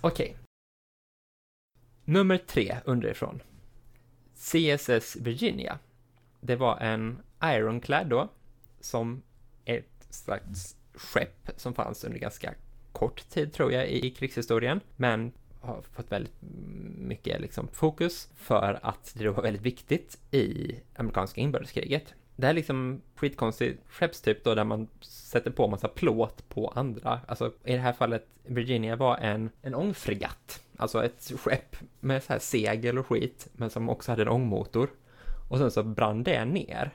Okej. 0.00 0.36
Nummer 2.04 2.38
tre 2.38 2.76
underifrån. 2.84 3.40
CSS 4.36 5.16
Virginia. 5.16 5.78
Det 6.40 6.56
var 6.56 6.78
en 6.78 7.18
Ironclad 7.42 8.06
då, 8.06 8.28
som 8.80 9.22
ett 9.64 10.06
slags 10.10 10.76
skepp 10.94 11.50
som 11.56 11.74
fanns 11.74 12.04
under 12.04 12.18
ganska 12.18 12.54
kort 12.92 13.28
tid 13.28 13.52
tror 13.52 13.72
jag 13.72 13.88
i 13.88 14.10
krigshistorien, 14.10 14.80
men 14.96 15.32
har 15.60 15.82
fått 15.82 16.12
väldigt 16.12 16.34
mycket 16.98 17.40
liksom 17.40 17.68
fokus 17.72 18.28
för 18.36 18.78
att 18.82 19.14
det 19.18 19.28
var 19.28 19.42
väldigt 19.42 19.62
viktigt 19.62 20.18
i 20.30 20.74
amerikanska 20.96 21.40
inbördeskriget. 21.40 22.14
Det 22.36 22.46
här 22.46 22.50
är 22.50 22.54
liksom 22.54 23.02
skitkonstig 23.14 23.78
skeppstyp 23.88 24.44
då 24.44 24.54
där 24.54 24.64
man 24.64 24.88
sätter 25.00 25.50
på 25.50 25.68
massa 25.68 25.88
plåt 25.88 26.48
på 26.48 26.68
andra. 26.68 27.20
Alltså 27.26 27.52
i 27.64 27.72
det 27.72 27.78
här 27.78 27.92
fallet 27.92 28.26
Virginia 28.44 28.96
var 28.96 29.16
en, 29.16 29.50
en 29.62 29.74
ångfregatt. 29.74 30.62
Alltså 30.76 31.04
ett 31.04 31.32
skepp 31.36 31.76
med 32.00 32.22
så 32.22 32.32
här 32.32 32.40
segel 32.40 32.98
och 32.98 33.06
skit, 33.06 33.48
men 33.52 33.70
som 33.70 33.88
också 33.88 34.12
hade 34.12 34.22
en 34.22 34.28
ångmotor. 34.28 34.90
Och 35.48 35.58
sen 35.58 35.70
så 35.70 35.82
brann 35.82 36.22
det 36.22 36.44
ner. 36.44 36.90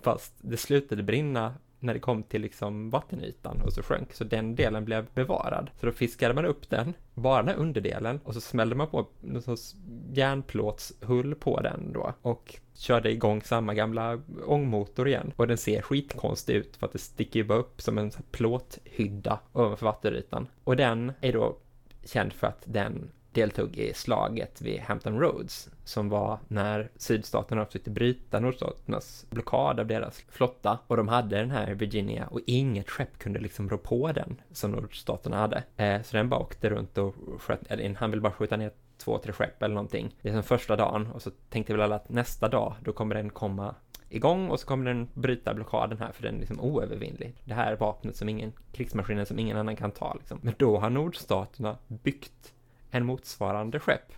Fast 0.00 0.34
det 0.38 0.56
slutade 0.56 1.02
brinna 1.02 1.54
när 1.80 1.94
det 1.94 2.00
kom 2.00 2.22
till 2.22 2.42
liksom 2.42 2.90
vattenytan 2.90 3.62
och 3.62 3.72
så 3.72 3.82
sjönk, 3.82 4.12
så 4.12 4.24
den 4.24 4.54
delen 4.54 4.84
blev 4.84 5.06
bevarad. 5.14 5.70
Så 5.80 5.86
då 5.86 5.92
fiskade 5.92 6.34
man 6.34 6.44
upp 6.44 6.70
den, 6.70 6.94
bara 7.14 7.42
den 7.42 7.48
här 7.48 7.56
underdelen, 7.56 8.20
och 8.24 8.34
så 8.34 8.40
smällde 8.40 8.74
man 8.74 8.86
på 8.86 9.06
någon 9.20 9.42
sorts 9.42 9.74
järnplåtshull 10.12 11.34
på 11.34 11.60
den 11.60 11.92
då 11.92 12.14
och 12.22 12.54
körde 12.74 13.12
igång 13.12 13.42
samma 13.42 13.74
gamla 13.74 14.20
ångmotor 14.46 15.08
igen. 15.08 15.32
Och 15.36 15.46
den 15.46 15.58
ser 15.58 15.82
skitkonstig 15.82 16.54
ut 16.54 16.76
för 16.76 16.86
att 16.86 16.92
det 16.92 16.98
sticker 16.98 17.40
ju 17.40 17.44
bara 17.44 17.58
upp 17.58 17.82
som 17.82 17.98
en 17.98 18.10
plåthydda 18.30 19.40
ovanför 19.52 19.86
vattenytan. 19.86 20.46
Och 20.64 20.76
den 20.76 21.12
är 21.20 21.32
då 21.32 21.56
känd 22.04 22.32
för 22.32 22.46
att 22.46 22.62
den 22.64 23.10
deltog 23.36 23.76
i 23.76 23.94
slaget 23.94 24.62
vid 24.62 24.80
Hampton 24.80 25.20
Roads 25.20 25.70
som 25.84 26.08
var 26.08 26.38
när 26.48 26.90
sydstaterna 26.96 27.66
försökte 27.66 27.90
bryta 27.90 28.40
nordstaternas 28.40 29.26
blockad 29.30 29.80
av 29.80 29.86
deras 29.86 30.24
flotta 30.28 30.78
och 30.86 30.96
de 30.96 31.08
hade 31.08 31.36
den 31.36 31.50
här 31.50 31.74
Virginia 31.74 32.26
och 32.26 32.40
inget 32.46 32.90
skepp 32.90 33.18
kunde 33.18 33.40
liksom 33.40 33.68
rå 33.68 33.78
på 33.78 34.12
den 34.12 34.40
som 34.52 34.70
nordstaterna 34.70 35.36
hade. 35.36 35.62
Eh, 35.76 36.02
så 36.02 36.16
den 36.16 36.28
bara 36.28 36.40
åkte 36.40 36.70
runt 36.70 36.98
och 36.98 37.14
sköt, 37.38 37.60
eller 37.68 37.94
han 37.94 38.10
ville 38.10 38.20
bara 38.20 38.32
skjuta 38.32 38.56
ner 38.56 38.70
två, 38.98 39.18
tre 39.18 39.32
skepp 39.32 39.62
eller 39.62 39.74
någonting. 39.74 40.14
Det 40.22 40.28
är 40.28 40.32
som 40.32 40.42
första 40.42 40.76
dagen 40.76 41.06
och 41.06 41.22
så 41.22 41.30
tänkte 41.50 41.72
väl 41.72 41.82
alla 41.82 41.96
att 41.96 42.08
nästa 42.08 42.48
dag 42.48 42.74
då 42.80 42.92
kommer 42.92 43.14
den 43.14 43.30
komma 43.30 43.74
igång 44.08 44.48
och 44.48 44.60
så 44.60 44.66
kommer 44.66 44.84
den 44.84 45.08
bryta 45.14 45.54
blockaden 45.54 45.98
här 45.98 46.12
för 46.12 46.22
den 46.22 46.34
är 46.34 46.38
liksom 46.38 46.60
oövervinnlig. 46.60 47.34
Det 47.44 47.54
här 47.54 47.72
är 47.72 47.76
vapnet 47.76 48.16
som 48.16 48.28
ingen, 48.28 48.52
krigsmaskinen 48.72 49.26
som 49.26 49.38
ingen 49.38 49.56
annan 49.56 49.76
kan 49.76 49.90
ta 49.90 50.14
liksom. 50.14 50.38
Men 50.42 50.54
då 50.58 50.78
har 50.78 50.90
nordstaterna 50.90 51.78
byggt 51.86 52.52
en 52.90 53.06
motsvarande 53.06 53.80
skepp. 53.80 54.12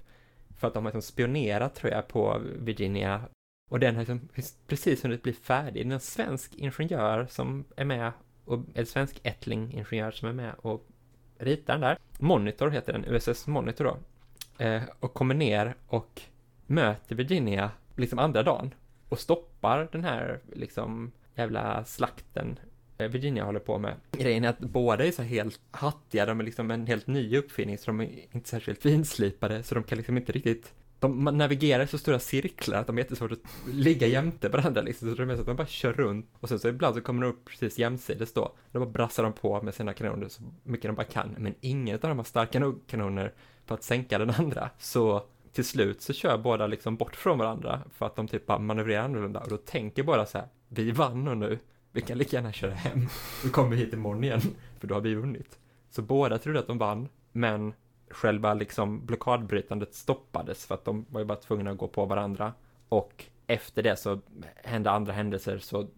För 0.57 0.69
att 0.69 0.75
de 0.75 0.85
har 0.85 0.93
liksom 0.93 1.13
spionerat 1.13 1.75
tror 1.75 1.93
jag 1.93 2.09
på 2.09 2.43
Virginia 2.59 3.23
och 3.71 3.81
den 3.81 3.95
har 3.95 4.01
liksom 4.01 4.29
precis 4.67 5.05
hunnit 5.05 5.23
bli 5.23 5.33
färdig. 5.33 5.87
Det 5.87 5.91
är 5.91 5.95
en 5.95 6.01
svensk 6.01 6.55
ingenjör 6.55 7.27
som 7.31 7.65
är 7.77 7.85
med 7.85 8.13
och 8.45 8.61
en 8.75 8.87
svensk 8.87 9.21
ättling-ingenjör 9.23 10.11
som 10.11 10.29
är 10.29 10.33
med 10.33 10.55
och 10.59 10.87
ritar 11.39 11.75
den 11.75 11.81
där. 11.81 11.99
Monitor 12.19 12.71
heter 12.71 12.93
den, 12.93 13.05
USS 13.05 13.47
Monitor 13.47 13.85
då. 13.85 13.97
Eh, 14.65 14.83
och 15.01 15.15
kommer 15.15 15.35
ner 15.35 15.75
och 15.87 16.23
möter 16.67 17.15
Virginia 17.15 17.71
liksom 17.97 18.19
andra 18.19 18.43
dagen 18.43 18.75
och 19.09 19.19
stoppar 19.19 19.89
den 19.93 20.05
här 20.05 20.41
liksom 20.53 21.13
jävla 21.35 21.85
slakten 21.85 22.59
Eh, 22.99 23.09
Virginia 23.09 23.45
håller 23.45 23.61
på 23.61 23.79
med. 23.79 23.95
Grejen 24.13 24.45
är 24.45 24.49
att 24.49 24.59
båda 24.59 25.05
är 25.07 25.13
så 25.13 25.23
helt 25.23 25.61
hattiga, 25.71 26.27
de 26.27 26.41
är 26.41 26.45
liksom 26.45 26.71
en 26.71 26.87
helt 26.87 27.07
ny 27.07 27.37
uppfinning, 27.39 27.79
så 27.79 27.87
de 27.87 28.01
är 28.01 28.27
inte 28.33 28.49
särskilt 28.49 28.83
finslipade, 28.83 29.63
så 29.63 29.75
de 29.75 29.85
kan 29.85 29.99
liksom 29.99 30.17
inte 30.17 30.33
riktigt 30.33 30.73
de 31.01 31.25
navigerar 31.25 31.85
i 31.85 31.87
så 31.87 31.99
stora 31.99 32.19
cirklar 32.19 32.79
att 32.79 32.87
de 32.87 32.99
är 32.99 33.03
jättesvårt 33.03 33.33
att 33.33 33.39
ligga 33.73 34.07
jämte 34.07 34.49
varandra 34.49 34.83
liksom, 34.83 35.11
så 35.11 35.23
de 35.23 35.31
är 35.31 35.35
så 35.35 35.41
att 35.41 35.47
de 35.47 35.57
bara 35.57 35.67
kör 35.67 35.93
runt 35.93 36.31
och 36.41 36.49
sen 36.49 36.59
så 36.59 36.69
ibland 36.69 36.95
så 36.95 37.01
kommer 37.01 37.23
de 37.23 37.29
upp 37.29 37.45
precis 37.45 37.79
jämsides 37.79 38.33
då. 38.33 38.57
Då 38.73 38.79
bara 38.81 38.91
brassar 38.91 39.23
de 39.23 39.33
på 39.33 39.63
med 39.63 39.75
sina 39.75 39.95
kanoner 39.95 40.29
så 40.29 40.43
mycket 40.63 40.89
de 40.89 40.95
bara 40.95 41.05
kan, 41.05 41.35
men 41.39 41.55
ingen 41.61 41.95
av 41.95 42.01
dem 42.01 42.19
har 42.19 42.25
starka 42.25 42.61
nog 42.61 42.87
kanoner 42.87 43.33
för 43.67 43.75
att 43.75 43.83
sänka 43.83 44.19
den 44.19 44.31
andra. 44.31 44.71
Så 44.79 45.25
till 45.53 45.65
slut 45.65 46.03
så 46.03 46.13
kör 46.13 46.39
båda 46.39 46.67
liksom 46.67 46.97
bort 46.97 47.17
från 47.17 47.39
varandra 47.39 47.81
för 47.93 48.07
att 48.07 48.17
de 48.17 48.29
typ 48.29 48.47
bara 48.47 48.59
manövrerar 48.59 49.03
annorlunda 49.03 49.41
och 49.41 49.49
då 49.49 49.57
tänker 49.57 50.03
båda 50.03 50.27
så 50.27 50.39
här, 50.39 50.49
vi 50.69 50.91
vann 50.91 51.25
nu, 51.25 51.59
vi 51.99 52.03
kan 52.03 52.19
lika 52.19 52.37
gärna 52.37 52.53
köra 52.53 52.75
hem, 52.75 53.09
vi 53.45 53.51
kommer 53.51 53.77
hit 53.77 53.93
imorgon 53.93 54.25
igen, 54.25 54.41
för 54.79 54.87
då 54.87 54.95
har 54.95 55.01
vi 55.01 55.15
vunnit. 55.15 55.59
Så 55.91 56.03
båda 56.03 56.39
trodde 56.39 56.59
att 56.59 56.67
de 56.67 56.79
vann, 56.79 57.09
men 57.33 57.73
själva 58.11 58.55
liksom 58.55 59.07
blockadbrytandet 59.07 59.95
stoppades 59.95 60.67
för 60.67 60.75
att 60.75 60.85
de 60.85 61.07
var 61.11 61.21
ju 61.21 61.27
bara 61.27 61.39
tvungna 61.39 61.71
att 61.71 61.79
gå 61.79 61.89
på 61.89 62.05
varandra. 62.05 62.53
Och 62.89 63.25
efter 63.47 63.83
det 63.83 63.97
så 63.97 64.21
hände 64.57 64.91
andra 64.91 65.13
händelser 65.13 65.59
så 65.59 65.89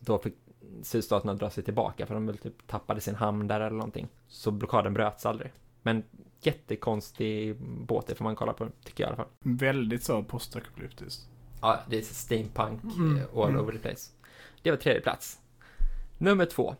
då 0.00 0.18
fick 0.18 0.34
sydstaterna 0.82 1.34
dra 1.34 1.50
sig 1.50 1.64
tillbaka 1.64 2.06
för 2.06 2.14
de 2.14 2.26
väl 2.26 2.38
typ 2.38 2.66
tappade 2.66 3.00
sin 3.00 3.14
hamn 3.14 3.46
där 3.46 3.60
eller 3.60 3.76
någonting. 3.76 4.08
Så 4.28 4.50
blockaden 4.50 4.94
bröts 4.94 5.26
aldrig. 5.26 5.52
Men 5.82 6.02
jättekonstig 6.40 7.56
båt, 7.60 8.06
det 8.06 8.14
får 8.14 8.24
man 8.24 8.36
kolla 8.36 8.52
på, 8.52 8.68
tycker 8.84 9.04
jag 9.04 9.08
i 9.08 9.10
alla 9.10 9.16
fall. 9.16 9.32
Väldigt 9.40 10.04
så 10.04 10.22
postapokalyptiskt. 10.22 11.28
Ja, 11.60 11.80
det 11.88 11.98
är 11.98 12.02
steampunk 12.02 12.82
Mm, 12.84 13.16
eh, 13.16 13.22
all 13.36 13.48
mm. 13.48 13.60
over 13.60 13.72
the 13.72 13.78
place. 13.78 14.10
Det 14.62 14.70
var 14.70 14.78
tredje 14.78 15.00
plats. 15.00 15.38
Nummer 16.18 16.46
två. 16.46 16.76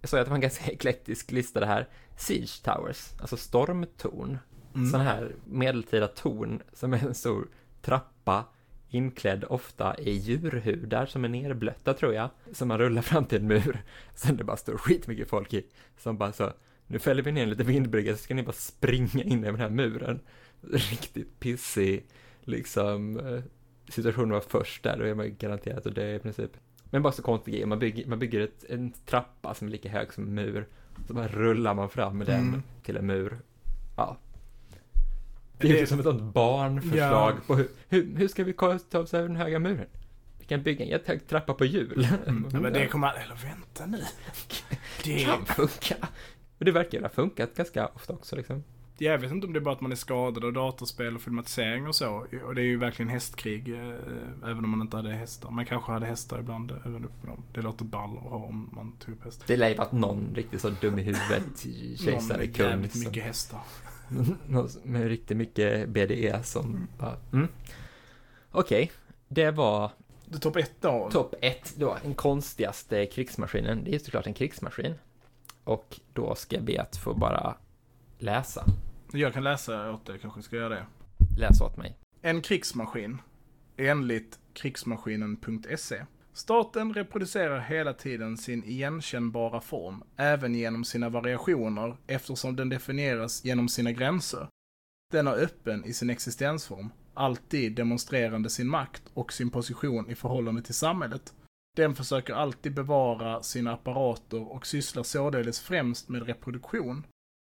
Jag 0.00 0.08
sa 0.08 0.18
att 0.18 0.26
det 0.26 0.30
var 0.30 0.36
en 0.36 0.40
ganska 0.40 0.64
eklektisk 0.72 1.32
lista 1.32 1.60
det 1.60 1.66
här. 1.66 1.88
Siege 2.16 2.62
Towers, 2.64 3.12
alltså 3.20 3.36
stormtorn. 3.36 4.38
Mm. 4.74 4.90
Sådana 4.90 5.04
här 5.04 5.32
medeltida 5.44 6.08
torn 6.08 6.62
som 6.72 6.94
är 6.94 7.06
en 7.06 7.14
stor 7.14 7.48
trappa 7.82 8.44
inklädd 8.94 9.44
ofta 9.44 9.98
i 9.98 10.10
djurhudar 10.10 11.06
som 11.06 11.24
är 11.24 11.28
nerblötta 11.28 11.94
tror 11.94 12.14
jag. 12.14 12.30
Som 12.52 12.68
man 12.68 12.78
rullar 12.78 13.02
fram 13.02 13.24
till 13.24 13.38
en 13.38 13.46
mur. 13.46 13.82
Sen 14.14 14.36
det 14.36 14.44
bara 14.44 14.56
står 14.56 14.76
skitmycket 14.76 15.28
folk 15.28 15.54
i. 15.54 15.66
Som 15.98 16.18
bara 16.18 16.32
så, 16.32 16.52
nu 16.86 16.98
fäller 16.98 17.22
vi 17.22 17.32
ner 17.32 17.42
en 17.42 17.50
liten 17.50 17.66
vindbrygga 17.66 18.16
så 18.16 18.22
ska 18.22 18.34
ni 18.34 18.42
bara 18.42 18.52
springa 18.52 19.24
in 19.24 19.44
i 19.44 19.46
den 19.46 19.60
här 19.60 19.70
muren. 19.70 20.20
Riktigt 20.72 21.40
pissig, 21.40 22.06
liksom, 22.40 23.18
eh, 23.18 23.42
situation 23.88 24.24
att 24.24 24.30
vara 24.30 24.62
först 24.62 24.82
där, 24.82 24.96
då 24.98 25.04
är 25.04 25.14
man 25.14 25.26
ju 25.26 25.32
garanterat 25.32 25.86
att 25.86 25.94
dö 25.94 26.14
i 26.14 26.18
princip. 26.18 26.50
Men 26.94 27.02
bara 27.02 27.12
så 27.12 27.22
konstig 27.22 27.54
grej, 27.54 27.66
man 27.66 27.78
bygger, 27.78 28.06
man 28.06 28.18
bygger 28.18 28.40
ett, 28.40 28.64
en 28.68 28.92
trappa 29.06 29.54
som 29.54 29.66
är 29.66 29.72
lika 29.72 29.88
hög 29.88 30.12
som 30.12 30.24
en 30.24 30.34
mur. 30.34 30.66
Så 31.06 31.14
bara 31.14 31.28
rullar 31.28 31.74
man 31.74 31.90
fram 31.90 32.18
med 32.18 32.26
den 32.26 32.40
Mm. 32.48 32.62
till 32.82 32.96
en 32.96 33.06
mur. 33.06 33.38
Ja. 33.96 34.18
Det 35.58 35.70
är 35.70 35.80
ju 35.80 35.86
som 35.86 35.98
ett 35.98 36.04
sånt 36.04 36.34
barnförslag 36.34 37.34
på 37.46 37.54
hur, 37.56 37.68
hur, 37.88 38.16
hur 38.16 38.28
ska 38.28 38.44
vi 38.44 38.52
ta 38.52 38.98
oss 38.98 39.14
över 39.14 39.28
den 39.28 39.36
höga 39.36 39.58
muren? 39.58 39.86
Vi 40.38 40.44
kan 40.44 40.62
bygga 40.62 40.84
en 40.84 40.90
jättehög 40.90 41.26
trappa 41.26 41.54
på 41.54 41.64
hjul. 41.64 42.08
Mm. 42.26 42.46
Ja, 42.52 42.60
men 42.60 42.72
det 42.72 42.86
kommer, 42.86 43.12
eller 43.24 43.34
vänta 43.36 43.86
nu. 43.86 44.00
Det 45.04 45.24
kan 45.24 45.44
funka. 45.46 45.96
Och 46.58 46.64
det 46.64 46.72
verkar 46.72 46.98
ju 46.98 47.04
ha 47.04 47.08
funkat 47.10 47.54
ganska 47.56 47.86
ofta 47.86 48.12
också 48.12 48.36
liksom. 48.36 48.64
Jag 48.98 49.18
vet 49.18 49.30
inte 49.32 49.46
om 49.46 49.52
det 49.52 49.58
är 49.58 49.60
bara 49.60 49.74
att 49.74 49.80
man 49.80 49.92
är 49.92 49.96
skadad 49.96 50.44
av 50.44 50.52
datorspel 50.52 51.14
och 51.16 51.22
filmatisering 51.22 51.86
och 51.86 51.94
så. 51.94 52.26
Och 52.46 52.54
det 52.54 52.60
är 52.60 52.64
ju 52.64 52.76
verkligen 52.78 53.08
hästkrig, 53.08 53.68
eh, 53.68 53.94
även 54.42 54.64
om 54.64 54.70
man 54.70 54.80
inte 54.80 54.96
hade 54.96 55.10
hästar. 55.12 55.50
Man 55.50 55.66
kanske 55.66 55.92
hade 55.92 56.06
hästar 56.06 56.38
ibland, 56.40 56.72
även 56.84 57.02
dem. 57.02 57.42
Det 57.54 57.62
låter 57.62 57.84
ball 57.84 58.16
att 58.18 58.22
ha 58.24 58.36
om 58.36 58.70
man 58.72 58.92
tog 58.96 59.14
upp 59.14 59.24
hästar. 59.24 59.44
Det 59.46 59.56
lär 59.56 59.68
ju 59.68 59.74
varit 59.74 59.92
någon 59.92 60.28
riktigt 60.34 60.60
så 60.60 60.70
dum 60.70 60.98
i 60.98 61.02
huvudet, 61.02 61.42
Någon 61.64 61.96
kejsare, 61.96 62.38
med 62.38 62.56
kung. 62.56 62.66
jävligt 62.66 62.92
som- 62.92 63.00
mycket 63.00 63.24
hästar. 63.24 63.60
Någon 64.46 64.68
med 64.82 65.08
riktigt 65.08 65.36
mycket 65.36 65.88
BDE 65.88 66.42
som 66.42 66.64
Mm. 66.66 66.86
bara, 66.98 67.16
mm. 67.32 67.48
Okej, 68.50 68.92
det 69.28 69.50
var 69.50 69.90
topp 70.40 70.56
ett 70.56 70.72
då? 70.80 71.08
topp 71.12 71.34
ett 71.42 71.74
då, 71.76 71.96
den 72.02 72.14
konstigaste 72.14 73.06
krigsmaskinen. 73.06 73.84
Det 73.84 73.94
är 73.94 73.98
såklart 73.98 74.26
en 74.26 74.34
krigsmaskin. 74.34 74.94
Och 75.64 76.00
då 76.12 76.34
ska 76.34 76.56
jag 76.56 76.64
be 76.64 76.82
att 76.82 76.96
få 76.96 77.14
bara 77.14 77.54
läsa. 78.18 78.64
Jag 79.16 79.34
kan 79.34 79.44
läsa 79.44 79.92
åt 79.92 80.06
dig, 80.06 80.18
kanske 80.18 80.42
ska 80.42 80.56
göra 80.56 80.68
det. 80.68 80.86
Läs 81.38 81.60
åt 81.60 81.76
mig. 81.76 81.96
En 82.22 82.42
krigsmaskin, 82.42 83.18
enligt 83.76 84.38
krigsmaskinen.se. 84.52 86.04
Staten 86.32 86.94
reproducerar 86.94 87.60
hela 87.60 87.92
tiden 87.92 88.36
sin 88.36 88.64
igenkännbara 88.64 89.60
form, 89.60 90.02
även 90.16 90.54
genom 90.54 90.84
sina 90.84 91.08
variationer, 91.08 91.96
eftersom 92.06 92.56
den 92.56 92.68
definieras 92.68 93.44
genom 93.44 93.68
sina 93.68 93.92
gränser. 93.92 94.48
Den 95.12 95.26
är 95.26 95.34
öppen 95.34 95.84
i 95.84 95.92
sin 95.92 96.10
existensform, 96.10 96.88
alltid 97.14 97.74
demonstrerande 97.74 98.50
sin 98.50 98.68
makt 98.68 99.02
och 99.14 99.32
sin 99.32 99.50
position 99.50 100.10
i 100.10 100.14
förhållande 100.14 100.62
till 100.62 100.74
samhället. 100.74 101.34
Den 101.76 101.94
försöker 101.94 102.34
alltid 102.34 102.74
bevara 102.74 103.42
sina 103.42 103.72
apparater 103.72 104.52
och 104.52 104.66
sysslar 104.66 105.02
således 105.02 105.60
främst 105.60 106.08
med 106.08 106.26
reproduktion. 106.26 107.06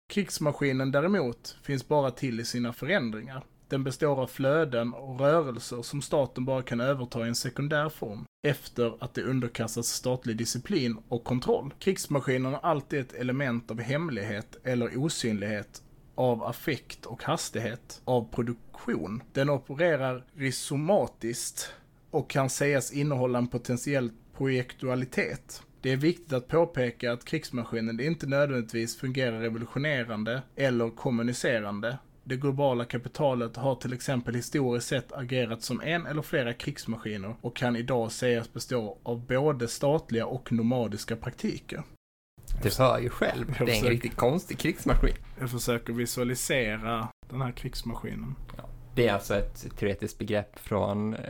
Krigsmaskinen 0.08 0.92
däremot 0.92 1.56
finns 1.62 1.88
bara 1.88 2.10
till 2.10 2.40
i 2.40 2.44
sina 2.44 2.72
förändringar. 2.72 3.44
Den 3.68 3.84
består 3.84 4.22
av 4.22 4.26
flöden 4.26 4.94
och 4.94 5.20
rörelser 5.20 5.82
som 5.82 6.02
staten 6.02 6.44
bara 6.44 6.62
kan 6.62 6.80
överta 6.80 7.24
i 7.24 7.28
en 7.28 7.34
sekundär 7.34 7.88
form 7.88 8.24
efter 8.46 9.04
att 9.04 9.14
det 9.14 9.22
underkastats 9.22 9.88
statlig 9.88 10.36
disciplin 10.36 10.96
och 11.08 11.24
kontroll. 11.24 11.74
Krigsmaskinen 11.78 12.52
har 12.52 12.60
alltid 12.60 13.00
ett 13.00 13.14
element 13.14 13.70
av 13.70 13.80
hemlighet 13.80 14.56
eller 14.64 14.98
osynlighet 14.98 15.82
av 16.14 16.44
affekt 16.44 17.06
och 17.06 17.22
hastighet 17.22 18.00
av 18.04 18.28
produktion. 18.30 19.22
Den 19.32 19.50
opererar 19.50 20.24
rhizomatiskt 20.34 21.72
och 22.10 22.30
kan 22.30 22.50
sägas 22.50 22.92
innehålla 22.92 23.38
en 23.38 23.48
potentiell 23.48 24.10
projektualitet. 24.36 25.62
Det 25.80 25.92
är 25.92 25.96
viktigt 25.96 26.32
att 26.32 26.48
påpeka 26.48 27.12
att 27.12 27.24
krigsmaskinen 27.24 28.00
inte 28.00 28.26
nödvändigtvis 28.26 28.96
fungerar 28.96 29.40
revolutionerande 29.40 30.42
eller 30.56 30.90
kommunicerande. 30.90 31.98
Det 32.24 32.36
globala 32.36 32.84
kapitalet 32.84 33.56
har 33.56 33.74
till 33.74 33.92
exempel 33.92 34.34
historiskt 34.34 34.88
sett 34.88 35.12
agerat 35.12 35.62
som 35.62 35.80
en 35.80 36.06
eller 36.06 36.22
flera 36.22 36.52
krigsmaskiner 36.52 37.36
och 37.40 37.56
kan 37.56 37.76
idag 37.76 38.12
sägas 38.12 38.52
bestå 38.52 38.98
av 39.02 39.26
både 39.26 39.68
statliga 39.68 40.26
och 40.26 40.52
nomadiska 40.52 41.16
praktiker. 41.16 41.82
Du 42.62 42.70
hör 42.78 42.98
ju 42.98 43.08
själv, 43.08 43.46
det 43.46 43.58
är 43.58 43.60
en 43.60 43.66
försöker. 43.66 43.90
riktigt 43.90 44.16
konstig 44.16 44.58
krigsmaskin. 44.58 45.14
Jag 45.40 45.50
försöker 45.50 45.92
visualisera 45.92 47.08
den 47.30 47.40
här 47.40 47.52
krigsmaskinen. 47.52 48.34
Det 48.94 49.08
är 49.08 49.12
alltså 49.12 49.34
ett 49.34 49.76
teoretiskt 49.78 50.18
begrepp 50.18 50.58
från 50.58 51.14
eh, 51.14 51.20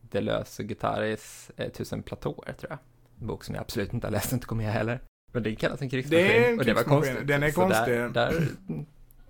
Deleuze 0.00 0.62
och 0.62 0.68
Guattaris 0.68 1.50
eh, 1.56 1.68
Tusen 1.72 2.02
platåer, 2.02 2.52
tror 2.52 2.70
jag. 2.70 2.78
Bok 3.18 3.44
som 3.44 3.54
jag 3.54 3.62
absolut 3.62 3.92
inte 3.92 4.06
har 4.06 4.12
läst, 4.12 4.32
inte 4.32 4.46
kommer 4.46 4.64
jag 4.64 4.72
heller. 4.72 5.00
Men 5.32 5.42
det 5.42 5.54
kallas 5.54 5.82
en 5.82 5.90
krigsmaskin. 5.90 6.26
Det 6.26 6.46
är 6.46 6.52
en 6.52 6.58
och 6.58 6.64
det 6.64 6.74
var 6.74 6.82
konstigt. 6.82 7.26
Den 7.26 7.42
är 7.42 7.50
Så 7.50 7.60
konstig. 7.60 7.94
Där, 7.94 8.08
där 8.08 8.48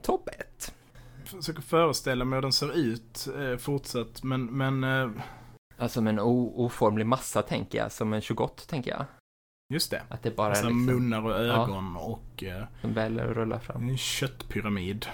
topp 0.02 0.28
ett. 0.28 0.74
försöker 1.24 1.62
föreställa 1.62 2.24
mig 2.24 2.36
hur 2.36 2.42
den 2.42 2.52
ser 2.52 2.72
ut 2.76 3.28
eh, 3.38 3.56
fortsatt, 3.56 4.22
men, 4.22 4.44
men 4.46 4.84
eh, 4.84 5.10
Alltså 5.80 5.94
som 5.98 6.06
en 6.06 6.20
oformlig 6.20 7.06
massa, 7.06 7.42
tänker 7.42 7.78
jag. 7.78 7.92
Som 7.92 8.12
en 8.12 8.20
28, 8.20 8.62
tänker 8.68 8.90
jag. 8.90 9.04
just 9.74 9.90
det. 9.90 10.02
Att 10.08 10.22
det 10.22 10.36
bara 10.36 10.46
är 10.46 10.50
Alltså 10.50 10.64
liksom, 10.66 10.86
munnar 10.86 11.22
och 11.24 11.36
ögon 11.38 11.96
och 11.96 12.44
eh, 12.44 12.64
som 12.80 12.94
väller 12.94 13.26
och 13.26 13.34
rullar 13.34 13.58
fram. 13.58 13.88
en 13.88 13.96
köttpyramid. 13.98 15.06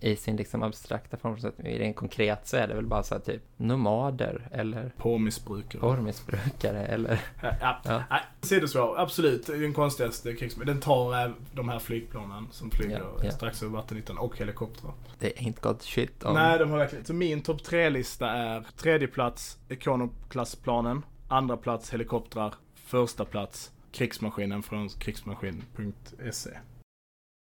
I 0.00 0.16
sin 0.16 0.36
liksom 0.36 0.62
abstrakta 0.62 1.16
form. 1.16 1.40
Så 1.40 1.48
att 1.48 1.60
I 1.60 1.78
den 1.78 1.94
konkret 1.94 2.46
så 2.48 2.56
är 2.56 2.68
det 2.68 2.74
väl 2.74 2.86
bara 2.86 3.02
så 3.02 3.14
här 3.14 3.20
typ 3.20 3.42
nomader 3.56 4.48
eller 4.52 4.92
Porrmissbrukare. 4.96 5.80
porrmissbrukare 5.80 6.86
eller... 6.86 7.20
Ja, 7.42 7.52
ja. 7.60 7.80
Ja. 7.84 8.02
Nej, 8.10 8.20
Sidospår, 8.40 8.98
absolut. 8.98 9.46
Det 9.46 9.52
är 9.54 9.60
den 9.60 9.72
konstigaste 9.74 10.34
krigsmaskinen. 10.34 10.74
Den 10.74 10.82
tar 10.82 11.24
eh, 11.26 11.32
de 11.52 11.68
här 11.68 11.78
flygplanen 11.78 12.48
som 12.50 12.70
flyger 12.70 12.98
Ja, 12.98 13.20
ja. 13.24 13.30
strax 13.30 13.62
över 13.62 13.72
vattenytan 13.72 14.18
och 14.18 14.38
helikoptrar. 14.38 14.92
Det 15.18 15.38
är 15.38 15.42
inte 15.42 15.60
gott 15.60 15.82
shit 15.82 16.22
om... 16.24 16.34
Nej, 16.34 16.58
de 16.58 16.70
har 16.70 16.78
verkligen... 16.78 17.04
Så 17.04 17.14
min 17.14 17.42
topp 17.42 17.62
tre-lista 17.64 18.30
är 18.30 18.66
tredje 18.76 19.08
plats 19.08 19.58
Econoklassplanen, 19.68 21.02
andra 21.28 21.56
plats 21.56 21.92
helikoptrar, 21.92 22.54
första 22.74 23.24
plats 23.24 23.72
krigsmaskinen 23.92 24.62
från 24.62 24.88
krigsmaskin.se. 24.88 26.50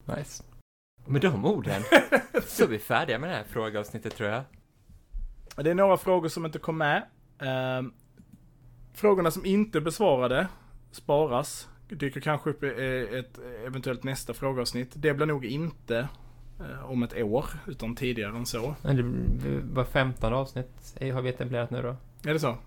Nice. 0.05 0.43
Med 1.05 1.21
de 1.21 1.45
orden 1.45 1.81
så 2.47 2.63
är 2.63 2.67
vi 2.67 2.79
färdiga 2.79 3.19
med 3.19 3.29
det 3.29 3.35
här 3.35 3.43
frågeavsnittet 3.43 4.15
tror 4.15 4.29
jag. 4.29 4.43
Det 5.55 5.69
är 5.69 5.75
några 5.75 5.97
frågor 5.97 6.29
som 6.29 6.45
inte 6.45 6.59
kom 6.59 6.77
med. 6.77 7.03
Ehm, 7.39 7.93
frågorna 8.93 9.31
som 9.31 9.45
inte 9.45 9.81
besvarade 9.81 10.47
sparas. 10.91 11.67
Dyker 11.89 12.21
kanske 12.21 12.49
upp 12.49 12.63
i 12.63 13.07
ett 13.19 13.39
eventuellt 13.67 14.03
nästa 14.03 14.33
frågeavsnitt. 14.33 14.91
Det 14.93 15.13
blir 15.13 15.25
nog 15.25 15.45
inte 15.45 16.07
eh, 16.59 16.91
om 16.91 17.03
ett 17.03 17.13
år, 17.17 17.45
utan 17.67 17.95
tidigare 17.95 18.37
än 18.37 18.45
så. 18.45 18.75
Men 18.81 18.95
det 19.43 19.59
var 19.73 19.83
15 19.83 20.33
avsnitt 20.33 20.97
har 21.13 21.21
vi 21.21 21.29
etablerat 21.29 21.69
nu 21.69 21.81
då. 21.81 21.95
Är 22.29 22.33
det 22.33 22.39
så? 22.39 22.57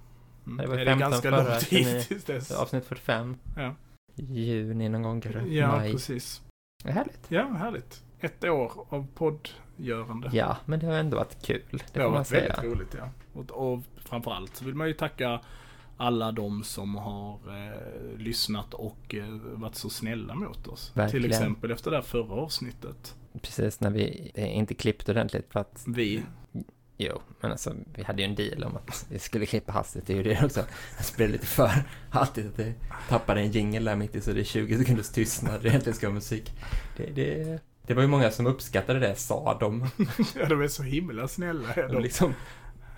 Mm. 0.46 0.56
Det 0.56 0.66
var 0.66 0.78
är 0.78 0.84
15 0.84 1.10
ganska 1.10 1.30
förra, 1.30 1.48
lång 1.50 1.58
tid 1.58 2.02
tills 2.08 2.24
dess. 2.24 2.50
Avsnitt 2.50 2.84
45. 2.84 3.36
Ja. 3.56 3.74
Juni 4.14 4.88
någon 4.88 5.02
gång 5.02 5.20
kanske. 5.20 5.40
Ja, 5.40 5.72
Maj. 5.72 5.92
precis. 5.92 6.42
Det 6.82 6.88
är 6.88 6.92
härligt. 6.92 7.26
Ja, 7.28 7.42
härligt. 7.42 8.02
Ett 8.24 8.44
år 8.44 8.72
av 8.88 9.06
poddgörande. 9.14 10.30
Ja, 10.32 10.56
men 10.64 10.80
det 10.80 10.86
har 10.86 10.94
ändå 10.94 11.16
varit 11.16 11.42
kul. 11.46 11.62
Det, 11.70 11.84
Det 11.92 12.00
har 12.02 12.10
varit 12.10 12.26
säga. 12.26 12.40
väldigt 12.56 12.72
roligt, 12.78 12.94
ja. 12.98 13.08
Och, 13.32 13.50
och 13.72 13.82
framförallt 13.96 14.56
så 14.56 14.64
vill 14.64 14.74
man 14.74 14.86
ju 14.86 14.92
tacka 14.92 15.40
alla 15.96 16.32
de 16.32 16.64
som 16.64 16.94
har 16.96 17.32
eh, 17.48 18.18
lyssnat 18.18 18.74
och 18.74 19.14
eh, 19.14 19.28
varit 19.54 19.74
så 19.74 19.90
snälla 19.90 20.34
mot 20.34 20.66
oss. 20.66 20.92
Verkligen. 20.94 21.22
Till 21.22 21.30
exempel 21.32 21.70
efter 21.70 21.90
det 21.90 21.96
här 21.96 22.02
förra 22.04 22.34
avsnittet. 22.34 23.14
Precis 23.42 23.80
när 23.80 23.90
vi 23.90 24.32
inte 24.36 24.74
klippt 24.74 25.08
ordentligt 25.08 25.46
för 25.52 25.60
att, 25.60 25.84
Vi. 25.86 26.22
jo, 26.98 27.20
men 27.40 27.50
alltså 27.50 27.74
vi 27.94 28.02
hade 28.02 28.22
ju 28.22 28.28
en 28.28 28.34
deal 28.34 28.64
om 28.64 28.76
att 28.76 29.06
vi 29.10 29.18
skulle 29.18 29.46
klippa 29.46 29.72
hastigt. 29.72 30.06
Det 30.06 30.12
är 30.12 30.16
ju 30.16 30.22
det 30.22 30.44
också. 30.44 30.60
Jag 30.96 31.04
spelar 31.04 31.32
lite 31.32 31.46
för 31.46 31.70
alltid 32.10 32.46
att 32.46 32.56
det 32.56 32.74
tappade 33.08 33.40
en 33.40 33.50
jingel 33.50 33.84
där 33.84 33.96
mitt 33.96 34.14
i 34.16 34.20
så 34.20 34.32
det 34.32 34.40
är 34.40 34.44
20 34.44 34.78
sekunders 34.78 35.08
tystnad. 35.10 35.62
Det 35.62 35.68
egentligen 35.68 35.96
ska 35.96 36.10
musik. 36.10 36.52
Det, 36.96 37.06
det, 37.06 37.60
det 37.86 37.94
var 37.94 38.02
ju 38.02 38.08
många 38.08 38.30
som 38.30 38.46
uppskattade 38.46 38.98
det, 38.98 39.14
sa 39.14 39.56
de. 39.60 39.86
Ja, 40.36 40.46
de 40.48 40.62
är 40.62 40.68
så 40.68 40.82
himla 40.82 41.28
snälla. 41.28 41.68
Ja, 41.76 41.82
de 41.82 41.94
de, 41.94 42.02
liksom, 42.02 42.34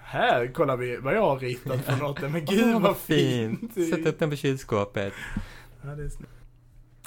här 0.02 0.52
kollar 0.52 0.76
vi 0.76 0.96
vad 0.96 1.14
jag 1.14 1.22
har 1.22 1.38
ritat 1.38 1.84
för 1.84 1.96
något. 1.96 2.20
Men 2.20 2.32
gud 2.44 2.74
Åh, 2.74 2.82
vad 2.82 2.96
fint. 2.96 3.74
Sätt 3.74 4.06
upp 4.06 4.18
den 4.18 4.30
på 4.30 4.36
kylskåpet. 4.36 5.12
Ja, 5.82 5.88
det 5.88 6.04
är 6.04 6.08
snällt. 6.08 6.30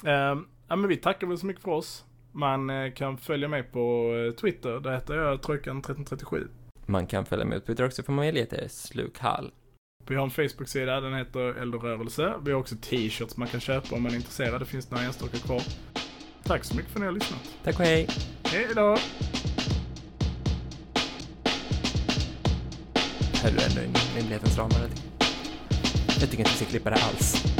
Ehm, 0.04 0.46
ja, 0.68 0.76
men 0.76 0.88
vi 0.88 0.96
tackar 0.96 1.26
väl 1.26 1.38
så 1.38 1.46
mycket 1.46 1.62
för 1.62 1.70
oss. 1.70 2.04
Man 2.32 2.70
eh, 2.70 2.92
kan 2.92 3.18
följa 3.18 3.48
mig 3.48 3.62
på 3.62 4.14
eh, 4.14 4.34
Twitter. 4.34 4.80
Där 4.80 4.92
heter 4.92 5.14
jag 5.14 5.40
Trojkan1337. 5.40 6.48
Man 6.86 7.06
kan 7.06 7.26
följa 7.26 7.44
med 7.44 7.60
på 7.60 7.66
Twitter 7.66 7.86
också 7.86 8.02
för 8.02 8.12
möjligheter. 8.12 8.68
Slukhall. 8.68 9.52
Vi 10.06 10.14
har 10.14 10.24
en 10.24 10.30
Facebook-sida, 10.30 11.00
den 11.00 11.14
heter 11.14 11.40
Eldrörelse. 11.40 12.34
Vi 12.44 12.52
har 12.52 12.60
också 12.60 12.76
t-shirts 12.80 13.36
man 13.36 13.48
kan 13.48 13.60
köpa 13.60 13.96
om 13.96 14.02
man 14.02 14.12
är 14.12 14.16
intresserad. 14.16 14.60
Det 14.60 14.66
finns 14.66 14.90
några 14.90 15.04
enstaka 15.04 15.36
kvar. 15.38 15.62
Tack 16.50 16.64
så 16.64 16.76
mycket 16.76 16.92
för 16.92 16.98
att 16.98 17.00
ni 17.00 17.06
har 17.06 17.12
lyssnat. 17.12 17.40
Tack 17.64 17.78
och 17.78 17.84
hej. 17.84 18.08
Hej 18.44 18.66
då! 18.74 18.96
Höll 23.42 23.54
du 23.54 23.62
ändå 23.62 23.98
rimlighetens 24.16 24.58
ramar? 24.58 24.80
Jag 26.20 26.30
tycker 26.30 26.38
inte 26.38 26.50
vi 26.50 26.56
ska 26.56 26.64
klippa 26.64 26.90
det 26.90 26.96
alls. 26.96 27.59